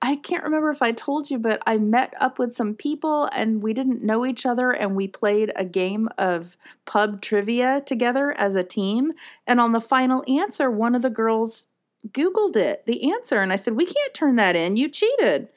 I 0.05 0.17
can't 0.17 0.43
remember 0.43 0.69
if 0.69 0.83
I 0.83 0.91
told 0.91 1.31
you, 1.31 1.39
but 1.39 1.63
I 1.65 1.79
met 1.79 2.13
up 2.19 2.37
with 2.37 2.53
some 2.53 2.75
people 2.75 3.27
and 3.31 3.63
we 3.63 3.73
didn't 3.73 4.03
know 4.03 4.23
each 4.23 4.45
other 4.45 4.69
and 4.69 4.95
we 4.95 5.07
played 5.07 5.51
a 5.55 5.65
game 5.65 6.09
of 6.19 6.57
pub 6.85 7.23
trivia 7.23 7.81
together 7.81 8.31
as 8.37 8.53
a 8.53 8.63
team. 8.63 9.13
And 9.47 9.59
on 9.59 9.71
the 9.71 9.81
final 9.81 10.23
answer, 10.27 10.69
one 10.69 10.93
of 10.93 11.01
the 11.01 11.09
girls 11.09 11.65
Googled 12.09 12.55
it, 12.55 12.85
the 12.85 13.11
answer, 13.11 13.41
and 13.41 13.51
I 13.51 13.55
said, 13.55 13.75
We 13.75 13.87
can't 13.87 14.13
turn 14.13 14.35
that 14.35 14.55
in. 14.55 14.77
You 14.77 14.89
cheated. 14.89 15.47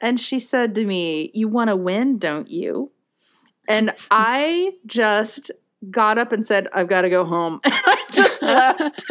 And 0.00 0.18
she 0.18 0.38
said 0.38 0.74
to 0.76 0.86
me, 0.86 1.30
You 1.34 1.48
want 1.48 1.68
to 1.68 1.76
win, 1.76 2.16
don't 2.16 2.48
you? 2.48 2.90
And 3.68 3.94
I 4.10 4.72
just 4.86 5.50
got 5.90 6.16
up 6.16 6.32
and 6.32 6.46
said, 6.46 6.66
I've 6.72 6.88
got 6.88 7.02
to 7.02 7.10
go 7.10 7.26
home. 7.26 7.60
And 7.66 7.74
I 7.74 8.04
just 8.10 8.40
left. 8.40 9.04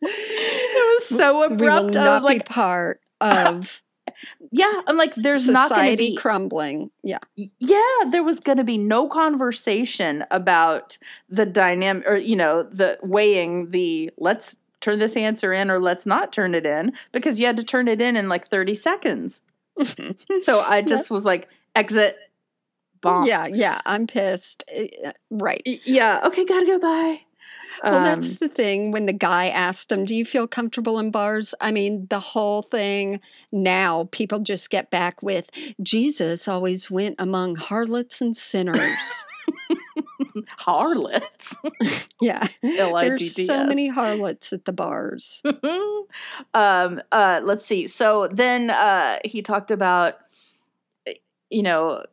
it 0.00 0.94
was 0.94 1.04
so 1.04 1.42
abrupt. 1.42 1.96
I 1.96 2.08
was 2.14 2.22
like, 2.22 2.46
part 2.46 3.02
of 3.22 3.82
yeah, 4.50 4.82
I'm 4.86 4.96
like, 4.96 5.14
there's 5.14 5.48
not 5.48 5.70
going 5.70 5.92
to 5.92 5.96
be, 5.96 6.16
crumbling. 6.16 6.90
Yeah. 7.02 7.18
yeah, 7.36 8.10
there 8.10 8.22
was 8.22 8.40
going 8.40 8.58
to 8.58 8.64
be 8.64 8.78
no 8.78 9.08
conversation 9.08 10.24
about 10.30 10.98
the 11.28 11.46
dynamic 11.46 12.06
or, 12.06 12.16
you 12.16 12.36
know, 12.36 12.62
the 12.64 12.98
weighing 13.02 13.70
the 13.70 14.10
let's 14.18 14.56
turn 14.80 14.98
this 14.98 15.16
answer 15.16 15.52
in 15.52 15.70
or 15.70 15.78
let's 15.78 16.06
not 16.06 16.32
turn 16.32 16.54
it 16.54 16.66
in 16.66 16.92
because 17.12 17.38
you 17.38 17.46
had 17.46 17.56
to 17.56 17.64
turn 17.64 17.88
it 17.88 18.00
in 18.00 18.16
in 18.16 18.28
like 18.28 18.48
30 18.48 18.74
seconds. 18.74 19.40
So 20.40 20.60
I 20.60 20.82
just 20.82 21.10
was 21.10 21.24
like, 21.24 21.48
exit, 21.74 22.18
bomb. 23.00 23.26
Yeah, 23.26 23.46
yeah, 23.46 23.80
I'm 23.86 24.06
pissed. 24.06 24.64
Uh, 24.74 25.12
Right. 25.30 25.62
Yeah, 25.64 26.20
okay, 26.26 26.44
gotta 26.44 26.66
go, 26.66 26.78
bye. 26.78 27.20
Well, 27.82 27.94
Um, 27.94 28.02
that's 28.02 28.36
the 28.36 28.48
thing. 28.48 28.90
When 28.92 29.06
the 29.06 29.12
guy 29.12 29.48
asked 29.48 29.90
him, 29.92 30.04
Do 30.04 30.14
you 30.14 30.24
feel 30.24 30.46
comfortable 30.46 30.98
in 30.98 31.10
bars? 31.10 31.54
I 31.60 31.72
mean, 31.72 32.06
the 32.10 32.20
whole 32.20 32.62
thing 32.62 33.20
now, 33.50 34.08
people 34.12 34.40
just 34.40 34.70
get 34.70 34.90
back 34.90 35.22
with 35.22 35.48
Jesus 35.82 36.48
always 36.48 36.90
went 36.90 37.16
among 37.18 37.56
harlots 37.56 38.20
and 38.20 38.36
sinners. 38.36 39.24
harlots. 40.58 41.54
yeah. 42.20 42.46
There's 42.62 43.46
so 43.46 43.66
many 43.66 43.88
harlots 43.88 44.52
at 44.52 44.64
the 44.64 44.72
bars. 44.72 45.42
um 46.54 47.00
uh 47.10 47.40
let's 47.42 47.64
see 47.64 47.86
so 47.86 48.28
then 48.32 48.70
uh 48.70 49.18
he 49.24 49.40
talked 49.42 49.70
about 49.70 50.14
eh, 51.06 51.14
you 51.50 51.62
know 51.62 52.04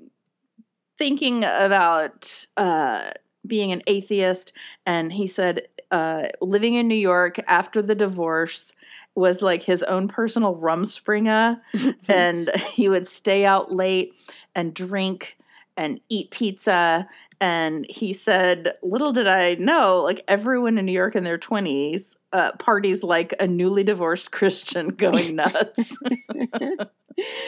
thinking 0.97 1.43
about 1.43 2.45
uh 2.57 3.11
being 3.45 3.71
an 3.71 3.81
atheist 3.87 4.51
and 4.85 5.13
he 5.13 5.27
said 5.27 5.67
uh 5.91 6.27
living 6.41 6.75
in 6.75 6.87
New 6.87 6.95
York 6.95 7.39
after 7.47 7.81
the 7.81 7.95
divorce 7.95 8.75
was 9.15 9.41
like 9.41 9.63
his 9.63 9.83
own 9.83 10.07
personal 10.07 10.55
rumspringa 10.55 11.59
and 12.07 12.49
he 12.55 12.89
would 12.89 13.07
stay 13.07 13.45
out 13.45 13.73
late 13.73 14.13
and 14.55 14.73
drink 14.73 15.37
and 15.77 16.01
eat 16.09 16.29
pizza 16.31 17.07
and 17.41 17.85
he 17.89 18.11
said 18.13 18.75
little 18.83 19.11
did 19.13 19.27
i 19.27 19.53
know 19.55 20.01
like 20.01 20.23
everyone 20.27 20.77
in 20.77 20.85
new 20.85 20.91
york 20.91 21.15
in 21.15 21.23
their 21.23 21.37
20s 21.37 22.17
uh, 22.33 22.51
parties 22.53 23.03
like 23.03 23.33
a 23.39 23.47
newly 23.47 23.83
divorced 23.83 24.31
christian 24.37 24.89
going 24.89 25.35
nuts 25.35 25.97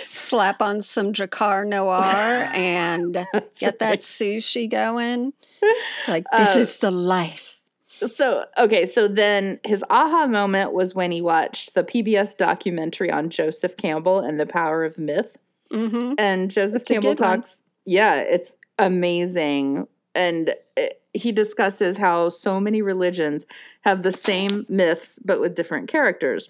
Slap 0.08 0.62
on 0.62 0.82
some 0.82 1.14
Drakkar 1.14 1.66
Noir 1.66 2.50
and 2.54 3.16
That's 3.34 3.60
get 3.60 3.80
that 3.80 4.00
sushi 4.02 4.70
going. 4.70 5.32
It's 5.62 6.08
like, 6.10 6.26
this 6.38 6.56
Uh, 6.56 6.60
is 6.60 6.78
the 6.78 6.92
life. 6.92 7.60
so 8.06 8.46
okay 8.58 8.86
so 8.86 9.08
then 9.08 9.60
his 9.66 9.84
aha 9.89 10.26
moment 10.28 10.74
was 10.74 10.94
when 10.96 11.12
he 11.12 11.22
watched 11.22 11.74
the 11.76 11.84
pbs 11.84 12.36
documentary 12.36 13.12
on 13.12 13.30
joseph 13.30 13.78
campbell 13.78 14.20
and 14.20 14.39
the 14.39 14.46
power 14.48 14.84
of 14.84 14.98
myth 14.98 15.38
hmm 15.72 16.14
and 16.18 16.50
Joseph 16.52 16.82
a 16.82 16.86
Campbell 16.86 17.14
good 17.16 17.22
one. 17.24 17.38
talks. 17.42 17.64
Yeah, 17.86 18.16
it's 18.22 18.56
amazing, 18.80 19.88
and 20.16 20.56
it, 20.78 21.02
he 21.14 21.32
discusses 21.32 21.98
how 21.98 22.30
so 22.30 22.60
many 22.60 22.82
religions 22.82 23.46
have 23.82 24.04
the 24.04 24.12
same 24.12 24.66
myths 24.70 25.20
but 25.24 25.40
with 25.40 25.56
different 25.56 25.90
characters. 25.90 26.50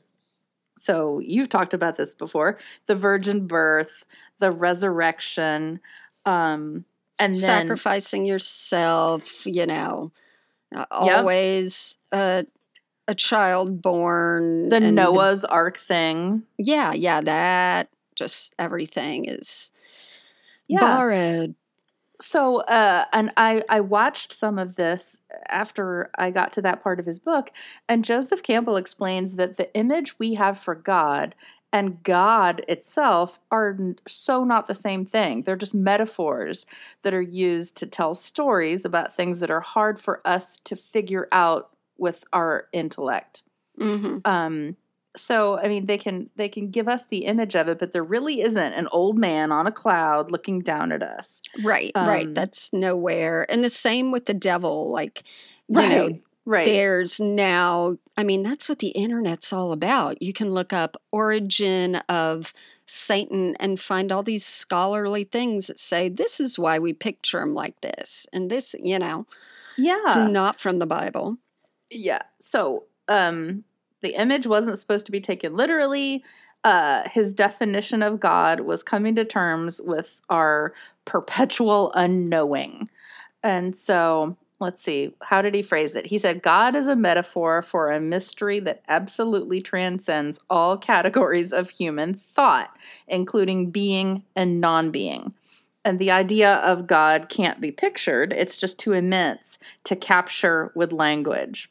So 0.78 1.20
you've 1.20 1.50
talked 1.50 1.74
about 1.74 1.96
this 1.96 2.14
before: 2.16 2.58
the 2.88 2.96
virgin 2.96 3.48
birth, 3.48 4.06
the 4.40 4.52
resurrection, 4.52 5.80
um, 6.26 6.86
and 7.20 7.36
then 7.36 7.68
Sacrificing 7.68 8.26
yourself, 8.26 9.46
you 9.46 9.66
know, 9.66 10.12
uh, 10.76 10.86
Yep. 11.04 11.18
always 11.20 11.98
uh, 12.12 12.44
a 13.08 13.16
child 13.16 13.82
born. 13.82 14.70
the 14.70 14.80
Noah's 14.80 15.44
Ark 15.46 15.78
thing. 15.78 16.44
yeah, 16.58 16.94
yeah, 16.94 17.22
that 17.22 17.90
just 18.16 18.54
everything 18.60 19.26
is 19.26 19.72
Yeah. 20.68 20.80
borrowed. 20.80 21.56
So, 22.22 22.58
uh, 22.62 23.06
and 23.14 23.32
I 23.36 23.64
I 23.68 23.82
watched 23.82 24.32
some 24.32 24.60
of 24.60 24.76
this 24.76 25.22
after 25.50 26.12
I 26.18 26.30
got 26.30 26.54
to 26.54 26.62
that 26.62 26.84
part 26.84 27.00
of 27.00 27.06
his 27.08 27.18
book, 27.20 27.52
and 27.90 28.06
Joseph 28.06 28.44
Campbell 28.44 28.78
explains 28.78 29.36
that 29.36 29.58
the 29.58 29.74
image 29.76 30.20
we 30.20 30.36
have 30.36 30.58
for 30.60 30.76
God 30.76 31.34
and 31.74 32.04
God 32.04 32.64
itself 32.68 33.40
are 33.52 33.78
so 34.08 34.44
not 34.44 34.68
the 34.68 34.76
same 34.76 35.06
thing. 35.06 35.42
They're 35.44 35.56
just 35.56 35.74
metaphors 35.74 36.66
that 37.02 37.14
are 37.14 37.22
used 37.22 37.76
to 37.78 37.88
tell 37.88 38.14
stories 38.14 38.86
about 38.86 39.16
things 39.16 39.40
that 39.40 39.50
are 39.50 39.62
hard 39.62 40.00
for 40.00 40.22
us 40.26 40.60
to 40.66 40.76
figure 40.76 41.28
out 41.32 41.72
with 41.98 42.24
our 42.34 42.68
intellect. 42.72 43.42
hmm 43.80 44.18
Um, 44.26 44.76
so 45.16 45.60
I 45.60 45.68
mean, 45.68 45.86
they 45.86 45.98
can 45.98 46.30
they 46.36 46.50
can 46.50 46.70
give 46.70 46.88
us 46.88 47.06
the 47.06 47.26
image 47.26 47.56
of 47.56 47.68
it, 47.68 47.80
but 47.80 47.92
there 47.92 48.04
really 48.04 48.42
isn't 48.42 48.74
an 48.74 48.88
old 48.92 49.18
man 49.18 49.52
on 49.52 49.68
a 49.68 49.72
cloud 49.72 50.32
looking 50.32 50.62
down 50.62 50.92
at 50.92 51.04
us. 51.04 51.42
Right, 51.64 51.92
Um, 51.96 52.08
right. 52.08 52.34
That's 52.34 52.72
nowhere. 52.72 53.46
And 53.50 53.64
the 53.64 53.70
same 53.70 54.12
with 54.12 54.26
the 54.26 54.34
devil. 54.34 54.92
Like, 54.92 55.24
you 55.68 55.82
know, 55.82 56.20
Right. 56.46 56.66
There's 56.66 57.20
now, 57.20 57.98
I 58.18 58.24
mean, 58.24 58.42
that's 58.42 58.68
what 58.68 58.80
the 58.80 58.90
internet's 58.90 59.54
all 59.54 59.72
about. 59.72 60.22
You 60.22 60.34
can 60.34 60.54
look 60.54 60.74
up 60.74 60.98
origin 61.12 61.98
of 62.10 62.52
Satan 62.88 63.56
and 63.60 63.80
find 63.80 64.12
all 64.12 64.24
these 64.24 64.46
scholarly 64.46 65.24
things 65.24 65.68
that 65.68 65.78
say 65.78 66.10
this 66.10 66.40
is 66.40 66.58
why 66.58 66.80
we 66.80 66.94
picture 66.94 67.40
him 67.40 67.54
like 67.54 67.80
this. 67.82 68.26
And 68.34 68.50
this, 68.50 68.76
you 68.80 68.98
know, 68.98 69.28
yeah. 69.78 70.00
it's 70.04 70.16
not 70.16 70.60
from 70.60 70.80
the 70.80 70.88
Bible. 70.88 71.38
Yeah. 71.92 72.24
So, 72.40 72.86
um, 73.08 73.64
the 74.02 74.16
image 74.16 74.48
wasn't 74.48 74.78
supposed 74.78 75.06
to 75.06 75.12
be 75.12 75.22
taken 75.22 75.56
literally. 75.56 76.24
Uh, 76.64 77.08
his 77.10 77.34
definition 77.34 78.04
of 78.04 78.20
God 78.20 78.60
was 78.62 78.84
coming 78.84 79.16
to 79.16 79.26
terms 79.26 79.82
with 79.84 80.22
our 80.30 80.74
perpetual 81.06 81.92
unknowing. 81.96 82.88
And 83.42 83.76
so, 83.76 84.38
let's 84.60 84.84
see, 84.84 85.16
how 85.24 85.42
did 85.42 85.56
he 85.56 85.64
phrase 85.64 85.96
it? 85.96 86.06
He 86.06 86.20
said, 86.20 86.44
God 86.44 86.76
is 86.76 86.86
a 86.86 86.96
metaphor 86.96 87.64
for 87.64 87.92
a 87.92 88.00
mystery 88.00 88.60
that 88.60 88.84
absolutely 88.88 89.60
transcends 89.60 90.40
all 90.52 90.78
categories 90.78 91.52
of 91.52 91.72
human 91.72 92.14
thought, 92.14 92.76
including 93.08 93.72
being 93.72 94.24
and 94.36 94.62
non 94.62 94.92
being. 94.92 95.34
And 95.84 95.98
the 95.98 96.12
idea 96.12 96.56
of 96.58 96.86
God 96.86 97.28
can't 97.28 97.60
be 97.60 97.72
pictured, 97.72 98.34
it's 98.34 98.58
just 98.58 98.78
too 98.78 98.94
immense 98.94 99.58
to 99.86 99.96
capture 99.96 100.72
with 100.76 100.94
language. 100.94 101.71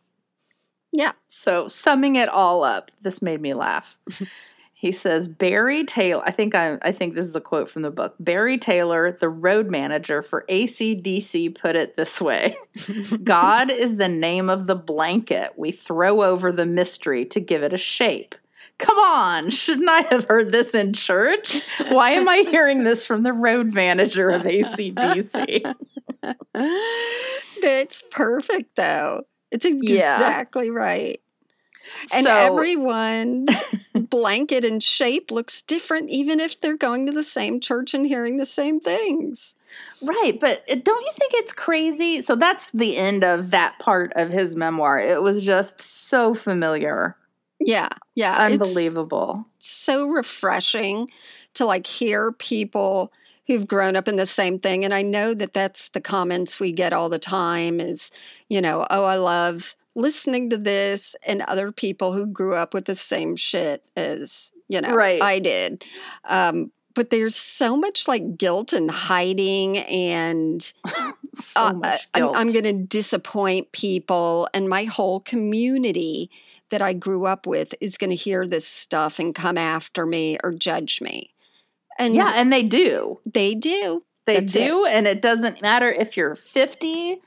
Yeah. 0.92 1.12
So, 1.28 1.68
summing 1.68 2.16
it 2.16 2.28
all 2.28 2.64
up, 2.64 2.90
this 3.00 3.22
made 3.22 3.40
me 3.40 3.54
laugh. 3.54 3.98
he 4.80 4.92
says 4.92 5.28
Barry 5.28 5.84
Taylor, 5.84 6.22
I 6.24 6.30
think 6.30 6.54
I 6.54 6.78
I 6.82 6.92
think 6.92 7.14
this 7.14 7.26
is 7.26 7.36
a 7.36 7.40
quote 7.40 7.68
from 7.68 7.82
the 7.82 7.90
book. 7.90 8.14
Barry 8.18 8.56
Taylor, 8.56 9.12
the 9.12 9.28
road 9.28 9.70
manager 9.70 10.22
for 10.22 10.46
ACDC 10.48 11.54
put 11.54 11.76
it 11.76 11.96
this 11.96 12.20
way. 12.20 12.56
God 13.24 13.70
is 13.70 13.96
the 13.96 14.08
name 14.08 14.48
of 14.48 14.66
the 14.66 14.74
blanket 14.74 15.52
we 15.56 15.70
throw 15.70 16.22
over 16.22 16.50
the 16.50 16.66
mystery 16.66 17.26
to 17.26 17.40
give 17.40 17.62
it 17.62 17.74
a 17.74 17.78
shape. 17.78 18.34
Come 18.78 18.96
on, 18.98 19.50
shouldn't 19.50 19.90
I 19.90 20.00
have 20.10 20.24
heard 20.24 20.50
this 20.50 20.74
in 20.74 20.94
church? 20.94 21.60
Why 21.90 22.12
am 22.12 22.26
I 22.26 22.38
hearing 22.50 22.82
this 22.82 23.04
from 23.04 23.22
the 23.22 23.34
road 23.34 23.74
manager 23.74 24.30
of 24.30 24.42
ACDC? 24.42 25.74
That's 27.60 28.02
perfect, 28.10 28.76
though. 28.76 29.24
It's 29.50 29.64
Yeah. 29.64 30.16
exactly 30.16 30.70
right. 30.70 31.20
And 32.12 32.24
So- 32.24 32.34
everyone's 32.34 33.48
blanket 33.94 34.64
and 34.64 34.82
shape 34.82 35.30
looks 35.30 35.62
different, 35.62 36.10
even 36.10 36.38
if 36.40 36.60
they're 36.60 36.76
going 36.76 37.06
to 37.06 37.12
the 37.12 37.22
same 37.24 37.58
church 37.60 37.94
and 37.94 38.06
hearing 38.06 38.36
the 38.36 38.46
same 38.46 38.80
things. 38.80 39.54
Right, 40.02 40.38
but 40.38 40.66
don't 40.66 41.00
you 41.06 41.12
think 41.18 41.32
it's 41.34 41.52
crazy? 41.52 42.20
So 42.20 42.34
that's 42.36 42.70
the 42.72 42.96
end 42.96 43.22
of 43.24 43.50
that 43.52 43.78
part 43.78 44.12
of 44.16 44.30
his 44.30 44.56
memoir. 44.56 44.98
It 44.98 45.22
was 45.22 45.42
just 45.42 45.80
so 45.80 46.34
familiar, 46.34 47.16
Yeah, 47.60 47.88
yeah. 48.14 48.36
unbelievable. 48.36 49.46
so 49.60 50.06
refreshing 50.06 51.08
to 51.54 51.64
like 51.66 51.86
hear 51.86 52.32
people 52.32 53.12
who've 53.50 53.66
grown 53.66 53.96
up 53.96 54.06
in 54.06 54.14
the 54.14 54.26
same 54.26 54.60
thing. 54.60 54.84
And 54.84 54.94
I 54.94 55.02
know 55.02 55.34
that 55.34 55.54
that's 55.54 55.88
the 55.88 56.00
comments 56.00 56.60
we 56.60 56.70
get 56.70 56.92
all 56.92 57.08
the 57.08 57.18
time 57.18 57.80
is, 57.80 58.12
you 58.48 58.60
know, 58.60 58.86
oh, 58.90 59.04
I 59.04 59.16
love 59.16 59.74
listening 59.96 60.50
to 60.50 60.56
this 60.56 61.16
and 61.24 61.42
other 61.42 61.72
people 61.72 62.12
who 62.12 62.26
grew 62.26 62.54
up 62.54 62.74
with 62.74 62.84
the 62.84 62.94
same 62.94 63.34
shit 63.34 63.82
as, 63.96 64.52
you 64.68 64.80
know, 64.80 64.94
Right. 64.94 65.20
I 65.20 65.40
did. 65.40 65.84
Um, 66.24 66.70
but 66.94 67.10
there's 67.10 67.34
so 67.34 67.76
much 67.76 68.06
like 68.06 68.38
guilt 68.38 68.72
and 68.72 68.88
hiding 68.88 69.78
and 69.78 70.72
So 71.32 71.60
uh, 71.60 71.72
much 71.74 72.08
I'm. 72.14 72.34
I'm 72.34 72.46
going 72.48 72.64
to 72.64 72.72
disappoint 72.72 73.70
people, 73.72 74.48
and 74.52 74.68
my 74.68 74.84
whole 74.84 75.20
community 75.20 76.28
that 76.70 76.82
I 76.82 76.92
grew 76.92 77.26
up 77.26 77.46
with 77.46 77.72
is 77.80 77.96
going 77.96 78.10
to 78.10 78.16
hear 78.16 78.46
this 78.46 78.66
stuff 78.66 79.18
and 79.18 79.34
come 79.34 79.56
after 79.56 80.06
me 80.06 80.38
or 80.42 80.52
judge 80.52 81.00
me. 81.00 81.32
And 81.98 82.14
yeah, 82.14 82.32
and 82.34 82.52
they 82.52 82.62
do. 82.62 83.20
they 83.26 83.54
do. 83.54 84.02
They 84.26 84.40
That's 84.40 84.54
it. 84.54 84.68
do, 84.68 84.84
and 84.86 85.06
it 85.06 85.22
doesn't 85.22 85.62
matter 85.62 85.90
if 85.90 86.16
you're 86.16 86.36
50 86.36 87.20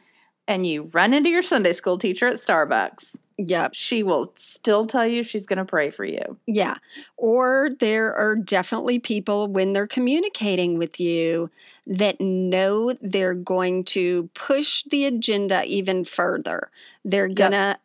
and 0.47 0.65
you 0.65 0.89
run 0.93 1.13
into 1.13 1.29
your 1.29 1.41
Sunday 1.41 1.73
school 1.73 1.97
teacher 1.97 2.27
at 2.27 2.35
Starbucks. 2.35 3.15
Yep. 3.37 3.73
She 3.73 4.03
will 4.03 4.31
still 4.35 4.85
tell 4.85 5.07
you 5.07 5.23
she's 5.23 5.45
going 5.47 5.57
to 5.57 5.65
pray 5.65 5.89
for 5.89 6.05
you. 6.05 6.37
Yeah. 6.45 6.75
Or 7.17 7.69
there 7.79 8.13
are 8.13 8.35
definitely 8.35 8.99
people 8.99 9.47
when 9.47 9.73
they're 9.73 9.87
communicating 9.87 10.77
with 10.77 10.99
you 10.99 11.49
that 11.87 12.21
know 12.21 12.93
they're 13.01 13.33
going 13.33 13.85
to 13.85 14.29
push 14.35 14.83
the 14.83 15.05
agenda 15.05 15.63
even 15.65 16.05
further. 16.05 16.69
They're 17.03 17.27
going 17.27 17.51
to, 17.53 17.77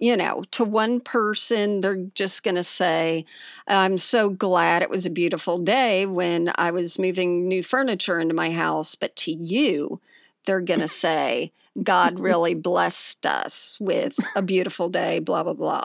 you 0.00 0.16
know, 0.16 0.44
to 0.52 0.64
one 0.64 1.00
person, 1.00 1.80
they're 1.80 2.04
just 2.14 2.42
going 2.42 2.56
to 2.56 2.64
say, 2.64 3.24
I'm 3.68 3.96
so 3.98 4.30
glad 4.30 4.82
it 4.82 4.90
was 4.90 5.06
a 5.06 5.10
beautiful 5.10 5.58
day 5.58 6.06
when 6.06 6.52
I 6.56 6.72
was 6.72 6.98
moving 6.98 7.46
new 7.46 7.62
furniture 7.62 8.18
into 8.18 8.34
my 8.34 8.50
house. 8.50 8.94
But 8.94 9.14
to 9.16 9.30
you, 9.32 10.00
they're 10.46 10.60
going 10.60 10.80
to 10.80 10.88
say, 10.88 11.52
God 11.82 12.18
really 12.18 12.54
blessed 12.54 13.24
us 13.24 13.76
with 13.80 14.16
a 14.34 14.42
beautiful 14.42 14.88
day, 14.88 15.20
blah, 15.20 15.44
blah, 15.44 15.54
blah. 15.54 15.84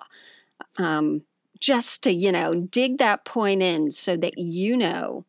Um, 0.79 1.23
just 1.59 2.03
to, 2.03 2.11
you 2.11 2.31
know, 2.31 2.53
dig 2.55 2.97
that 2.97 3.25
point 3.25 3.61
in 3.61 3.91
so 3.91 4.17
that 4.17 4.37
you 4.37 4.77
know 4.77 5.25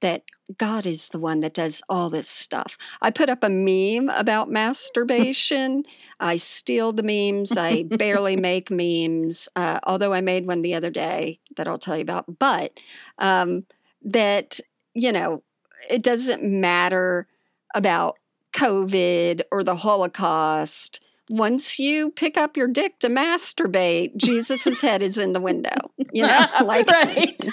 that 0.00 0.24
God 0.58 0.86
is 0.86 1.08
the 1.08 1.18
one 1.18 1.40
that 1.40 1.54
does 1.54 1.82
all 1.88 2.10
this 2.10 2.28
stuff. 2.28 2.76
I 3.00 3.10
put 3.10 3.28
up 3.28 3.42
a 3.42 3.48
meme 3.48 4.08
about 4.08 4.50
masturbation. 4.50 5.84
I 6.20 6.36
steal 6.36 6.92
the 6.92 7.02
memes. 7.02 7.56
I 7.56 7.84
barely 7.84 8.36
make 8.40 8.70
memes, 8.70 9.48
uh, 9.56 9.80
although 9.84 10.12
I 10.12 10.20
made 10.20 10.46
one 10.46 10.62
the 10.62 10.74
other 10.74 10.90
day 10.90 11.38
that 11.56 11.68
I'll 11.68 11.78
tell 11.78 11.96
you 11.96 12.02
about. 12.02 12.38
But 12.38 12.78
um, 13.18 13.64
that, 14.02 14.60
you 14.94 15.12
know, 15.12 15.42
it 15.88 16.02
doesn't 16.02 16.42
matter 16.42 17.26
about 17.74 18.18
COVID 18.52 19.42
or 19.50 19.64
the 19.64 19.76
Holocaust. 19.76 21.00
Once 21.32 21.78
you 21.78 22.10
pick 22.10 22.36
up 22.36 22.58
your 22.58 22.68
dick 22.68 22.98
to 22.98 23.08
masturbate, 23.08 24.14
Jesus's 24.18 24.82
head 24.82 25.00
is 25.00 25.16
in 25.16 25.32
the 25.32 25.40
window. 25.40 25.90
You 26.12 26.26
know, 26.26 26.46
like 26.64 26.86
right. 26.88 27.48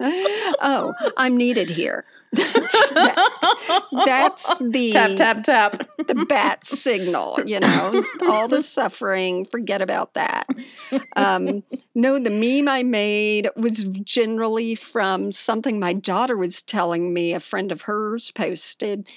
oh, 0.00 0.94
I'm 1.16 1.36
needed 1.36 1.70
here. 1.70 2.04
That's 2.32 2.48
the 4.60 4.90
tap 4.92 5.16
tap 5.16 5.44
tap. 5.44 5.88
the 6.06 6.26
bat 6.28 6.66
signal, 6.66 7.40
you 7.46 7.60
know, 7.60 8.04
all 8.22 8.48
the 8.48 8.62
suffering, 8.62 9.46
forget 9.46 9.80
about 9.80 10.14
that. 10.14 10.46
Um, 11.16 11.62
no, 11.94 12.18
the 12.18 12.30
meme 12.30 12.68
I 12.68 12.82
made 12.82 13.50
was 13.56 13.84
generally 13.84 14.74
from 14.74 15.32
something 15.32 15.78
my 15.78 15.92
daughter 15.92 16.36
was 16.36 16.62
telling 16.62 17.12
me, 17.12 17.34
a 17.34 17.40
friend 17.40 17.72
of 17.72 17.82
hers 17.82 18.30
posted, 18.30 19.08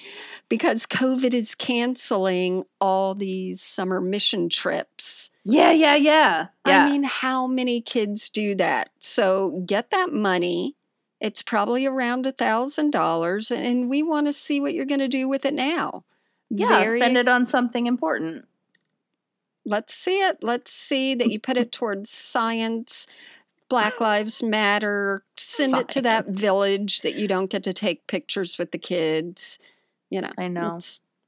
because 0.48 0.86
COVID 0.86 1.34
is 1.34 1.54
canceling 1.54 2.64
all 2.80 3.14
these 3.14 3.62
summer 3.62 4.00
mission 4.00 4.48
trips. 4.48 5.30
Yeah, 5.44 5.72
yeah, 5.72 5.96
yeah. 5.96 6.46
Yeah. 6.66 6.84
I 6.84 6.90
mean, 6.90 7.02
how 7.02 7.46
many 7.46 7.80
kids 7.80 8.28
do 8.28 8.54
that? 8.56 8.90
So 9.00 9.62
get 9.66 9.90
that 9.90 10.12
money. 10.12 10.76
It's 11.22 11.40
probably 11.42 11.86
around 11.86 12.26
a 12.26 12.32
thousand 12.32 12.90
dollars, 12.90 13.50
and 13.52 13.88
we 13.88 14.02
want 14.02 14.26
to 14.26 14.32
see 14.32 14.60
what 14.60 14.74
you're 14.74 14.84
going 14.84 14.98
to 15.00 15.08
do 15.08 15.28
with 15.28 15.44
it 15.44 15.54
now. 15.54 16.02
yeah, 16.50 16.80
Very- 16.82 16.98
spend 17.00 17.16
it 17.16 17.28
on 17.28 17.46
something 17.46 17.86
important. 17.86 18.44
let's 19.64 19.94
see 19.94 20.20
it. 20.20 20.38
Let's 20.42 20.72
see 20.72 21.14
that 21.14 21.30
you 21.30 21.38
put 21.38 21.56
it 21.56 21.70
towards 21.70 22.10
science, 22.10 23.06
Black 23.68 24.00
Lives 24.00 24.42
Matter. 24.42 25.22
Send 25.38 25.74
it 25.74 25.88
to 25.90 26.02
that 26.02 26.26
village 26.26 27.02
that 27.02 27.14
you 27.14 27.28
don't 27.28 27.48
get 27.48 27.62
to 27.62 27.72
take 27.72 28.06
pictures 28.08 28.58
with 28.58 28.72
the 28.72 28.78
kids. 28.78 29.58
You 30.10 30.20
know, 30.20 30.32
I 30.36 30.48
know. 30.48 30.78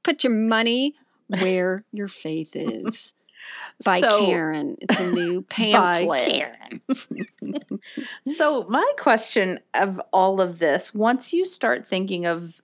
put 0.03 0.23
your 0.25 0.33
money 0.33 0.93
where 1.27 1.83
your 1.91 2.07
faith 2.09 2.55
is. 2.55 3.14
By 3.83 3.99
So- 3.99 4.25
Karen. 4.25 4.77
It's 4.81 4.99
a 4.99 5.11
new 5.11 5.41
By 5.49 5.49
pamphlet. 5.49 6.29
Karen. 6.29 6.81
so, 8.27 8.65
my 8.69 8.89
question 8.97 9.59
of 9.73 9.99
all 10.13 10.41
of 10.41 10.59
this, 10.59 10.93
once 10.93 11.33
you 11.33 11.45
start 11.45 11.87
thinking 11.87 12.25
of 12.25 12.59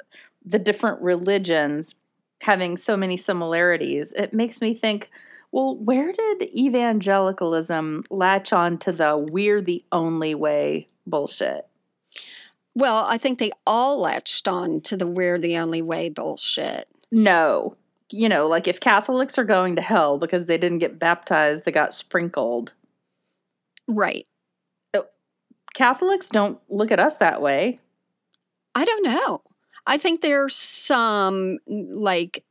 the 0.46 0.60
different 0.60 1.02
religions 1.02 1.96
having 2.42 2.76
so 2.78 2.98
many 2.98 3.18
similarities, 3.18 4.12
it 4.14 4.34
makes 4.34 4.62
me 4.62 4.74
think, 4.74 5.10
well, 5.52 5.76
where 5.76 6.12
did 6.12 6.44
evangelicalism 6.56 8.04
latch 8.10 8.54
on 8.54 8.78
to 8.80 8.92
the 8.92 9.18
we're 9.18 9.62
the 9.62 9.84
only 9.92 10.34
way 10.34 10.88
bullshit? 11.06 11.68
Well, 12.74 13.06
I 13.08 13.18
think 13.18 13.38
they 13.38 13.52
all 13.68 14.00
latched 14.00 14.48
on 14.48 14.80
to 14.82 14.96
the 14.96 15.06
we're 15.08 15.38
the 15.38 15.58
only 15.58 15.82
way 15.82 16.10
bullshit. 16.10 16.88
No. 17.12 17.76
You 18.12 18.30
know, 18.30 18.48
like 18.48 18.68
if 18.68 18.80
Catholics 18.80 19.38
are 19.38 19.44
going 19.44 19.76
to 19.76 19.82
hell 19.82 20.18
because 20.18 20.46
they 20.46 20.58
didn't 20.58 20.80
get 20.80 21.00
baptized, 21.00 21.66
they 21.66 21.72
got 21.72 21.94
sprinkled. 21.94 22.74
Right. 23.88 24.28
Catholics 25.74 26.30
don't 26.30 26.60
look 26.70 26.92
at 26.92 27.00
us 27.00 27.18
that 27.18 27.42
way. 27.42 27.80
I 28.76 28.86
don't 28.86 29.04
know. 29.06 29.42
I 29.88 29.98
think 29.98 30.22
there's 30.22 30.56
some 30.56 31.60
like 31.68 32.44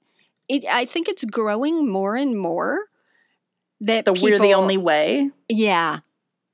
it 0.48 0.64
I 0.70 0.84
think 0.84 1.08
it's 1.08 1.24
growing 1.24 1.88
more 1.88 2.16
and 2.16 2.38
more 2.38 2.86
that 3.80 4.04
The 4.04 4.12
we're 4.12 4.38
the 4.38 4.54
only 4.54 4.76
way. 4.76 5.30
Yeah, 5.48 6.00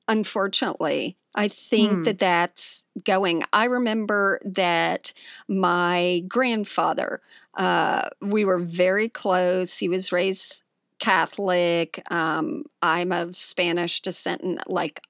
unfortunately, 0.08 1.16
I 1.34 1.48
think 1.48 1.92
Hmm. 1.92 2.02
that 2.02 2.18
that's 2.18 2.84
going. 3.04 3.44
I 3.52 3.64
remember 3.64 4.40
that 4.44 5.12
my 5.48 6.22
grandfather, 6.28 7.20
uh, 7.56 8.08
we 8.20 8.44
were 8.44 8.58
very 8.58 9.08
close. 9.08 9.76
He 9.76 9.88
was 9.88 10.12
raised 10.12 10.62
Catholic. 10.98 12.02
Um, 12.10 12.64
I'm 12.82 13.12
of 13.12 13.36
Spanish 13.36 14.00
descent, 14.00 14.42
and 14.42 14.60
like 14.66 15.00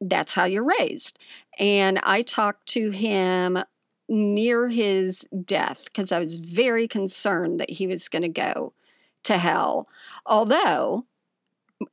that's 0.00 0.34
how 0.34 0.44
you're 0.44 0.70
raised. 0.78 1.18
And 1.58 1.98
I 2.02 2.22
talked 2.22 2.66
to 2.70 2.90
him 2.90 3.58
near 4.08 4.68
his 4.68 5.26
death 5.44 5.84
because 5.84 6.12
I 6.12 6.18
was 6.18 6.36
very 6.36 6.88
concerned 6.88 7.60
that 7.60 7.70
he 7.70 7.86
was 7.86 8.08
going 8.08 8.22
to 8.22 8.28
go 8.28 8.72
to 9.24 9.38
hell. 9.38 9.88
Although 10.26 11.06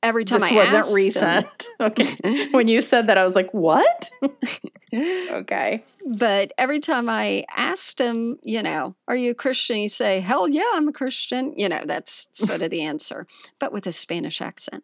every 0.04 0.26
time 0.26 0.42
This 0.42 0.52
I 0.52 0.56
wasn't 0.56 0.78
asked 0.78 0.90
him- 0.90 0.96
recent. 0.96 1.68
okay. 1.80 2.48
When 2.52 2.68
you 2.68 2.82
said 2.82 3.08
that, 3.08 3.18
I 3.18 3.24
was 3.24 3.36
like, 3.36 3.54
what? 3.54 4.10
okay. 4.94 5.84
but 6.06 6.54
every 6.58 6.80
time 6.80 7.10
I 7.10 7.46
asked 7.56 8.00
him, 8.00 8.38
you 8.44 8.64
know, 8.64 8.96
are 9.08 9.16
you 9.16 9.32
a 9.32 9.36
Christian? 9.36 9.78
He 9.78 9.88
say, 9.88 10.20
hell 10.20 10.48
yeah, 10.48 10.70
I'm 10.74 10.88
a 10.88 10.94
Christian. 10.94 11.54
You 11.58 11.70
know, 11.70 11.84
that's 11.86 12.28
sort 12.34 12.62
of 12.62 12.70
the 12.72 12.82
answer, 12.84 13.28
but 13.60 13.72
with 13.74 13.88
a 13.88 13.92
Spanish 13.94 14.42
accent. 14.42 14.84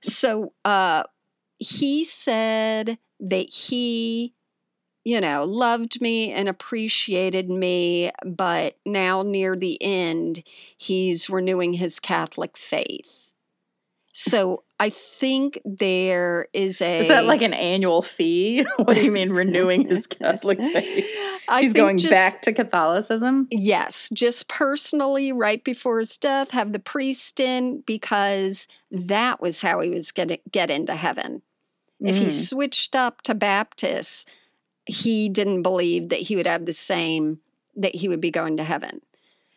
So 0.00 0.52
uh, 0.64 1.04
he 1.58 2.04
said 2.04 2.98
that 3.20 3.48
he, 3.50 4.34
you 5.04 5.20
know, 5.20 5.44
loved 5.44 6.00
me 6.00 6.32
and 6.32 6.48
appreciated 6.48 7.48
me, 7.48 8.10
but 8.24 8.76
now 8.84 9.22
near 9.22 9.56
the 9.56 9.80
end, 9.82 10.42
he's 10.76 11.28
renewing 11.30 11.74
his 11.74 12.00
Catholic 12.00 12.56
faith. 12.56 13.23
So 14.16 14.62
I 14.78 14.90
think 14.90 15.60
there 15.64 16.46
is 16.52 16.80
a. 16.80 17.00
Is 17.00 17.08
that 17.08 17.24
like 17.26 17.42
an 17.42 17.52
annual 17.52 18.00
fee? 18.00 18.64
what 18.76 18.94
do 18.94 19.02
you 19.04 19.10
mean 19.10 19.30
renewing 19.30 19.88
his 19.88 20.06
Catholic 20.06 20.58
faith? 20.58 21.04
I 21.48 21.62
He's 21.62 21.72
going 21.72 21.98
just- 21.98 22.12
back 22.12 22.40
to 22.42 22.52
Catholicism? 22.52 23.48
Yes, 23.50 24.08
just 24.14 24.46
personally, 24.46 25.32
right 25.32 25.62
before 25.64 25.98
his 25.98 26.16
death, 26.16 26.52
have 26.52 26.72
the 26.72 26.78
priest 26.78 27.40
in 27.40 27.82
because 27.86 28.68
that 28.92 29.40
was 29.42 29.60
how 29.60 29.80
he 29.80 29.90
was 29.90 30.12
going 30.12 30.28
to 30.28 30.38
get 30.52 30.70
into 30.70 30.94
heaven. 30.94 31.42
If 32.00 32.16
he 32.16 32.26
Mm. 32.26 32.48
switched 32.48 32.94
up 32.94 33.22
to 33.22 33.34
Baptist, 33.34 34.28
he 34.86 35.28
didn't 35.28 35.62
believe 35.62 36.10
that 36.10 36.20
he 36.20 36.36
would 36.36 36.46
have 36.46 36.66
the 36.66 36.72
same, 36.72 37.40
that 37.76 37.94
he 37.96 38.08
would 38.08 38.20
be 38.20 38.30
going 38.30 38.58
to 38.58 38.64
heaven. 38.64 39.00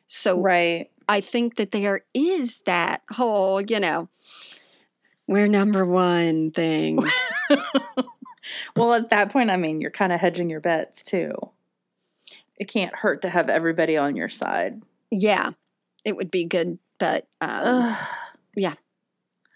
So 0.08 0.41
right. 0.41 0.89
I 1.08 1.22
think 1.22 1.55
that 1.55 1.72
there 1.72 2.01
is 2.14 2.62
that 2.66 3.01
whole, 3.10 3.62
you 3.62 3.80
know, 3.80 4.10
we're 5.28 5.47
number 5.47 5.86
one 5.86 6.51
thing. 6.51 6.99
well, 8.76 8.93
at 8.93 9.10
that 9.10 9.32
point, 9.32 9.49
I 9.49 9.58
mean, 9.58 9.82
you're 9.82 9.91
kind 9.91 10.14
of 10.14 10.20
hedging 10.20 10.49
your 10.49 10.62
bets 10.62 11.03
too. 11.03 11.32
It 12.58 12.70
can't 12.70 12.95
hurt 12.95 13.22
to 13.22 13.30
have 13.30 13.49
everybody 13.49 13.97
on 13.97 14.16
your 14.16 14.30
side. 14.30 14.82
yeah, 15.12 15.51
it 16.03 16.16
would 16.16 16.32
be 16.32 16.45
good, 16.45 16.80
but 16.97 17.28
um, 17.41 17.95
yeah. 18.55 18.74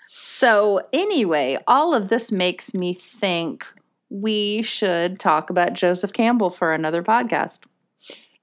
So, 0.07 0.81
anyway, 0.91 1.57
all 1.67 1.95
of 1.95 2.09
this 2.09 2.31
makes 2.31 2.73
me 2.73 2.93
think 2.93 3.65
we 4.09 4.61
should 4.61 5.19
talk 5.19 5.49
about 5.49 5.73
Joseph 5.73 6.11
Campbell 6.11 6.49
for 6.49 6.73
another 6.73 7.01
podcast. 7.01 7.61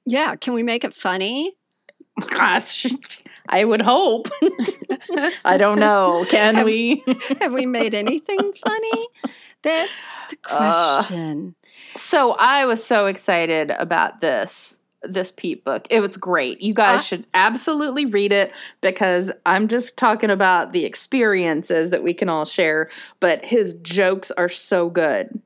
yeah, 0.07 0.35
can 0.37 0.55
we 0.55 0.63
make 0.63 0.83
it 0.83 0.95
funny? 0.95 1.58
Gosh, 2.31 2.87
I 3.49 3.64
would 3.64 3.83
hope. 3.83 4.29
I 5.45 5.57
don't 5.57 5.79
know. 5.79 6.27
Can 6.29 6.57
Have- 6.57 6.64
we? 6.66 7.03
Have 7.41 7.53
we 7.53 7.66
made 7.66 7.95
anything 7.95 8.53
funny? 8.64 9.09
That's 9.62 9.91
the 10.31 10.37
Uh, 10.49 10.97
question. 10.97 11.55
So 11.97 12.33
I 12.39 12.66
was 12.66 12.85
so 12.85 13.07
excited 13.07 13.71
about 13.71 14.21
this 14.21 14.75
this 15.05 15.31
Pete 15.31 15.64
book. 15.64 15.87
It 15.91 16.01
was 16.01 16.16
great. 16.16 16.61
You 16.61 16.75
guys 16.75 16.99
Uh, 17.01 17.03
should 17.03 17.27
absolutely 17.33 18.05
read 18.05 18.33
it 18.33 18.53
because 18.81 19.31
I'm 19.47 19.69
just 19.69 19.97
talking 19.97 20.29
about 20.31 20.73
the 20.73 20.85
experiences 20.85 21.91
that 21.91 22.03
we 22.03 22.12
can 22.14 22.29
all 22.29 22.45
share, 22.45 22.91
but 23.21 23.45
his 23.45 23.75
jokes 23.75 24.33
are 24.33 24.49
so 24.49 24.91
good. 24.91 25.41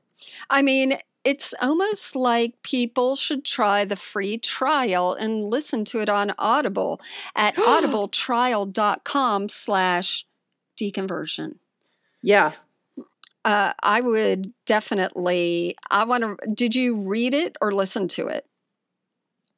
I 0.48 0.62
mean, 0.62 0.96
it's 1.24 1.54
almost 1.60 2.16
like 2.16 2.62
people 2.62 3.14
should 3.16 3.44
try 3.44 3.84
the 3.84 3.96
free 3.96 4.38
trial 4.38 5.14
and 5.14 5.44
listen 5.44 5.84
to 5.86 6.00
it 6.00 6.08
on 6.08 6.34
Audible 6.38 7.00
at 7.36 7.54
audibletrial.com 7.56 9.48
slash 9.48 10.26
deconversion. 10.80 11.56
Yeah. 12.22 12.52
Uh, 13.44 13.72
I 13.82 14.00
would 14.00 14.52
definitely, 14.66 15.76
I 15.90 16.04
want 16.04 16.22
to, 16.22 16.54
did 16.54 16.74
you 16.74 16.96
read 16.96 17.34
it 17.34 17.56
or 17.60 17.72
listen 17.72 18.08
to 18.08 18.28
it? 18.28 18.46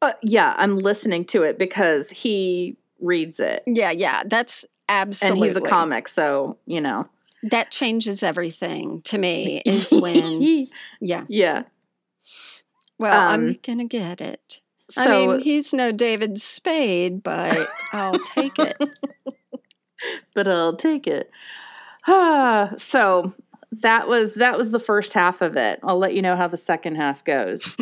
Uh, 0.01 0.12
yeah, 0.23 0.55
I'm 0.57 0.79
listening 0.79 1.25
to 1.27 1.43
it 1.43 1.59
because 1.59 2.11
he 2.11 2.77
reads 3.01 3.41
it. 3.41 3.62
Yeah, 3.67 3.91
yeah, 3.91 4.23
that's 4.27 4.65
absolutely. 4.89 5.39
And 5.39 5.47
he's 5.47 5.57
a 5.57 5.67
comic, 5.67 6.09
so, 6.09 6.59
you 6.67 6.81
know. 6.81 7.09
That 7.51 7.70
changes 7.70 8.22
everything 8.22 9.03
to 9.03 9.18
me 9.18 9.62
is 9.64 9.90
when, 9.92 10.66
yeah, 11.01 11.24
yeah. 11.28 11.64
well, 12.99 13.28
I'm 13.28 13.49
Um, 13.49 13.57
going 13.62 13.78
to 13.78 13.84
get 13.84 14.20
it. 14.20 14.61
So 14.90 15.03
I 15.03 15.26
mean, 15.26 15.40
he's 15.40 15.72
no 15.72 15.92
David 15.92 16.40
Spade, 16.40 17.22
but 17.22 17.68
I'll 17.92 18.18
take 18.18 18.59
it. 18.59 18.76
but 20.34 20.49
I'll 20.49 20.76
take 20.76 21.07
it. 21.07 21.30
Ah, 22.07 22.72
so 22.76 23.34
that 23.72 24.09
was 24.09 24.34
that 24.34 24.57
was 24.59 24.70
the 24.70 24.78
first 24.80 25.14
half 25.14 25.40
of 25.40 25.57
it. 25.57 25.80
I'll 25.82 25.99
let 25.99 26.14
you 26.14 26.22
know 26.22 26.36
how 26.36 26.49
the 26.49 26.57
second 26.57 26.97
half 26.97 27.24
goes. 27.24 27.74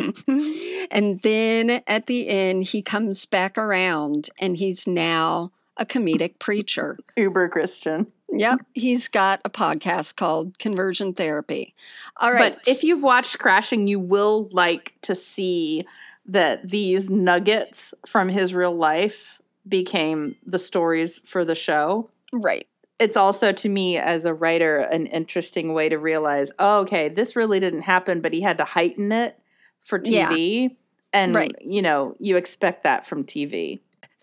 and 0.91 1.19
then 1.21 1.81
at 1.87 2.07
the 2.07 2.27
end, 2.29 2.63
he 2.63 2.81
comes 2.81 3.25
back 3.25 3.57
around 3.57 4.29
and 4.39 4.55
he's 4.57 4.87
now 4.87 5.51
a 5.77 5.85
comedic 5.85 6.39
preacher. 6.39 6.97
Uber 7.17 7.49
Christian. 7.49 8.07
Yep. 8.39 8.59
Mm. 8.59 8.65
He's 8.73 9.07
got 9.07 9.41
a 9.45 9.49
podcast 9.49 10.15
called 10.15 10.57
Conversion 10.59 11.13
Therapy. 11.13 11.75
All 12.17 12.31
right. 12.31 12.53
But 12.55 12.67
if 12.67 12.83
you've 12.83 13.03
watched 13.03 13.39
Crashing, 13.39 13.87
you 13.87 13.99
will 13.99 14.49
like 14.51 14.93
to 15.03 15.15
see 15.15 15.85
that 16.25 16.69
these 16.69 17.09
nuggets 17.09 17.93
from 18.07 18.29
his 18.29 18.53
real 18.53 18.75
life 18.75 19.41
became 19.67 20.35
the 20.45 20.59
stories 20.59 21.19
for 21.25 21.45
the 21.45 21.55
show. 21.55 22.09
right. 22.33 22.67
It's 22.99 23.17
also 23.17 23.51
to 23.51 23.69
me 23.69 23.97
as 23.97 24.23
a 24.23 24.33
writer 24.33 24.77
an 24.77 25.07
interesting 25.07 25.73
way 25.73 25.89
to 25.89 25.97
realize, 25.97 26.51
oh, 26.59 26.81
okay, 26.81 27.09
this 27.09 27.35
really 27.35 27.59
didn't 27.59 27.81
happen, 27.81 28.21
but 28.21 28.31
he 28.33 28.39
had 28.41 28.57
to 28.59 28.63
heighten 28.65 29.11
it 29.11 29.37
for 29.81 29.99
Yeah. 30.03 30.29
TV. 30.29 30.75
And 31.11 31.33
Right. 31.35 31.53
you 31.59 31.81
know, 31.81 32.15
you 32.19 32.37
expect 32.37 32.83
that 32.83 33.05
from 33.05 33.23
TV. 33.25 33.79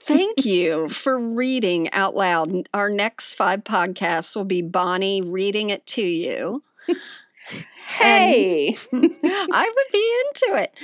Thank 0.07 0.45
you 0.45 0.89
for 0.89 1.19
reading 1.19 1.91
out 1.93 2.17
loud. 2.17 2.69
Our 2.75 2.91
next 2.91 3.35
five 3.35 3.65
podcasts 3.65 4.35
will 4.35 4.45
be 4.45 4.63
Bonnie 4.63 5.23
reading 5.23 5.71
it 5.71 5.87
to 5.89 6.03
you. 6.03 6.63
Hey. 7.99 8.77
I 8.93 9.73
would 9.75 9.93
be 9.93 10.23
into 10.27 10.63
it. 10.63 10.75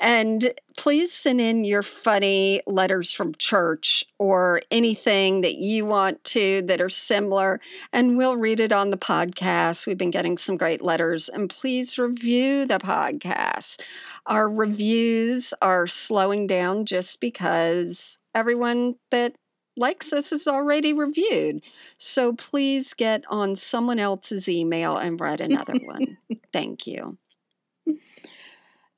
And 0.00 0.54
please 0.76 1.12
send 1.12 1.40
in 1.40 1.64
your 1.64 1.82
funny 1.82 2.62
letters 2.66 3.12
from 3.12 3.34
church 3.34 4.04
or 4.18 4.62
anything 4.70 5.42
that 5.42 5.56
you 5.56 5.84
want 5.84 6.22
to 6.24 6.62
that 6.62 6.80
are 6.80 6.90
similar, 6.90 7.60
and 7.92 8.16
we'll 8.16 8.36
read 8.36 8.60
it 8.60 8.72
on 8.72 8.90
the 8.90 8.96
podcast. 8.96 9.86
We've 9.86 9.98
been 9.98 10.10
getting 10.10 10.38
some 10.38 10.56
great 10.56 10.80
letters, 10.82 11.28
and 11.28 11.50
please 11.50 11.98
review 11.98 12.66
the 12.66 12.78
podcast. 12.78 13.80
Our 14.26 14.48
reviews 14.48 15.52
are 15.60 15.86
slowing 15.86 16.46
down 16.46 16.86
just 16.86 17.20
because 17.20 18.18
everyone 18.34 18.96
that 19.10 19.34
likes 19.76 20.12
us 20.12 20.32
is 20.32 20.46
already 20.46 20.92
reviewed. 20.92 21.62
So 21.98 22.32
please 22.34 22.94
get 22.94 23.24
on 23.28 23.56
someone 23.56 23.98
else's 23.98 24.48
email 24.48 24.96
and 24.96 25.20
write 25.20 25.40
another 25.40 25.74
one. 25.84 26.18
Thank 26.52 26.86
you. 26.86 27.18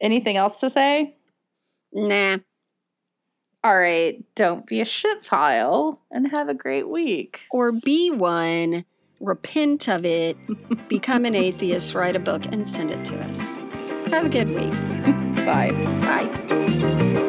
Anything 0.00 0.36
else 0.36 0.60
to 0.60 0.70
say? 0.70 1.16
Nah. 1.92 2.38
All 3.64 3.76
right. 3.76 4.22
Don't 4.34 4.66
be 4.66 4.80
a 4.80 4.84
shit 4.84 5.26
pile 5.26 6.00
and 6.10 6.28
have 6.28 6.48
a 6.48 6.54
great 6.54 6.88
week. 6.88 7.42
Or 7.50 7.72
be 7.72 8.10
one, 8.10 8.84
repent 9.20 9.88
of 9.88 10.04
it, 10.04 10.36
become 10.88 11.24
an 11.24 11.34
atheist, 11.34 11.94
write 11.94 12.16
a 12.16 12.20
book, 12.20 12.44
and 12.46 12.68
send 12.68 12.90
it 12.90 13.04
to 13.06 13.18
us. 13.24 13.56
Have 14.12 14.26
a 14.26 14.28
good 14.28 14.50
week. 14.50 14.70
Bye. 15.46 15.72
Bye. 16.02 17.22